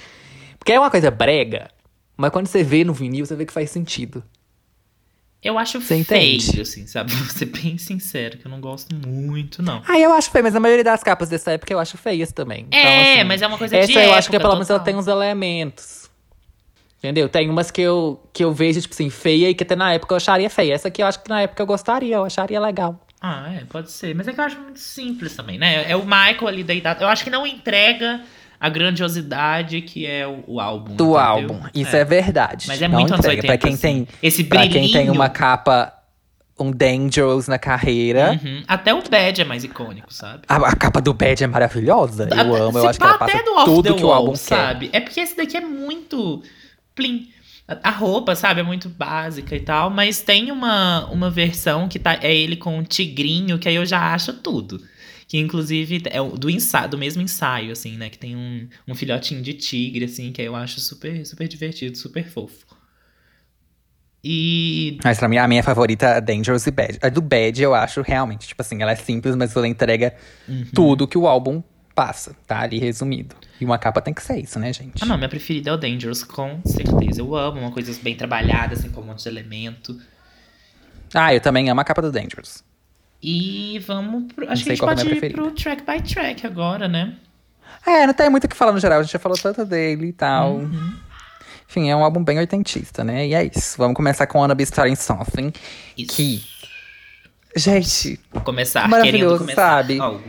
[0.58, 1.70] Porque é uma coisa brega,
[2.16, 4.22] mas quando você vê no vinil, você vê que faz sentido.
[5.42, 6.60] Eu acho Você feio, entende?
[6.60, 7.12] assim, sabe?
[7.14, 9.82] Vou ser bem sincero, que eu não gosto muito, não.
[9.86, 12.66] Ah, eu acho feio, mas a maioria das capas dessa época eu acho feias também.
[12.66, 14.80] Então, É, assim, mas é uma coisa Essa de eu acho que pelo menos ela
[14.80, 16.10] tem uns elementos.
[16.98, 17.28] Entendeu?
[17.28, 20.12] Tem umas que eu, que eu vejo, tipo assim, feia e que até na época
[20.12, 20.74] eu acharia feia.
[20.74, 23.00] Essa aqui eu acho que na época eu gostaria, eu acharia legal.
[23.20, 24.14] Ah, é, pode ser.
[24.14, 25.90] Mas é que eu acho muito simples também, né?
[25.90, 27.02] É o Michael ali deitado.
[27.02, 28.20] Eu acho que não entrega
[28.60, 30.94] a grandiosidade que é o, o álbum.
[30.94, 31.18] Do entendeu?
[31.18, 31.60] álbum.
[31.74, 32.66] Isso é, verdade.
[32.68, 33.42] Mas é Não muito anos entrega.
[33.42, 33.46] 80.
[33.46, 34.04] Pra quem assim.
[34.04, 34.82] tem, Esse pra brilhinho.
[34.84, 35.92] quem tem uma capa,
[36.58, 38.38] um Dangerous na carreira.
[38.42, 38.62] Uhum.
[38.68, 40.42] Até o Bad é mais icônico, sabe?
[40.48, 42.24] A, a capa do Bad é maravilhosa.
[42.24, 44.38] Eu Até- amo, eu acho que ela passa tudo que o álbum quer.
[44.38, 44.90] sabe?
[44.92, 46.40] É porque esse daqui é muito
[46.94, 47.28] plim.
[47.68, 52.18] A- roupa, sabe, é muito básica e tal, mas tem uma, uma versão que tá,
[52.22, 54.82] é ele com um tigrinho, que aí eu já acho tudo.
[55.26, 58.08] Que inclusive é do ensaio, do mesmo ensaio, assim, né?
[58.08, 61.98] Que tem um, um filhotinho de tigre, assim, que aí eu acho super, super divertido,
[61.98, 62.66] super fofo.
[64.24, 66.98] E Mas pra mim, a minha favorita é Dangerous e Bad.
[67.02, 70.14] A do Bad, eu acho realmente, tipo assim, ela é simples, mas ela entrega
[70.48, 70.64] Uhum.
[70.74, 71.62] tudo que o álbum
[71.98, 72.60] passa, tá?
[72.60, 73.34] Ali resumido.
[73.60, 75.02] E uma capa tem que ser isso, né, gente?
[75.02, 77.20] Ah, não, minha preferida é o Dangerous, com certeza.
[77.20, 80.00] Eu amo uma coisa bem trabalhada, assim, com um monte de elemento.
[81.12, 82.62] Ah, eu também amo a capa do Dangerous.
[83.20, 84.48] E vamos pro.
[84.48, 87.16] Acho que a gente é pode a ir pro track by track agora, né?
[87.84, 90.06] É, não tem muito o que falar no geral, a gente já falou tanto dele
[90.06, 90.54] e tal.
[90.54, 90.94] Uhum.
[91.68, 93.26] Enfim, é um álbum bem oitentista, né?
[93.26, 93.76] E é isso.
[93.76, 95.52] Vamos começar com Wanna Be Starting Something.
[95.96, 96.14] Isso.
[96.14, 96.44] Que.
[97.56, 99.98] Gente, Vou começar querendo Maravilhoso, começar sabe?
[99.98, 100.22] algo.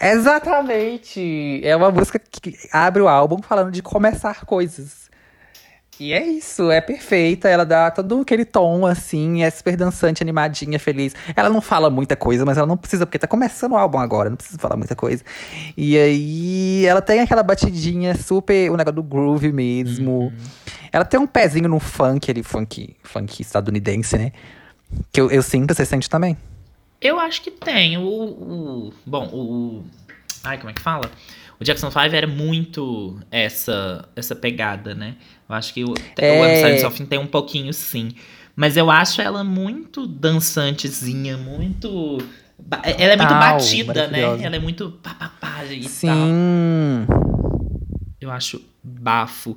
[0.00, 1.60] Exatamente!
[1.62, 5.10] É uma música que abre o álbum falando de começar coisas.
[6.00, 7.46] E é isso, é perfeita.
[7.46, 11.14] Ela dá todo aquele tom, assim, é super dançante, animadinha, feliz.
[11.36, 14.30] Ela não fala muita coisa, mas ela não precisa, porque tá começando o álbum agora,
[14.30, 15.22] não precisa falar muita coisa.
[15.76, 20.32] E aí, ela tem aquela batidinha super, o negócio do groove mesmo.
[20.90, 24.32] Ela tem um pezinho no funk, ali, funk, funk estadunidense, né?
[25.12, 26.34] Que eu, eu sinto, você sente também.
[27.00, 27.96] Eu acho que tem.
[27.98, 28.02] O.
[28.02, 29.84] o- bom, o,
[30.44, 31.10] Ai, como é que fala?
[31.58, 35.16] O Jackson 5 era muito essa essa pegada, né?
[35.48, 36.32] Eu acho que o, É.
[36.32, 38.12] o Web of tem um pouquinho, sim.
[38.56, 42.18] Mas eu acho ela muito dançantezinha, muito.
[42.58, 44.20] ba- Ela é muito Tal, batida, né?
[44.42, 45.88] Ela é muito pá, pá, pá e tal.
[45.90, 47.06] Sim.
[48.20, 49.56] Eu acho bafo.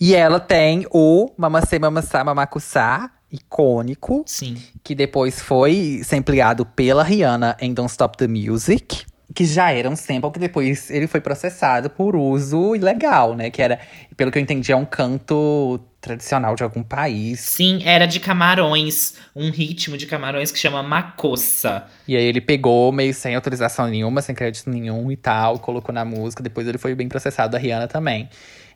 [0.00, 4.56] E ela tem o Mamacê Mamassá Mamacussá, icônico, Sim.
[4.84, 9.04] que depois foi sampleado pela Rihanna em Don't Stop the Music.
[9.34, 13.50] Que já era um sample que depois ele foi processado por uso ilegal, né?
[13.50, 13.80] Que era,
[14.14, 17.40] pelo que eu entendi, é um canto tradicional de algum país.
[17.40, 19.14] Sim, era de Camarões.
[19.34, 21.86] Um ritmo de Camarões que chama Macossa.
[22.06, 26.04] E aí ele pegou meio sem autorização nenhuma, sem crédito nenhum e tal, colocou na
[26.04, 26.42] música.
[26.42, 28.28] Depois ele foi bem processado da Rihanna também.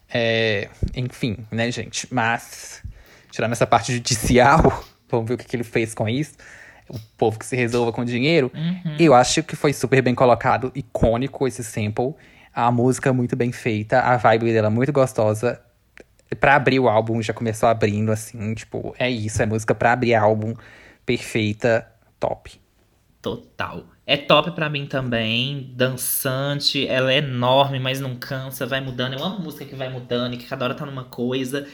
[0.08, 2.06] É, enfim, né, gente?
[2.10, 2.80] Mas,
[3.36, 6.34] tirando essa parte judicial, vamos ver o que, que ele fez com isso.
[6.88, 8.50] O povo que se resolva com dinheiro.
[8.54, 8.96] Uhum.
[8.98, 12.14] Eu acho que foi super bem colocado, icônico esse sample.
[12.54, 15.60] A música muito bem feita, a vibe dela muito gostosa.
[16.40, 20.14] Pra abrir o álbum, já começou abrindo, assim, tipo, é isso, é música pra abrir
[20.14, 20.54] álbum.
[21.04, 21.86] Perfeita,
[22.18, 22.58] top.
[23.20, 23.84] Total.
[24.06, 29.14] É top pra mim também, dançante, ela é enorme, mas não cansa, vai mudando.
[29.14, 31.66] Eu amo música que vai mudando e que cada hora tá numa coisa.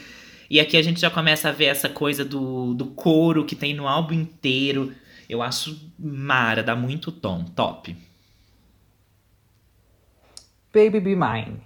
[0.49, 3.73] E aqui a gente já começa a ver essa coisa do, do coro que tem
[3.73, 4.93] no álbum inteiro.
[5.29, 7.95] Eu acho mara, dá muito tom, top.
[10.73, 11.61] Baby Be Mine.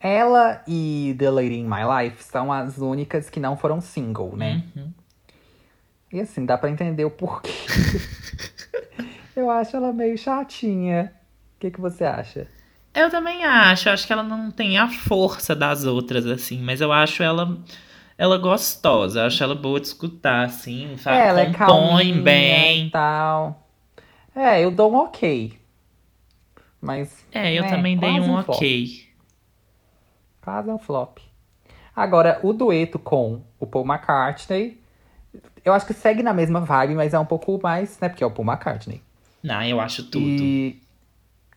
[0.00, 4.64] Ela e The Lady in My Life são as únicas que não foram single, né?
[4.74, 4.92] Uhum.
[6.12, 7.50] E assim, dá pra entender o porquê.
[9.34, 11.12] Eu acho ela meio chatinha.
[11.56, 12.46] O que, que você acha?
[12.96, 16.80] Eu também acho, eu acho que ela não tem a força das outras, assim, mas
[16.80, 17.58] eu acho ela
[18.18, 21.18] ela gostosa, eu acho ela boa de escutar, assim, sabe?
[21.18, 22.86] ela é Compõe calminha bem.
[22.86, 23.68] e tal.
[24.34, 25.58] É, eu dou um ok.
[26.80, 27.26] Mas.
[27.32, 28.56] É, eu né, também dei um flop.
[28.56, 29.06] ok.
[30.40, 31.18] Quase um flop.
[31.94, 34.80] Agora, o dueto com o Paul McCartney,
[35.64, 38.08] eu acho que segue na mesma vibe, mas é um pouco mais, né?
[38.08, 39.02] Porque é o Paul McCartney.
[39.42, 40.24] Não, eu acho tudo.
[40.24, 40.80] E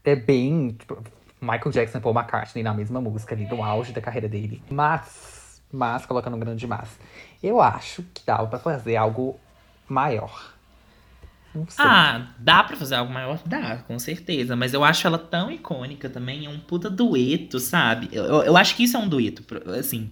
[0.04, 0.72] é bem.
[0.72, 1.02] Tipo,
[1.42, 4.62] Michael Jackson e Paul McCartney na mesma música ali, no auge da carreira dele.
[4.70, 7.00] Mas, mas, colocando um grande mas,
[7.42, 9.40] eu acho que dava pra fazer algo
[9.88, 10.54] maior.
[11.54, 11.84] Não sei.
[11.84, 13.40] Ah, dá pra fazer algo maior?
[13.46, 14.56] Dá, com certeza.
[14.56, 16.46] Mas eu acho ela tão icônica também.
[16.46, 18.10] É um puta dueto, sabe?
[18.12, 19.44] Eu, eu, eu acho que isso é um dueto.
[19.72, 20.12] Assim.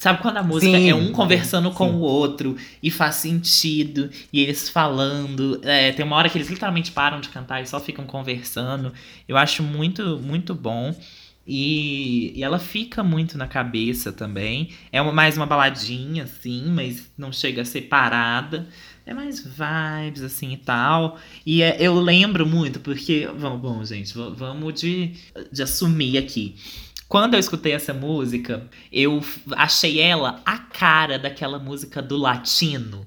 [0.00, 1.94] Sabe quando a música Sim, é um conversando com sim.
[1.94, 5.60] o outro e faz sentido, e eles falando.
[5.62, 8.94] é, tem uma hora que eles literalmente param de cantar e só ficam conversando.
[9.28, 10.94] Eu acho muito, muito bom.
[11.46, 14.70] E, e ela fica muito na cabeça também.
[14.90, 18.66] É uma- mais uma baladinha, assim, mas não chega a ser parada.
[19.04, 21.18] É mais vibes, assim, e tal.
[21.44, 23.28] E é- eu lembro muito, porque...
[23.36, 25.12] Vamos, bom, gente, vamos de,
[25.52, 26.54] de assumir aqui.
[27.10, 29.20] Quando eu escutei essa música, eu
[29.56, 33.04] achei ela a cara daquela música do latino.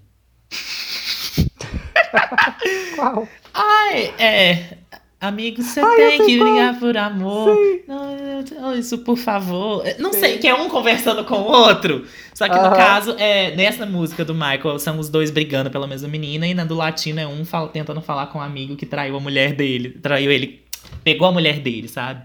[2.98, 3.26] Qual?
[3.54, 4.78] Ai, é...
[5.22, 6.50] Amigo, você tem sei que qual.
[6.52, 7.58] ligar por amor.
[7.88, 8.18] Não,
[8.60, 9.82] não, isso, por favor.
[9.98, 12.06] Não sei, que é um conversando com o outro.
[12.34, 12.76] Só que no Aham.
[12.76, 16.46] caso, é, nessa música do Michael, são os dois brigando pela mesma menina.
[16.46, 19.20] E na do latino é um fala- tentando falar com um amigo que traiu a
[19.22, 19.92] mulher dele.
[19.92, 20.62] Traiu ele.
[21.06, 22.24] Pegou a mulher dele, sabe?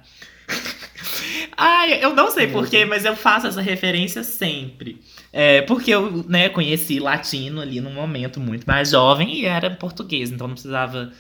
[1.61, 5.01] Ai, eu não sei porquê, mas eu faço essa referência sempre.
[5.33, 10.31] É, porque eu, né, conheci latino ali num momento muito mais jovem e era português,
[10.31, 11.13] então não precisava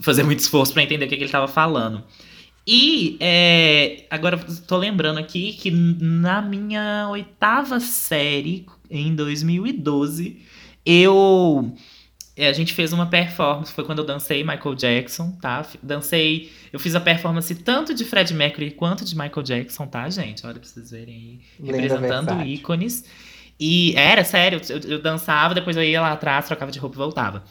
[0.00, 2.04] fazer muito esforço pra entender o que, que ele tava falando.
[2.64, 10.40] E é, agora tô lembrando aqui que na minha oitava série, em 2012,
[10.86, 11.74] eu.
[12.36, 15.66] É, A gente fez uma performance, foi quando eu dancei Michael Jackson, tá?
[15.82, 16.52] Dancei.
[16.72, 20.44] Eu fiz a performance tanto de Fred Mercury quanto de Michael Jackson, tá, gente?
[20.44, 21.14] Olha pra vocês verem
[21.60, 21.66] aí.
[21.66, 22.46] Representando versátil.
[22.46, 23.04] ícones.
[23.58, 26.98] E era sério, eu, eu dançava, depois eu ia lá atrás, trocava de roupa e
[26.98, 27.44] voltava.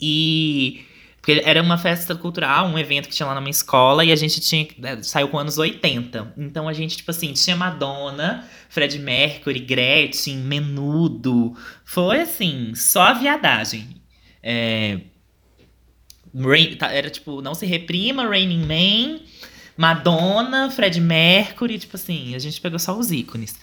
[0.00, 0.84] E.
[1.26, 4.40] Porque era uma festa cultural, um evento que tinha lá minha escola, e a gente
[4.40, 4.68] tinha.
[4.78, 6.34] né, Saiu com anos 80.
[6.38, 11.52] Então a gente, tipo assim, tinha Madonna, Fred Mercury, Gretchen, Menudo.
[11.84, 13.88] Foi assim, só viadagem.
[14.40, 15.00] É,
[16.32, 19.20] Rain- tá, era tipo, não se reprima, Raining Man,
[19.76, 23.58] Madonna, Fred Mercury, tipo assim, a gente pegou só os ícones.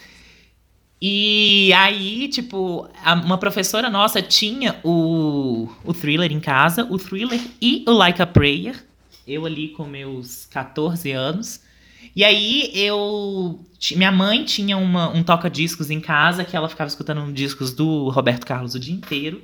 [1.05, 7.41] E aí, tipo, a- uma professora nossa tinha o, o thriller em casa, o thriller
[7.61, 8.81] e o Like a Prayer.
[9.27, 11.59] Eu ali com meus 14 anos.
[12.15, 13.59] E aí eu.
[13.97, 18.45] Minha mãe tinha uma, um toca-discos em casa que ela ficava escutando discos do Roberto
[18.45, 19.41] Carlos o dia inteiro.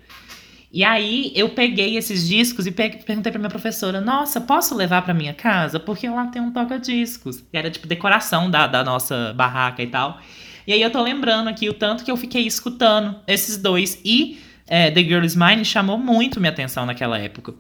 [0.72, 5.02] E aí eu peguei esses discos e pe- perguntei pra minha professora: Nossa, posso levar
[5.02, 5.78] pra minha casa?
[5.78, 7.44] Porque lá tem um toca-discos.
[7.52, 10.22] Era tipo decoração da, da nossa barraca e tal.
[10.70, 14.00] E aí eu tô lembrando aqui o tanto que eu fiquei escutando esses dois.
[14.06, 17.56] E é, The Girl Is Mine chamou muito minha atenção naquela época.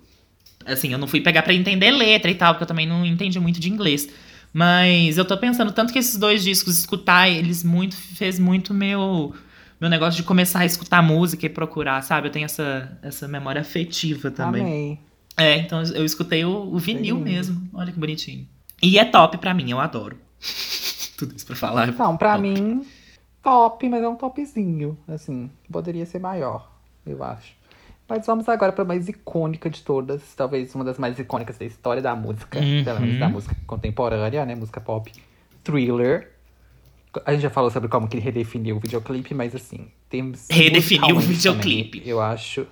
[0.63, 3.39] Assim, eu não fui pegar pra entender letra e tal, porque eu também não entendi
[3.39, 4.07] muito de inglês.
[4.53, 9.33] Mas eu tô pensando, tanto que esses dois discos, escutar eles muito, fez muito meu
[9.81, 12.27] meu negócio de começar a escutar música e procurar, sabe?
[12.27, 14.61] Eu tenho essa, essa memória afetiva também.
[14.61, 14.99] Amei.
[15.35, 17.27] É, então eu escutei o, o vinil Lindo.
[17.27, 17.69] mesmo.
[17.73, 18.47] Olha que bonitinho.
[18.83, 20.15] E é top pra mim, eu adoro.
[21.17, 21.89] Tudo isso pra falar.
[21.89, 22.41] Então, pra Top.
[22.47, 22.85] mim,
[23.49, 24.97] top, mas é um topzinho.
[25.07, 26.69] Assim, poderia ser maior,
[27.05, 27.57] eu acho.
[28.07, 30.21] Mas vamos agora pra mais icônica de todas.
[30.35, 32.59] Talvez uma das mais icônicas da história da música.
[32.59, 32.83] Uhum.
[32.83, 34.55] Pelo menos da música contemporânea, né?
[34.55, 35.11] Música pop.
[35.63, 36.31] Thriller.
[37.25, 40.47] A gente já falou sobre como que ele redefiniu o videoclipe, mas assim, temos.
[40.49, 41.99] Redefiniu o videoclipe.
[41.99, 42.67] também, eu acho.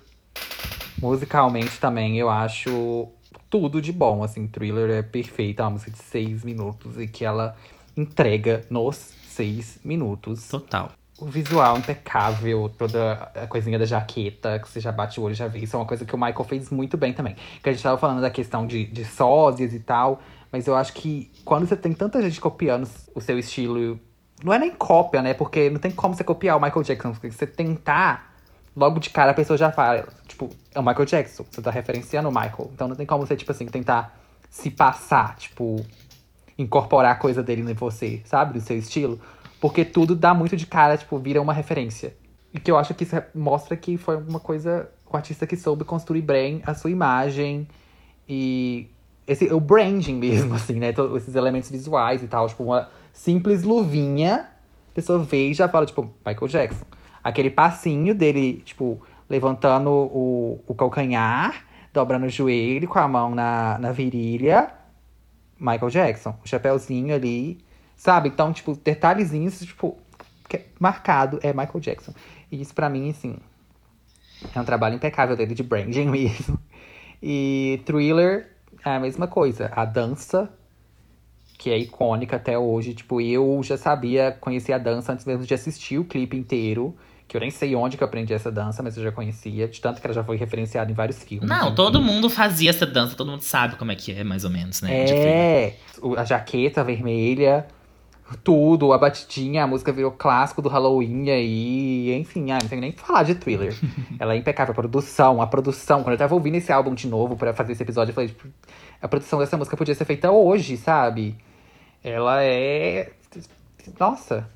[0.99, 3.07] Musicalmente também, eu acho
[3.49, 4.23] tudo de bom.
[4.23, 7.55] Assim, Thriller é perfeita, é uma música de seis minutos e que ela
[7.95, 10.47] entrega nos seis minutos.
[10.47, 10.91] Total.
[11.19, 15.35] o visual impecável, toda a coisinha da jaqueta, que você já bate o olho e
[15.35, 15.59] já vê.
[15.59, 17.35] Isso é uma coisa que o Michael fez muito bem também.
[17.61, 20.21] Que a gente tava falando da questão de, de sósias e tal.
[20.51, 23.99] Mas eu acho que quando você tem tanta gente copiando o seu estilo.
[24.43, 25.33] Não é nem cópia, né?
[25.33, 27.11] Porque não tem como você copiar o Michael Jackson.
[27.11, 28.35] Porque você tentar,
[28.75, 30.07] logo de cara a pessoa já fala.
[30.27, 31.43] Tipo, é o Michael Jackson.
[31.49, 32.69] Você tá referenciando o Michael.
[32.73, 34.15] Então não tem como você, tipo assim, tentar
[34.49, 35.83] se passar, tipo,
[36.57, 38.53] incorporar a coisa dele em você, sabe?
[38.53, 39.19] Do seu estilo.
[39.59, 42.15] Porque tudo dá muito de cara, tipo, vira uma referência.
[42.53, 44.89] E que eu acho que isso mostra que foi uma coisa.
[45.09, 47.67] O artista que soube construir bem a sua imagem
[48.27, 48.89] e
[49.25, 50.91] esse, o branding mesmo, assim, né?
[50.91, 52.47] Todos esses elementos visuais e tal.
[52.47, 54.47] Tipo, uma simples luvinha,
[54.91, 56.85] a pessoa vê e já fala, tipo, Michael Jackson.
[57.23, 63.77] Aquele passinho dele, tipo, levantando o, o calcanhar, dobrando o joelho com a mão na,
[63.79, 64.71] na virilha.
[65.59, 66.35] Michael Jackson.
[66.43, 67.57] O chapéuzinho ali,
[67.95, 68.29] sabe?
[68.29, 69.97] Então, tipo, detalhezinhos, tipo,
[70.53, 72.13] é marcado é Michael Jackson.
[72.51, 73.37] E isso pra mim, assim,
[74.55, 76.59] é um trabalho impecável dele de branding mesmo.
[77.21, 78.51] E Thriller
[78.85, 79.71] é a mesma coisa.
[79.75, 80.49] A dança,
[81.57, 82.93] que é icônica até hoje.
[82.93, 86.95] Tipo, eu já sabia, conhecia a dança antes mesmo de assistir o clipe inteiro.
[87.27, 89.67] Que eu nem sei onde que eu aprendi essa dança, mas eu já conhecia.
[89.67, 91.47] De tanto que ela já foi referenciada em vários filmes.
[91.47, 94.49] Não, todo mundo fazia essa dança, todo mundo sabe como é que é, mais ou
[94.49, 95.09] menos, né?
[95.09, 95.75] É,
[96.15, 97.67] a jaqueta vermelha,
[98.43, 102.91] tudo, a batidinha, a música virou clássico do Halloween aí, enfim, ah, não tenho nem
[102.91, 103.73] que falar de thriller.
[104.19, 106.03] Ela é impecável, a produção, a produção.
[106.03, 108.47] Quando eu tava ouvindo esse álbum de novo para fazer esse episódio, eu falei, tipo,
[109.01, 111.35] a produção dessa música podia ser feita hoje, sabe?
[112.03, 113.11] Ela é.
[113.99, 114.47] Nossa.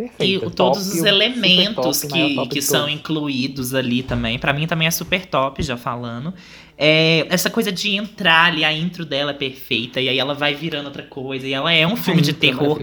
[0.00, 0.46] Perfeita.
[0.46, 4.38] E todos top, os elementos top, que, que são incluídos ali também.
[4.38, 6.32] para mim também é super top, já falando.
[6.78, 10.54] É, essa coisa de entrar ali, a intro dela é perfeita, e aí ela vai
[10.54, 12.80] virando outra coisa, e ela é um filme de terror.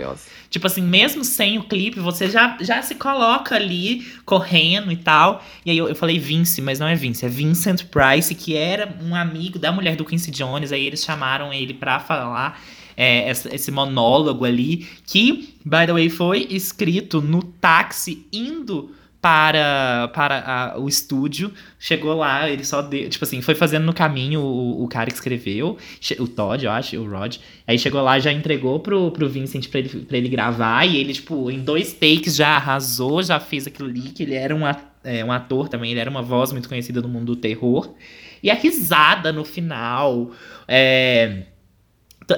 [0.51, 5.43] Tipo assim, mesmo sem o clipe, você já, já se coloca ali correndo e tal.
[5.65, 8.95] E aí eu, eu falei Vince, mas não é Vince, é Vincent Price, que era
[9.01, 10.71] um amigo da mulher do Quincy Jones.
[10.71, 12.61] Aí eles chamaram ele pra falar
[12.97, 18.91] é, esse monólogo ali, que, by the way, foi escrito no táxi indo
[19.21, 21.53] para, para a, o estúdio.
[21.79, 23.07] Chegou lá, ele só deu.
[23.07, 25.77] Tipo assim, foi fazendo no caminho o, o cara que escreveu,
[26.19, 27.37] o Todd, eu acho, o Rod.
[27.67, 30.85] Aí chegou lá, já entregou pro, pro Vincent pra ele, pra ele gravar.
[30.85, 34.55] E ele, tipo, em dois takes já arrasou, já fez aquilo ali, que ele era
[34.55, 34.61] um,
[35.03, 37.93] é, um ator também, ele era uma voz muito conhecida do mundo do terror.
[38.41, 40.31] E a risada no final.
[40.67, 41.43] É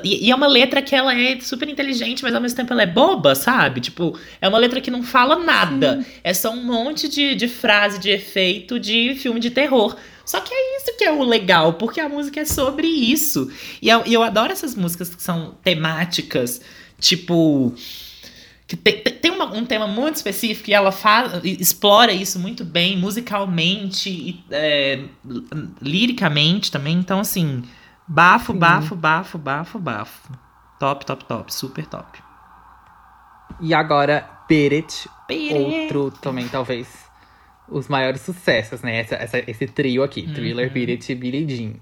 [0.03, 2.83] e, e, é uma letra que ela é super inteligente, mas ao mesmo tempo ela
[2.83, 3.81] é boba, sabe?
[3.81, 6.01] Tipo, é uma letra que não fala nada.
[6.01, 6.11] Sim.
[6.23, 9.95] É só um monte de, de frase, de efeito de filme de terror.
[10.25, 13.51] Só que é isso que é o legal, porque a música é sobre isso.
[13.81, 16.61] E eu, eu adoro essas músicas que são temáticas,
[16.99, 17.73] tipo
[18.69, 22.95] que tem, tem uma, um tema muito específico e ela faz, explora isso muito bem,
[22.95, 24.99] musicalmente e é,
[25.81, 26.95] liricamente também.
[26.95, 27.63] Então, assim,
[28.11, 28.59] Bafo, Sim.
[28.59, 30.33] bafo, bafo, bafo, bafo.
[30.79, 31.53] Top, top, top.
[31.53, 32.19] Super top.
[33.61, 34.27] E agora.
[34.49, 35.05] Beat
[35.53, 36.87] Outro também, talvez,
[37.67, 39.01] os maiores sucessos, né?
[39.01, 40.21] Essa, essa esse trio aqui.
[40.21, 40.33] Uhum.
[40.33, 41.73] Thriller, Beat It e Billie Jean.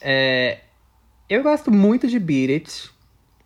[0.00, 0.60] É,
[1.28, 2.90] eu gosto muito de Beat It.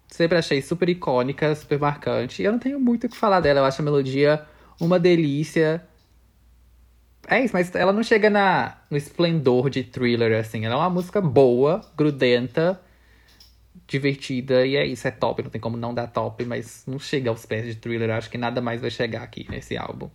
[0.06, 2.40] Sempre achei super icônica, super marcante.
[2.40, 3.58] E eu não tenho muito o que falar dela.
[3.58, 4.46] Eu acho a melodia
[4.80, 5.84] uma delícia.
[7.30, 10.64] É isso, mas ela não chega na, no esplendor de thriller, assim.
[10.64, 12.80] Ela é uma música boa, grudenta,
[13.86, 15.42] divertida, e é isso, é top.
[15.42, 18.10] Não tem como não dar top, mas não chega aos pés de thriller.
[18.10, 20.08] Acho que nada mais vai chegar aqui nesse álbum.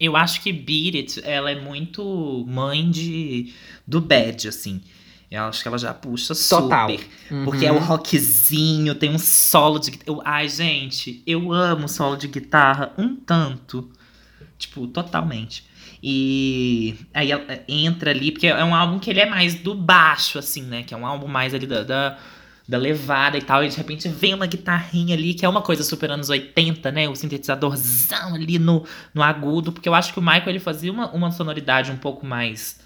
[0.00, 3.52] Eu acho que Beat It, ela é muito mãe de
[3.86, 4.80] do Bad, assim.
[5.30, 6.88] Eu acho que ela já puxa Total.
[6.88, 7.06] super.
[7.30, 7.44] Uhum.
[7.44, 10.22] Porque é o rockzinho, tem um solo de guitarra.
[10.24, 13.90] Ai, gente, eu amo solo de guitarra um tanto.
[14.56, 15.67] Tipo, totalmente.
[16.02, 17.30] E aí
[17.68, 20.82] entra ali, porque é um álbum que ele é mais do baixo, assim, né?
[20.82, 22.18] Que é um álbum mais ali da, da,
[22.68, 23.64] da levada e tal.
[23.64, 27.08] E de repente vem uma guitarrinha ali, que é uma coisa super anos 80, né?
[27.08, 29.72] O sintetizadorzão ali no, no agudo.
[29.72, 32.78] Porque eu acho que o Michael ele fazia uma, uma sonoridade um pouco mais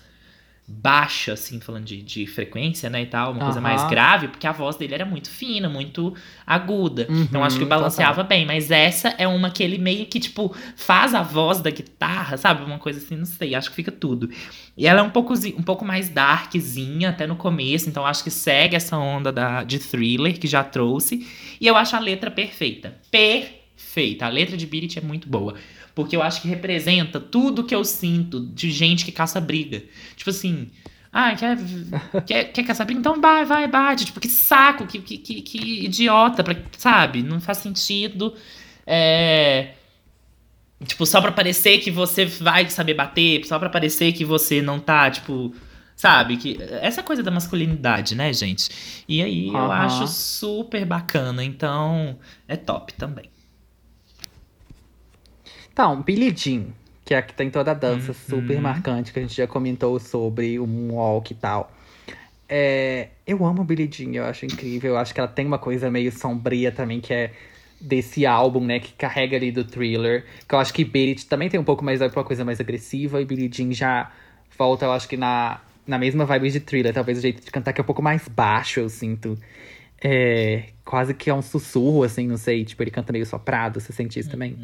[0.66, 3.44] baixa, assim, falando de, de frequência, né, e tal, uma uhum.
[3.46, 6.14] coisa mais grave, porque a voz dele era muito fina, muito
[6.46, 7.06] aguda.
[7.10, 10.54] Uhum, então acho que balanceava bem, mas essa é uma que ele meio que, tipo,
[10.76, 12.64] faz a voz da guitarra, sabe?
[12.64, 14.30] Uma coisa assim, não sei, acho que fica tudo.
[14.76, 18.30] E ela é um pouco, um pouco mais darkzinha até no começo, então acho que
[18.30, 21.26] segue essa onda da, de thriller que já trouxe.
[21.60, 22.96] E eu acho a letra perfeita.
[23.10, 24.26] Perfeita.
[24.26, 25.54] A letra de Beat é muito boa.
[25.94, 29.82] Porque eu acho que representa tudo que eu sinto de gente que caça briga.
[30.16, 30.70] Tipo assim,
[31.12, 31.58] ah, quer,
[32.26, 33.00] quer, quer caçar briga?
[33.00, 34.06] Então vai, vai, bate.
[34.06, 37.22] Tipo, que saco, que, que, que, que idiota, pra, sabe?
[37.22, 38.34] Não faz sentido.
[38.86, 39.74] É...
[40.86, 44.80] Tipo, só pra parecer que você vai saber bater, só pra parecer que você não
[44.80, 45.54] tá, tipo.
[45.94, 46.36] Sabe?
[46.36, 49.04] que Essa coisa da masculinidade, né, gente?
[49.06, 49.84] E aí eu Aham.
[49.86, 51.44] acho super bacana.
[51.44, 53.31] Então, é top também.
[55.72, 56.66] Então, Billie Jean,
[57.04, 58.14] que é a que tem toda a dança Uhum.
[58.40, 61.72] super marcante, que a gente já comentou sobre o moonwalk e tal.
[62.48, 64.92] É, eu amo Billie Jean, eu acho incrível.
[64.92, 67.32] Eu acho que ela tem uma coisa meio sombria também, que é
[67.80, 70.24] desse álbum, né, que carrega ali do thriller.
[70.46, 73.24] Que eu acho que Beat também tem um pouco mais uma coisa mais agressiva, e
[73.24, 74.12] Billie Jean já
[74.56, 76.92] volta, eu acho que na, na mesma vibe de thriller.
[76.92, 79.36] Talvez o jeito de cantar que é um pouco mais baixo, eu sinto.
[80.04, 82.64] É, quase que é um sussurro, assim, não sei.
[82.64, 84.56] Tipo, ele canta meio soprado, você sente isso também?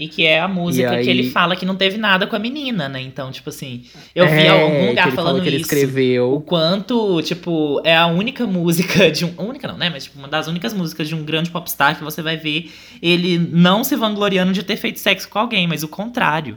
[0.00, 2.38] E que é a música aí- que ele fala que não teve nada com a
[2.38, 3.02] menina, né?
[3.02, 5.66] Então, tipo assim, eu vi É, algum lugar falando que ele isso.
[5.66, 6.42] O escreveu.
[6.46, 9.34] quanto, tipo, é a única música de um.
[9.38, 9.90] Única não, né?
[9.90, 12.72] Mas, tipo, uma das únicas músicas de um grande popstar que você vai ver
[13.02, 16.56] ele não se vangloriando de ter feito sexo com alguém, mas o contrário.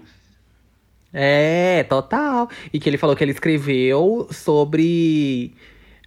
[1.13, 2.49] É, total.
[2.73, 5.53] E que ele falou que ele escreveu sobre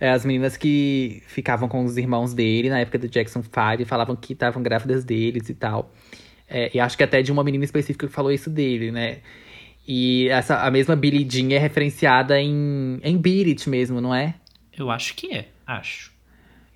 [0.01, 3.85] é, as meninas que ficavam com os irmãos dele na época do Jackson 5 e
[3.85, 5.93] falavam que estavam grávidas deles e tal.
[6.49, 9.19] É, e acho que até de uma menina específica que falou isso dele, né?
[9.87, 14.35] E essa, a mesma Billie Jean é referenciada em, em Beat It mesmo, não é?
[14.77, 15.49] Eu acho que é.
[15.67, 16.13] Acho.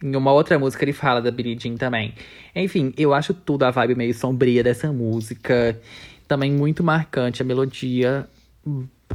[0.03, 2.15] Em uma outra música ele fala da Billie Jean também.
[2.55, 5.79] Enfim, eu acho tudo a vibe meio sombria dessa música.
[6.27, 8.29] Também muito marcante a melodia.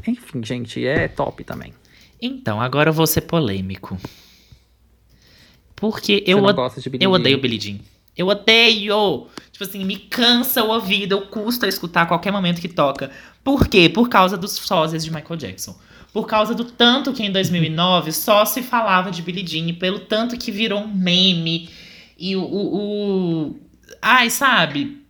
[0.08, 1.74] Enfim, gente, é top também.
[2.22, 3.98] Então, agora eu vou ser polêmico.
[5.76, 7.80] Porque Você eu, não od- gosta de Billie eu odeio Billie Jean.
[8.18, 9.28] Eu odeio!
[9.56, 13.10] Tipo assim, me cansa o ouvido, eu custo a escutar a qualquer momento que toca.
[13.42, 13.88] Por quê?
[13.88, 15.80] Por causa dos sósias de Michael Jackson.
[16.12, 20.38] Por causa do tanto que em 2009 só se falava de Billie Jean, pelo tanto
[20.38, 21.70] que virou um meme.
[22.18, 22.42] E o.
[22.42, 22.76] o,
[23.48, 23.60] o-
[24.02, 25.02] Ai, sabe?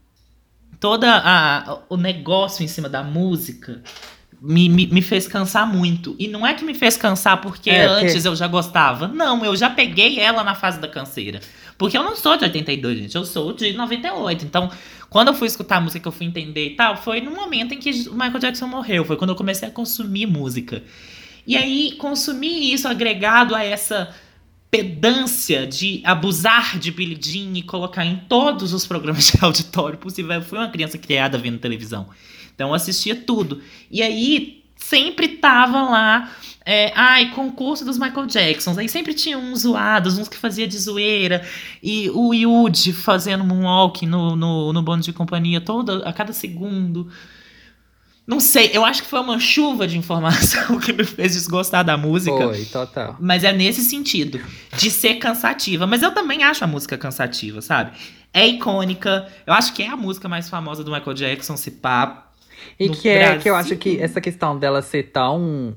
[0.80, 3.82] Toda a, o negócio em cima da música
[4.40, 6.16] me, me, me fez cansar muito.
[6.20, 9.08] E não é que me fez cansar porque É, porque- antes eu já gostava.
[9.08, 11.40] Não, eu já peguei ela na fase da canseira.
[11.77, 13.15] Porque eu não sou de 82, gente.
[13.15, 14.45] Eu sou de 98.
[14.45, 14.72] Então,
[15.10, 17.73] quando eu fui escutar a música que eu fui entender e tal, foi no momento
[17.73, 19.03] em que o Michael Jackson morreu.
[19.03, 20.84] Foi quando eu comecei a consumir música.
[21.45, 24.14] E aí, consumir isso agregado a essa
[24.72, 30.34] pedância de abusar de Billie Jean e colocar em todos os programas de auditório possível.
[30.34, 32.10] Eu fui uma criança criada vendo televisão.
[32.53, 33.61] Então eu assistia tudo.
[33.91, 36.31] E aí sempre tava lá,
[36.65, 38.77] é, ai, concurso dos Michael Jacksons.
[38.77, 41.45] Aí sempre tinha uns zoados, uns que fazia de zoeira.
[41.81, 47.07] E o Yude fazendo moonwalk no, no, no bonde de companhia toda, a cada segundo.
[48.27, 51.95] Não sei, eu acho que foi uma chuva de informação que me fez desgostar da
[51.95, 52.35] música.
[52.35, 53.15] Foi, total.
[53.19, 54.41] Mas é nesse sentido,
[54.76, 55.85] de ser cansativa.
[55.85, 57.91] Mas eu também acho a música cansativa, sabe?
[58.34, 59.27] É icônica.
[59.45, 62.24] Eu acho que é a música mais famosa do Michael Jackson, se pá.
[62.80, 65.76] E que é que eu acho que essa questão dela ser tão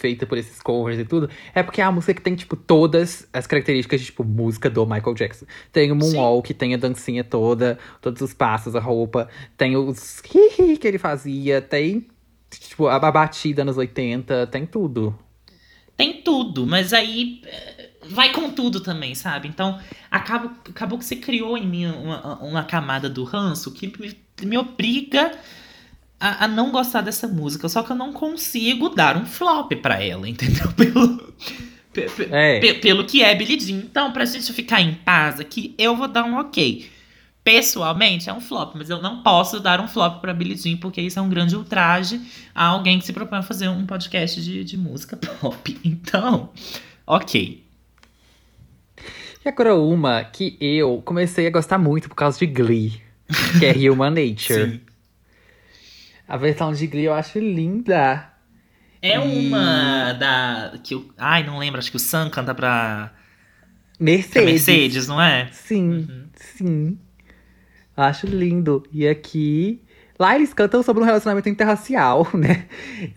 [0.00, 3.28] feita por esses covers e tudo, é porque é a música que tem, tipo, todas
[3.32, 5.44] as características de, tipo, música do Michael Jackson.
[5.70, 10.78] Tem o moonwalk, tem a dancinha toda, todos os passos, a roupa, tem os hi
[10.78, 12.06] que ele fazia, tem,
[12.50, 15.16] tipo, a batida nos 80, tem tudo.
[15.98, 19.48] Tem tudo, mas aí é, vai com tudo também, sabe?
[19.48, 19.78] Então,
[20.10, 24.56] acaba, acabou que você criou em mim uma, uma camada do ranço que me, me
[24.56, 25.30] obriga
[26.20, 27.68] a, a não gostar dessa música.
[27.68, 30.70] Só que eu não consigo dar um flop pra ela, entendeu?
[30.76, 31.32] Pelo,
[31.92, 32.60] pe- pe- É.
[32.60, 33.78] pe- pelo que é Billie Jean.
[33.78, 36.88] Então, pra gente ficar em paz aqui, eu vou dar um ok.
[37.42, 41.00] Pessoalmente, é um flop, mas eu não posso dar um flop pra Billie Jean, porque
[41.00, 42.20] isso é um grande ultraje
[42.54, 45.80] a alguém que se propõe a fazer um podcast de, de música pop.
[45.82, 46.50] Então,
[47.06, 47.64] ok.
[49.44, 53.00] E agora uma que eu comecei a gostar muito por causa de Glee,
[53.58, 54.36] que é Human Nature.
[54.76, 54.80] Sim.
[56.30, 58.28] A versão de Glee eu acho linda.
[59.02, 60.78] É E- uma da.
[60.82, 63.12] que eu, Ai, não lembro, acho que o Sam canta pra, pra
[63.98, 64.44] Mercedes.
[64.44, 65.48] Mercedes, não é?
[65.52, 66.98] Sim, sim.
[67.96, 68.84] Acho lindo.
[68.92, 69.82] E aqui.
[70.18, 72.66] Lá eles cantam sobre um relacionamento interracial, né?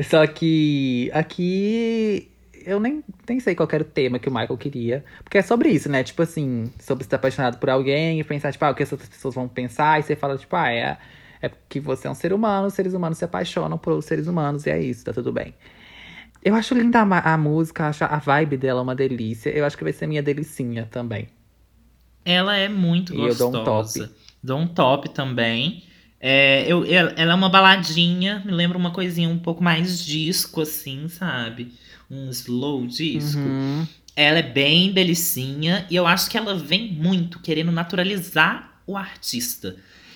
[0.02, 2.30] Só que aqui
[2.66, 5.04] eu nem, nem sei qual era o tema que o Michael queria.
[5.22, 6.02] Porque é sobre isso, né?
[6.02, 9.10] Tipo assim, sobre estar apaixonado por alguém e pensar, tipo, ah, o que essas outras
[9.10, 10.00] pessoas vão pensar.
[10.00, 10.98] E você fala, tipo, ah, é,
[11.44, 14.28] é que você é um ser humano, os seres humanos se apaixonam por outros seres
[14.28, 15.54] humanos, e é isso, tá tudo bem.
[16.42, 19.50] Eu acho linda a, a música, acho a vibe dela uma delícia.
[19.50, 21.28] Eu acho que vai ser minha delicinha também.
[22.24, 24.04] Ela é muito E eu dou gostosa.
[24.04, 24.16] um top.
[24.42, 25.84] Dou um top também.
[26.20, 30.62] É, eu, ela ela é uma baladinha, me lembra uma coisinha um pouco mais disco,
[30.62, 31.74] assim, sabe?
[32.10, 33.40] Um slow disco.
[33.40, 33.86] Uhum.
[34.16, 39.76] Ela é bem delicinha e eu acho que ela vem muito querendo naturalizar o artista.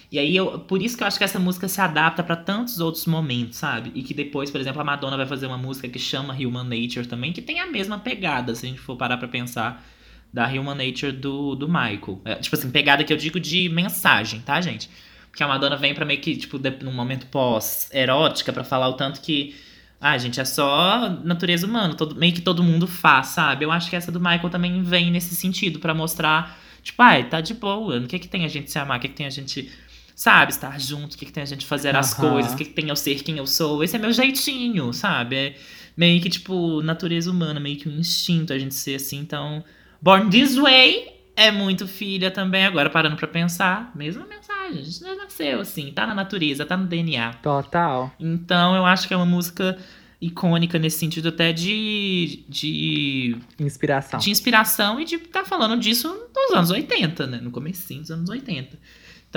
[0.10, 2.80] E aí, eu, por isso que eu acho que essa música se adapta pra tantos
[2.80, 3.92] outros momentos, sabe?
[3.94, 7.06] E que depois, por exemplo, a Madonna vai fazer uma música que chama Human Nature
[7.08, 9.86] também, que tem a mesma pegada, se a gente for parar pra pensar,
[10.32, 12.22] da Human Nature do, do Michael.
[12.24, 14.90] É, tipo assim, pegada que eu digo de mensagem, tá, gente?
[15.30, 18.94] Porque a Madonna vem pra meio que, tipo, de, num momento pós-erótica, pra falar o
[18.94, 19.56] tanto que.
[20.00, 23.66] Ah, gente, é só natureza humana, todo, meio que todo mundo faz, sabe?
[23.66, 27.42] Eu acho que essa do Michael também vem nesse sentido, pra mostrar, tipo, ai, tá
[27.42, 29.32] de boa, o que que tem a gente se amar, o que que tem a
[29.32, 29.72] gente
[30.18, 32.73] sabe, estar junto, o que, que tem a gente fazer as coisas, o que, que
[32.73, 33.84] tem eu ser quem eu sou.
[33.84, 35.35] Esse é meu jeitinho, sabe?
[35.35, 35.56] É
[35.95, 39.19] meio que, tipo, natureza humana, meio que um instinto a gente ser assim.
[39.19, 39.64] Então,
[40.02, 42.65] Born This Way é muito filha também.
[42.65, 44.80] Agora, parando pra pensar, mesma mensagem.
[44.80, 47.35] A gente já nasceu assim, tá na natureza, tá no DNA.
[47.35, 48.11] Total.
[48.19, 49.77] Então, eu acho que é uma música
[50.19, 54.19] icônica nesse sentido até de, de, Inspiração.
[54.19, 57.39] de inspiração e de estar falando disso nos anos 80, né?
[57.39, 58.80] No comecinho dos anos 80.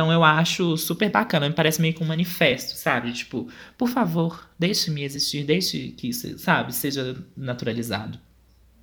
[0.01, 3.13] Então eu acho super bacana, me parece meio que um manifesto, sabe?
[3.13, 3.47] Tipo,
[3.77, 8.19] por favor, deixe-me existir, deixe que isso, sabe, seja naturalizado.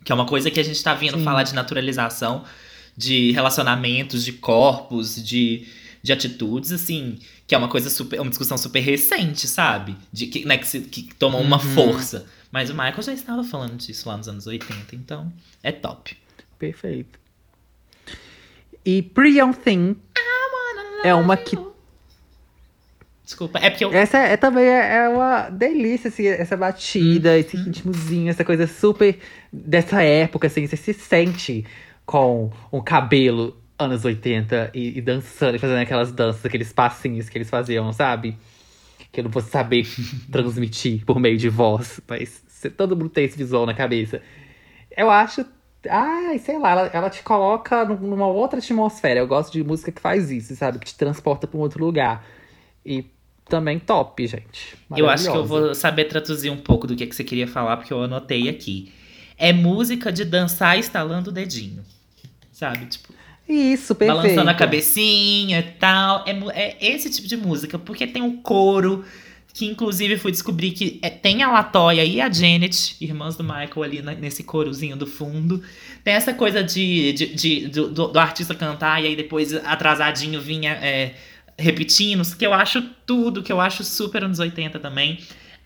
[0.06, 1.24] Que é uma coisa que a gente tá vindo Sim.
[1.24, 2.44] falar de naturalização,
[2.96, 5.66] de relacionamentos, de corpos, de,
[6.04, 7.18] de atitudes, assim,
[7.48, 9.98] que é uma coisa super, uma discussão super recente, sabe?
[10.14, 11.74] De que, né, que, se- que toma uma Uhum.
[11.74, 12.28] força.
[12.52, 15.34] Mas o Michael já estava falando disso lá nos anos 80, então
[15.64, 16.16] é top.
[16.60, 17.18] Perfeito.
[18.86, 19.96] E Young Thing
[21.04, 21.58] é uma que.
[23.24, 23.92] Desculpa, é porque eu.
[23.94, 27.36] Essa é, também é, é uma delícia, assim, essa batida, Uhum.
[27.38, 29.20] esse ritmozinho, essa coisa super
[29.52, 31.66] dessa época, assim, você se sente
[32.06, 37.38] com um cabelo anos 80 e, e dançando e fazendo aquelas danças, aqueles passinhos que
[37.38, 38.38] eles faziam, sabe?
[39.12, 39.86] Que eu não vou saber
[40.32, 44.22] transmitir por meio de voz, mas se- todo mundo tem esse visual na cabeça.
[44.96, 45.46] Eu acho.
[45.90, 49.20] Ai, sei lá, ela, ela te coloca num- numa outra atmosfera.
[49.20, 50.80] Eu gosto de música que faz isso, sabe?
[50.80, 52.26] Que te transporta pra um outro lugar.
[52.86, 53.06] E
[53.48, 54.76] também top, gente.
[54.96, 57.78] Eu acho que eu vou saber traduzir um pouco do que, que você queria falar,
[57.78, 58.92] porque eu anotei aqui.
[59.38, 61.84] É música de dançar estalando o dedinho.
[62.52, 62.88] Sabe?
[62.88, 63.14] Tipo,
[63.48, 64.22] Isso, perfeito.
[64.24, 66.26] balançando a cabecinha e tal.
[66.28, 66.32] É,
[66.86, 69.06] é esse tipo de música, porque tem um coro,
[69.58, 73.84] que inclusive fui descobrir que é- tem a Latoya e a Janet, irmãs do Michael,
[73.84, 75.64] ali na- nesse corozinho do fundo.
[76.04, 80.74] Tem essa coisa de, de- de- do, do- artista cantar e aí depois atrasadinho vinha
[80.74, 81.16] é,
[81.58, 85.20] repetindo, que eu acho tudo, que eu acho super anos 80 também.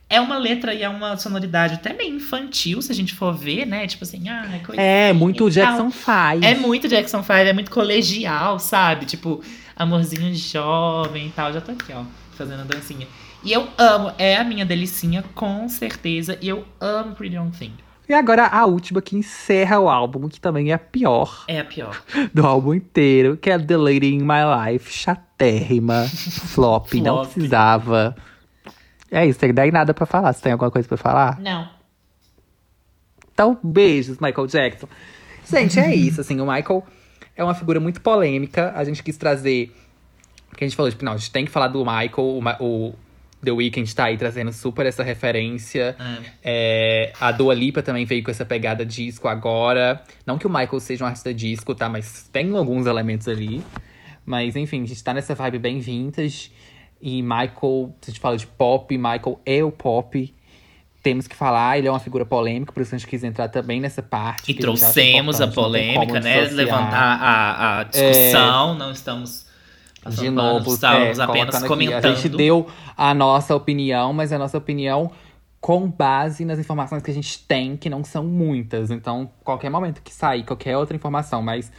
[0.10, 3.66] É uma letra e é uma sonoridade até meio infantil, se a gente for ver,
[3.66, 3.88] né?
[3.88, 6.44] Tipo assim, ah, é coisa É, muito Jackson 5.
[6.46, 9.06] é muito Jackson 5, é muito colegial, sabe?
[9.06, 9.42] Tipo,
[9.76, 11.52] amorzinho jovem e tal.
[11.54, 12.04] Já tô aqui, ó,
[12.38, 13.08] fazendo a dancinha.
[13.44, 16.38] E eu amo, é a minha delicinha, com certeza.
[16.42, 17.74] E eu amo Pretty Young Thing.
[18.08, 21.66] E agora a última que encerra o álbum, que também é a pior É a
[21.66, 22.04] pior.
[22.34, 26.06] do álbum inteiro, que é The Lady in My Life, chatérrima,
[26.54, 27.32] flop, não Flop.
[27.32, 28.16] precisava.
[29.10, 30.34] É isso, tem daí nada pra falar.
[30.34, 31.40] Você tem alguma coisa pra falar?
[31.40, 31.70] Não.
[33.34, 34.88] Então, beijos, Michael Jackson.
[35.50, 36.84] Gente, é isso, assim, o Michael
[37.36, 38.72] é uma figura muito polêmica.
[38.76, 39.76] A gente quis trazer.
[40.50, 42.96] Porque a gente falou, tipo, não, a gente tem que falar do Michael, o, o
[43.44, 45.96] The Weeknd tá aí trazendo super essa referência.
[46.44, 50.02] É, a Dua Lipa também veio com essa pegada disco agora.
[50.26, 51.90] Não que o Michael seja um artista disco, tá?
[51.90, 53.64] Mas tem alguns elementos ali.
[54.26, 56.52] Mas enfim, a gente tá nessa vibe bem vintage.
[57.02, 60.34] E Michael, se a gente fala de pop, Michael é o pop.
[61.02, 63.82] Temos que falar, ele é uma figura polêmica, por isso a gente quis entrar também
[63.82, 64.52] nessa parte.
[64.52, 66.42] E a trouxemos a como polêmica, né?
[66.42, 66.54] dissociar.
[66.54, 68.76] Levantar a, a discussão.
[68.76, 69.41] Não estamos.
[70.10, 72.06] De novo, estamos é, apenas colocando aqui, comentando.
[72.06, 72.68] A gente deu
[72.98, 75.12] a nossa opinião, mas a nossa opinião
[75.60, 78.90] com base nas informações que a gente tem, que não são muitas.
[78.90, 81.72] Então, qualquer momento que sair qualquer outra informação, mas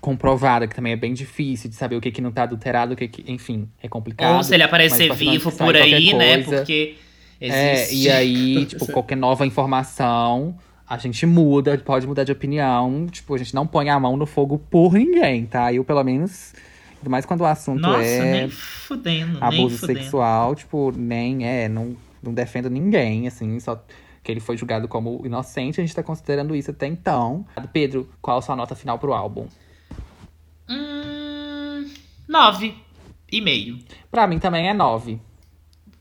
[0.00, 2.96] comprovada, que também é bem difícil de saber o que, que não tá adulterado, o
[2.96, 4.36] que, que enfim, é complicado.
[4.36, 6.42] Ou se ele aparecer vivo por aí, né?
[6.42, 6.96] coisa- Porque.
[7.40, 8.06] É, Existe.
[8.06, 10.56] e aí, tipo, qualquer nova informação,
[10.88, 13.06] a gente muda, pode mudar de opinião.
[13.06, 15.72] Tipo, a gente não põe a mão no fogo por ninguém, tá?
[15.72, 16.54] Eu, pelo menos,
[17.06, 20.00] ainda mais quando o assunto Nossa, é nem fudendo, nem abuso fudendo.
[20.00, 23.82] sexual, tipo, nem é, não, não defendo ninguém, assim, só
[24.22, 27.46] que ele foi julgado como inocente, a gente tá considerando isso até então.
[27.72, 29.46] Pedro, qual a sua nota final pro álbum?
[30.68, 31.88] Hum,
[32.28, 32.74] nove
[33.30, 33.78] e meio.
[34.10, 35.20] Pra mim também é nove.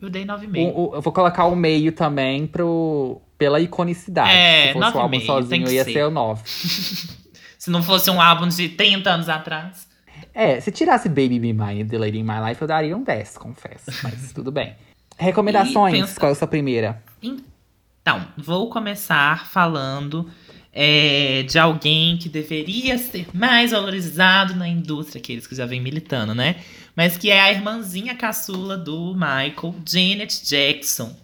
[0.01, 0.77] Eu dei nove e O- meio.
[0.77, 4.31] o- eu vou colocar o meio também pro, pela iconicidade.
[4.31, 5.93] É, Se fosse o álbum sozinho, ia ser.
[5.93, 6.41] ser o nove.
[7.57, 9.87] Se não fosse um álbum de 30 anos atrás.
[10.35, 13.01] É, se tirasse Baby Be Mine e The Lady in My Life, eu daria um
[13.03, 13.85] 10, confesso.
[14.03, 14.75] Mas tudo bem.
[15.17, 17.01] Recomendações, pensa- qual é a sua primeira?
[17.23, 20.29] Então, vou começar falando
[20.73, 26.35] é, de alguém que deveria ser mais valorizado na indústria, aqueles que já vem militando,
[26.35, 26.57] né?
[26.93, 31.15] Mas que é a irmãzinha caçula do Michael, Janet Jackson.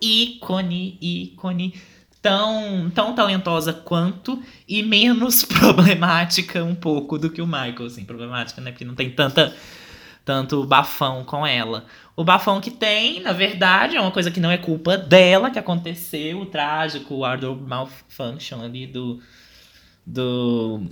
[0.00, 1.74] Ícone, ícone.
[2.24, 8.02] Tão, tão talentosa quanto e menos problemática um pouco do que o Michael, assim.
[8.02, 8.70] Problemática, né?
[8.70, 9.54] Porque não tem tanta
[10.24, 11.84] tanto bafão com ela.
[12.16, 15.58] O bafão que tem, na verdade, é uma coisa que não é culpa dela que
[15.58, 19.20] aconteceu, o trágico, o wardrobe malfunction ali do.
[20.06, 20.82] Do.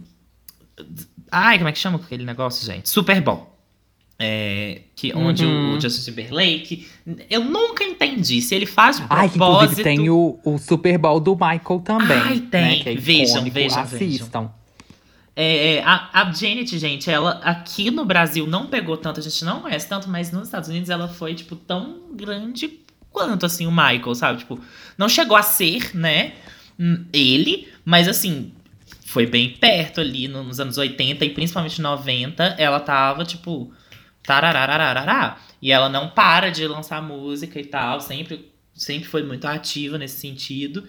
[1.30, 2.90] Ai, como é que chama aquele negócio, gente?
[2.90, 3.51] Super Bowl.
[4.24, 5.76] É, que, onde Uhum.
[5.76, 6.86] o Justin Timberlake.
[7.28, 9.62] Eu nunca entendi se ele faz Ai, que propósito.
[9.80, 12.18] inclusive tem o, o Super Bowl do Michael também.
[12.18, 12.84] Ai, tem.
[12.84, 13.54] Né, é Vejam, icônico.
[13.54, 14.50] vejam, Assistam.
[15.34, 19.44] É, é, a, a Janet, gente, ela aqui no Brasil não pegou tanto, a gente
[19.44, 22.78] não conhece tanto, mas nos Estados Unidos ela foi, tipo, tão grande
[23.10, 24.38] quanto, assim, o Michael, sabe?
[24.40, 24.60] Tipo,
[24.96, 26.32] não chegou a ser, né,
[26.78, 28.52] hum, ele, mas, assim,
[29.06, 33.72] foi bem perto ali no- nos anos 80 e principalmente 90, ela tava, tipo,
[34.22, 35.38] tarararararará.
[35.60, 40.18] E ela não para de lançar música e tal, sempre, sempre foi muito ativa nesse
[40.20, 40.84] sentido.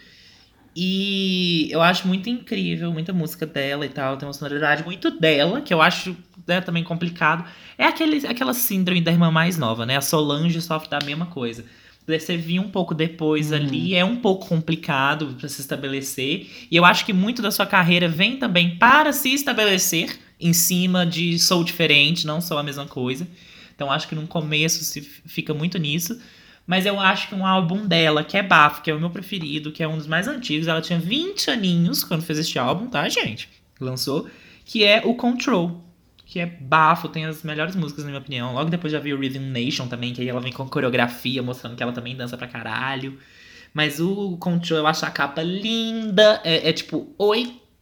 [0.75, 5.61] E eu acho muito incrível, muita música dela e tal, tem uma sonoridade muito dela,
[5.61, 7.45] que eu acho né, também complicado.
[7.77, 9.97] É aquele, aquela síndrome da irmã mais nova, né?
[9.97, 11.63] A Solange sofre da mesma coisa.
[12.05, 16.49] Você vir um pouco depois ali é um pouco complicado para se estabelecer.
[16.69, 21.05] E eu acho que muito da sua carreira vem também para se estabelecer em cima
[21.05, 23.27] de sou diferente, não sou a mesma coisa.
[23.75, 26.19] Então acho que no começo se fica muito nisso.
[26.65, 29.71] Mas eu acho que um álbum dela, que é Bafo, que é o meu preferido,
[29.71, 33.07] que é um dos mais antigos, ela tinha 20 aninhos quando fez este álbum, tá,
[33.09, 33.49] gente?
[33.79, 34.29] Lançou.
[34.63, 35.83] Que é o Control.
[36.25, 38.53] Que é bafo, tem as melhores músicas, na minha opinião.
[38.53, 41.75] Logo depois já vi o Rhythm Nation também, que aí ela vem com coreografia, mostrando
[41.75, 43.19] que ela também dança pra caralho.
[43.73, 46.39] Mas o Control, eu acho a capa linda.
[46.43, 47.13] É, é tipo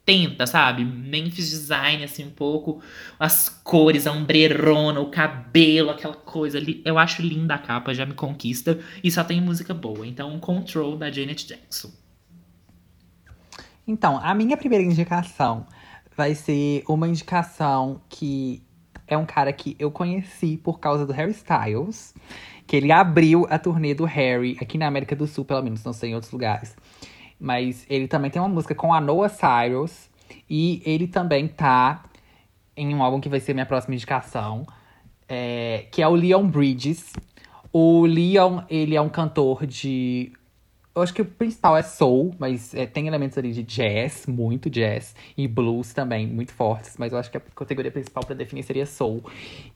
[0.07, 0.83] 80, sabe?
[0.83, 2.81] Memphis Design, assim, um pouco.
[3.19, 6.81] As cores, a ombrerona, o cabelo, aquela coisa ali.
[6.83, 8.79] Eu acho linda a capa, já me conquista.
[9.03, 10.05] E só tem música boa.
[10.05, 11.91] Então, Control da Janet Jackson.
[13.87, 15.65] Então, a minha primeira indicação
[16.15, 18.61] vai ser uma indicação que
[19.07, 22.13] é um cara que eu conheci por causa do Harry Styles.
[22.65, 25.91] Que ele abriu a turnê do Harry aqui na América do Sul, pelo menos, não
[25.91, 26.75] sei em outros lugares.
[27.41, 30.09] Mas ele também tem uma música com a Noah Cyrus.
[30.49, 32.03] E ele também tá
[32.77, 34.65] em um álbum que vai ser minha próxima indicação.
[35.27, 37.13] é, que é o Leon Bridges.
[37.71, 40.33] O Leon, ele é um cantor de
[40.93, 44.69] eu acho que o principal é soul, mas é, tem elementos ali de jazz, muito
[44.69, 48.63] jazz, e blues também, muito fortes, mas eu acho que a categoria principal pra definir
[48.63, 49.23] seria soul.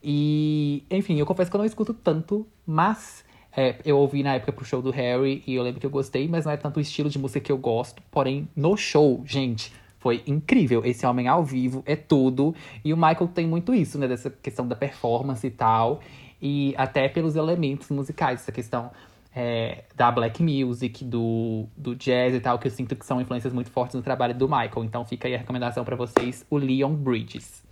[0.02, 3.24] E, enfim, eu confesso que eu não escuto tanto, mas
[3.56, 6.28] é, eu ouvi na época pro show do Harry e eu lembro que eu gostei,
[6.28, 8.02] mas não é tanto o estilo de música que eu gosto.
[8.10, 10.84] Porém, no show, gente, foi incrível.
[10.84, 12.54] Esse homem ao vivo é tudo.
[12.84, 14.06] E o Michael tem muito isso, né?
[14.06, 16.00] Dessa questão da performance e tal.
[16.40, 18.90] E até pelos elementos musicais, essa questão
[19.34, 23.54] é, da black music, do, do jazz e tal, que eu sinto que são influências
[23.54, 24.84] muito fortes no trabalho do Michael.
[24.84, 27.65] Então fica aí a recomendação pra vocês, o Leon Bridges.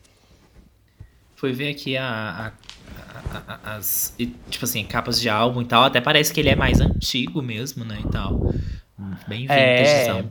[1.44, 2.52] Fui ver aqui a,
[3.34, 4.14] a- a- as,
[4.48, 5.84] tipo assim, capas de álbum e tal.
[5.84, 8.50] Até parece que ele é mais antigo mesmo, né, e tal.
[9.28, 9.76] Bem É.
[9.76, 10.30] vintagezão.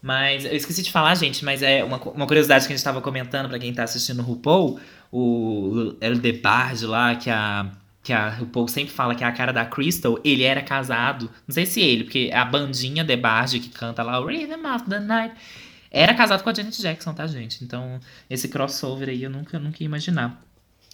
[0.00, 3.00] Mas eu esqueci de falar, gente, mas é uma, uma curiosidade que a gente tava
[3.00, 4.78] comentando pra quem tá assistindo o RuPaul,
[5.10, 7.66] o El Debarge lá, que a,
[8.04, 11.52] que a RuPaul sempre fala que é a cara da Crystal, ele era casado, não
[11.54, 15.34] sei se ele, porque a bandinha Debarge que canta lá o Rhythm of the Night,
[15.90, 17.62] era casado com a Janet Jackson, tá, gente?
[17.64, 20.40] Então, esse crossover aí eu nunca, nunca ia imaginar.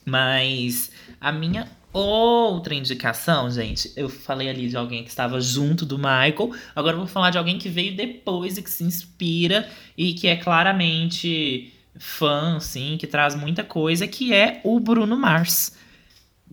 [0.09, 0.91] Mas
[1.21, 6.53] a minha outra indicação, gente, eu falei ali de alguém que estava junto do Michael.
[6.75, 10.27] Agora eu vou falar de alguém que veio depois e que se inspira e que
[10.27, 15.77] é claramente fã, assim, que traz muita coisa, que é o Bruno Mars.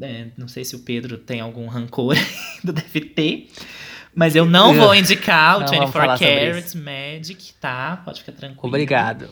[0.02, 2.16] É, não sei se o Pedro tem algum rancor,
[2.64, 3.50] deve ter.
[4.14, 8.02] Mas eu não vou indicar o Não vamos 24 falar sobre Karat Magic, tá?
[8.04, 8.68] Pode ficar tranquilo.
[8.68, 9.30] Obrigado.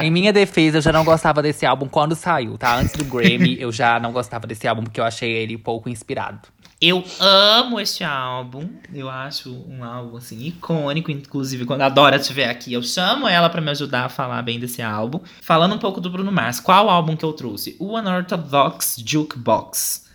[0.00, 2.76] Em minha defesa, eu já não gostava desse álbum quando saiu, tá?
[2.76, 6.48] Antes do Grammy, eu já não gostava desse álbum porque eu achei ele pouco inspirado.
[6.80, 8.68] Eu amo este álbum.
[8.94, 13.50] Eu acho um álbum assim icônico, inclusive quando a Dora estiver aqui, eu chamo ela
[13.50, 15.20] pra me ajudar a falar bem desse álbum.
[15.42, 17.76] Falando um pouco do Bruno Mars, qual álbum que eu trouxe?
[17.80, 20.06] O Unorthodox Jukebox,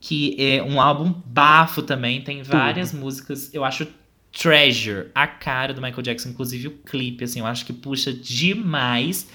[0.00, 3.86] que é um álbum bafo também, tem várias músicas, eu acho
[4.38, 9.26] Treasure, a cara do Michael Jackson, inclusive o clipe, assim, eu acho que puxa demais.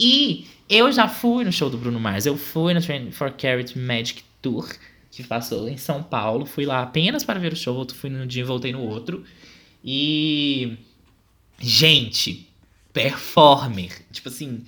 [0.00, 4.24] E eu já fui no show do Bruno Mars, eu fui no 24 Karat Magic
[4.40, 4.68] Tour,
[5.12, 6.44] que passou em São Paulo.
[6.44, 9.24] Fui lá apenas para ver o show, fui num dia e voltei no outro.
[9.84, 10.76] E.
[11.60, 12.48] Gente,
[12.92, 14.04] performer.
[14.10, 14.64] Tipo assim,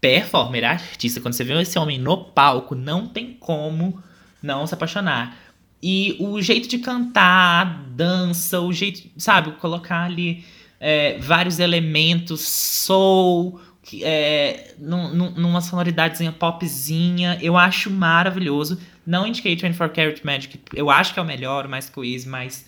[0.00, 1.20] performer, artista.
[1.20, 4.02] Quando você vê esse homem no palco, não tem como
[4.42, 5.38] não se apaixonar.
[5.86, 10.42] E o jeito de cantar, a dança, o jeito, sabe, colocar ali
[10.80, 13.60] é, vários elementos, soul,
[14.00, 18.80] é, num, numa sonoridadezinha popzinha, eu acho maravilhoso.
[19.06, 22.64] Não indiquei 24 Karat Magic, eu acho que é o melhor, mais coeso, mais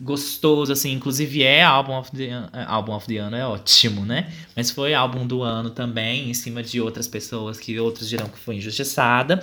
[0.00, 4.32] gostoso, assim, inclusive é álbum of the, é, álbum of the ano, é ótimo, né?
[4.56, 8.38] Mas foi álbum do ano também, em cima de outras pessoas que outros dirão que
[8.38, 9.38] foi injustiçada.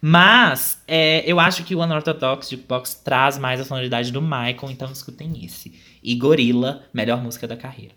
[0.00, 4.90] Mas é, eu acho que o Unorthodox Jukebox traz mais a sonoridade do Michael, então
[4.90, 5.78] escutem esse.
[6.02, 7.94] E Gorilla, melhor música da carreira.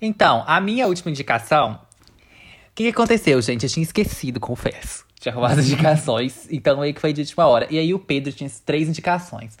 [0.00, 1.72] Então, a minha última indicação.
[1.72, 3.64] O que, que aconteceu, gente?
[3.64, 5.04] Eu tinha esquecido, confesso.
[5.18, 7.66] Tinha roubado as indicações, então meio que foi de última hora.
[7.68, 9.58] E aí o Pedro tinha três indicações.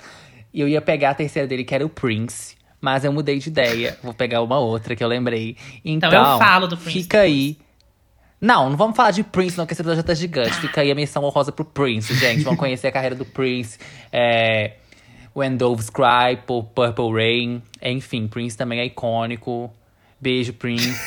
[0.52, 2.56] E eu ia pegar a terceira dele, que era o Prince.
[2.80, 3.98] Mas eu mudei de ideia.
[4.02, 5.56] Vou pegar uma outra que eu lembrei.
[5.84, 7.02] Então, então eu falo do Prince.
[7.02, 7.58] Fica aí.
[8.40, 10.52] Não, não vamos falar de Prince, não, que esse episódio já tá gigante.
[10.52, 12.42] Fica aí a menção honrosa pro Prince, gente.
[12.42, 13.78] Vamos conhecer a carreira do Prince.
[14.10, 14.76] É,
[15.36, 17.62] When Doves Cry, Purple Rain.
[17.82, 19.70] Enfim, Prince também é icônico.
[20.18, 20.98] Beijo, Prince.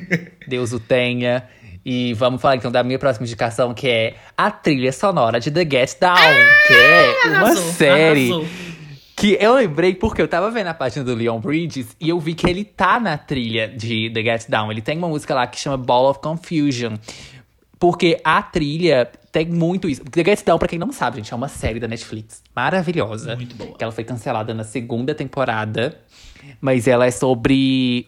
[0.48, 1.46] Deus o tenha.
[1.84, 5.60] E vamos falar então da minha próxima indicação, que é a trilha sonora de The
[5.60, 8.32] Get Down, ah, que é uma arrasou, série.
[8.32, 8.67] Arrasou
[9.18, 12.34] que eu lembrei porque eu tava vendo a página do Leon Bridges e eu vi
[12.34, 14.70] que ele tá na trilha de The Get Down.
[14.70, 16.94] Ele tem uma música lá que chama Ball of Confusion.
[17.80, 20.04] Porque a trilha tem muito isso.
[20.04, 23.34] The Get Down, pra quem não sabe, gente, é uma série da Netflix maravilhosa.
[23.34, 23.76] Muito boa.
[23.76, 25.98] Que ela foi cancelada na segunda temporada.
[26.60, 28.06] Mas ela é sobre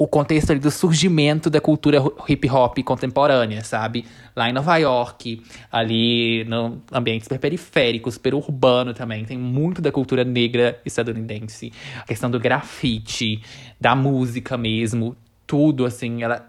[0.00, 4.06] o contexto ali do surgimento da cultura hip hop contemporânea, sabe?
[4.34, 5.42] Lá em Nova York,
[5.72, 11.72] ali no ambiente super periférico, super urbano também, tem muito da cultura negra estadunidense.
[11.98, 13.42] A questão do grafite,
[13.80, 16.48] da música mesmo, tudo assim, ela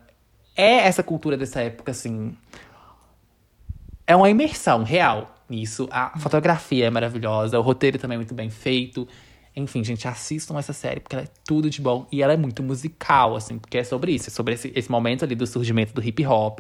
[0.55, 2.37] é essa cultura dessa época assim.
[4.05, 5.87] É uma imersão real nisso.
[5.89, 9.07] A fotografia é maravilhosa, o roteiro também é muito bem feito.
[9.59, 12.07] Enfim, gente, assistam essa série, porque ela é tudo de bom.
[12.11, 14.29] E ela é muito musical, assim, porque é sobre isso.
[14.29, 16.59] É sobre esse, esse momento ali do surgimento do hip hop.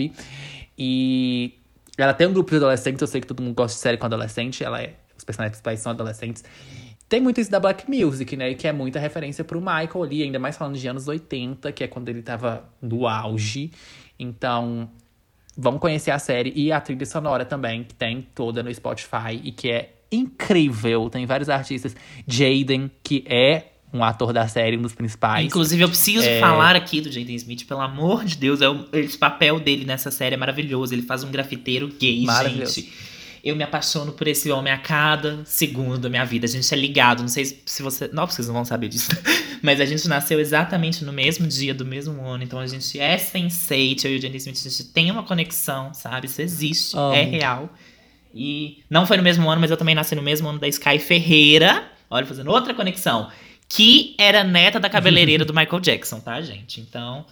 [0.77, 1.53] E
[1.97, 4.05] ela tem um grupo de adolescentes, eu sei que todo mundo gosta de série com
[4.05, 4.63] adolescente.
[4.63, 6.43] Ela é, os personagens principais são adolescentes.
[7.07, 8.53] Tem muito isso da Black Music, né?
[8.53, 11.87] Que é muita referência pro Michael ali, ainda mais falando de anos 80, que é
[11.87, 13.71] quando ele tava no auge.
[14.19, 14.89] Então,
[15.57, 19.51] vamos conhecer a série e a trilha sonora também, que tem toda no Spotify e
[19.51, 21.09] que é incrível.
[21.09, 21.95] Tem vários artistas.
[22.27, 25.45] Jaden, que é um ator da série, um dos principais.
[25.45, 26.39] Inclusive, eu preciso é...
[26.39, 28.61] falar aqui do Jaden Smith, pelo amor de Deus.
[28.61, 30.93] É o, esse papel dele nessa série é maravilhoso.
[30.93, 32.93] Ele faz um grafiteiro gay, gente.
[33.41, 36.45] Eu me apaixono por esse homem a cada segundo da minha vida.
[36.45, 37.21] A gente é ligado.
[37.21, 38.09] Não sei se você.
[38.11, 39.09] Não, vocês não vão saber disso.
[39.63, 42.43] Mas a gente nasceu exatamente no mesmo dia do mesmo ano.
[42.43, 44.05] Então a gente é sensate.
[44.05, 46.27] Eu e o Jaden Smith, a gente tem uma conexão, sabe?
[46.27, 46.97] Isso existe.
[46.97, 47.13] Amo.
[47.13, 47.73] É real.
[48.39, 50.97] E não foi no mesmo ano, mas eu também nasci no mesmo ano da Sky
[50.97, 51.83] Ferreira.
[52.09, 53.29] Olha, fazendo outra conexão.
[53.67, 56.79] Que era neta da cabeleireira do Michael Jackson, tá, gente?
[56.79, 57.25] Então.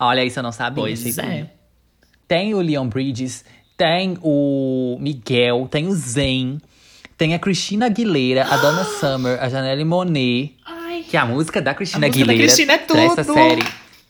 [0.00, 0.82] Olha, isso eu não sabia.
[0.82, 1.50] Pois é.
[2.26, 3.44] Tem o Leon Bridges,
[3.76, 6.58] tem o Miguel, tem o Zen,
[7.18, 10.56] tem a Cristina Aguilera, a Donna Summer, a Janelle Monet.
[10.64, 11.04] Ai.
[11.06, 12.32] Que é a música da Cristina Aguilera.
[12.32, 12.98] Da Cristina é tudo.
[12.98, 13.62] Essa série.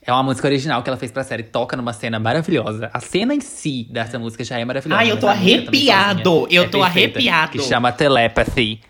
[0.05, 2.91] É uma música original que ela fez pra série, toca numa cena maravilhosa.
[2.93, 5.01] A cena em si dessa música já é maravilhosa.
[5.01, 6.49] Ai, eu tô arrepiado!
[6.51, 7.53] Eu é tô perfeita, arrepiado!
[7.53, 8.81] Que chama Telepathy.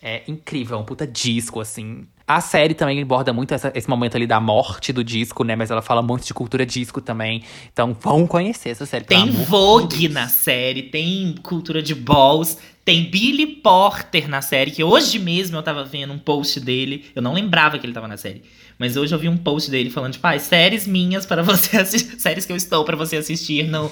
[0.00, 2.06] É incrível, é um puta disco, assim.
[2.26, 5.56] A série também aborda muito essa, esse momento ali da morte do disco, né?
[5.56, 7.42] Mas ela fala muito de cultura disco também.
[7.72, 9.06] Então vão conhecer essa série.
[9.06, 15.18] Tem Vogue na série, tem cultura de balls, tem Billy Porter na série, que hoje
[15.18, 17.06] mesmo eu tava vendo um post dele.
[17.14, 18.42] Eu não lembrava que ele tava na série.
[18.78, 22.20] Mas hoje eu vi um post dele falando, tipo, ah, séries minhas para você assistir.
[22.20, 23.90] Séries que eu estou para você assistir no,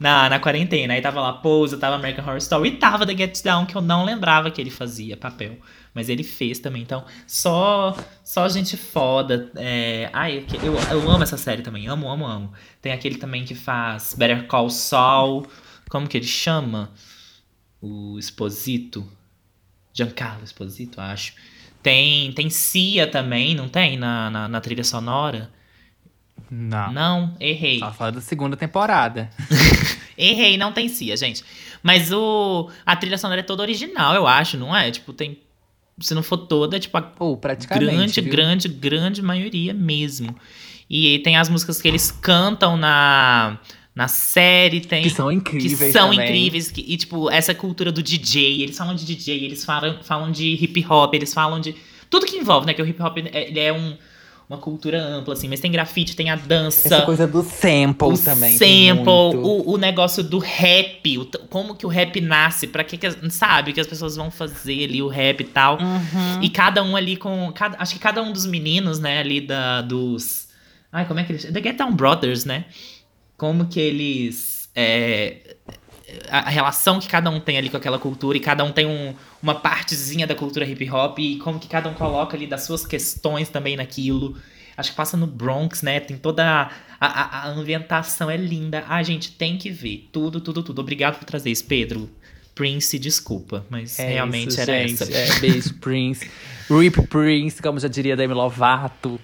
[0.00, 0.94] na, na quarentena.
[0.94, 3.82] Aí tava lá Pose, tava American Horror Story e tava The Get Down, que eu
[3.82, 5.58] não lembrava que ele fazia papel.
[5.92, 6.80] Mas ele fez também.
[6.80, 7.94] Então, só
[8.24, 9.52] só gente foda.
[9.56, 10.08] É...
[10.14, 11.86] Ai, eu, eu amo essa série também.
[11.86, 12.52] Amo, amo, amo.
[12.80, 15.46] Tem aquele também que faz Better Call Saul.
[15.90, 16.90] Como que ele chama?
[17.82, 19.06] O Exposito.
[19.92, 21.34] Giancarlo Exposito, acho.
[21.82, 23.96] Tem, tem Cia também, não tem?
[23.96, 25.50] Na, na, na trilha sonora?
[26.50, 26.92] Não.
[26.92, 27.78] Não, errei.
[27.78, 29.30] Só fala da segunda temporada.
[30.16, 31.42] errei, não tem Cia, gente.
[31.82, 34.90] Mas o, a trilha sonora é toda original, eu acho, não é?
[34.90, 35.38] Tipo, tem.
[36.00, 38.30] Se não for toda, tipo, a oh, grande, viu?
[38.30, 40.34] grande, grande maioria mesmo.
[40.88, 43.58] E tem as músicas que eles cantam na
[43.94, 45.02] na série tem.
[45.02, 45.78] Que são incríveis.
[45.78, 46.26] Que são também.
[46.26, 46.70] incríveis.
[46.70, 48.62] Que, e, tipo, essa cultura do DJ.
[48.62, 51.74] Eles falam de DJ, eles falam, falam de hip hop, eles falam de.
[52.08, 52.74] Tudo que envolve, né?
[52.74, 53.94] Que o hip hop ele é um,
[54.48, 55.46] uma cultura ampla, assim.
[55.48, 56.88] Mas tem grafite, tem a dança.
[56.88, 58.56] Essa coisa do sample o também.
[58.56, 63.10] sample, o, o negócio do rap, o como que o rap nasce, pra que, que
[63.30, 65.78] sabe que as pessoas vão fazer ali o rap e tal.
[65.78, 66.42] Uhum.
[66.42, 67.52] E cada um ali com.
[67.54, 70.48] cada- acho que cada um dos meninos, né, ali da, dos.
[70.90, 71.44] Ai, como é que eles.
[71.44, 72.64] The Get Down Brothers, né?
[73.42, 74.70] Como que eles.
[74.72, 75.56] é,
[76.30, 79.16] a, relação que cada um tem ali com aquela cultura e cada um tem um,
[79.42, 82.86] uma partezinha da cultura hip hop e como que cada um coloca ali das suas
[82.86, 84.36] questões também naquilo.
[84.76, 85.98] Acho que passa no Bronx, né?
[85.98, 86.70] Tem toda a,
[87.00, 88.84] a, a ambientação, é linda.
[88.88, 90.08] Ah, gente, tem que ver.
[90.12, 90.78] Tudo, tudo, tudo.
[90.80, 92.08] Obrigado por trazer isso, Pedro.
[92.54, 95.02] Prince, desculpa, mas É realmente isso, era gente.
[95.02, 95.12] essa.
[95.12, 96.30] É, beijo, Prince.
[96.70, 99.18] Rip Prince, como já diria Demi Lovato.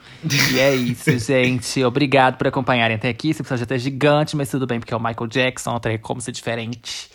[0.52, 1.82] E é isso, gente.
[1.84, 3.30] Obrigado por acompanharem até aqui.
[3.30, 6.20] Esse episódio até é gigante, mas tudo bem, porque é o Michael Jackson, até como
[6.20, 7.10] ser diferente.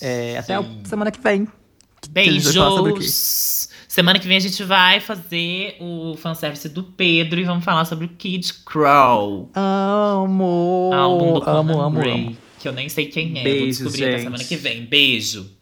[0.00, 1.48] É, até a semana que vem.
[2.10, 3.68] Beijos!
[3.88, 8.04] Semana que vem a gente vai fazer o fanservice do Pedro e vamos falar sobre
[8.04, 9.50] o Kid Crow.
[9.54, 10.90] Amo!
[10.92, 12.36] álbum do Conan amo, amo, amo.
[12.60, 13.34] Que eu nem sei quem é.
[13.34, 14.22] Vou Beijo, descobrir até gente.
[14.24, 14.84] semana que vem.
[14.84, 15.55] Beijo!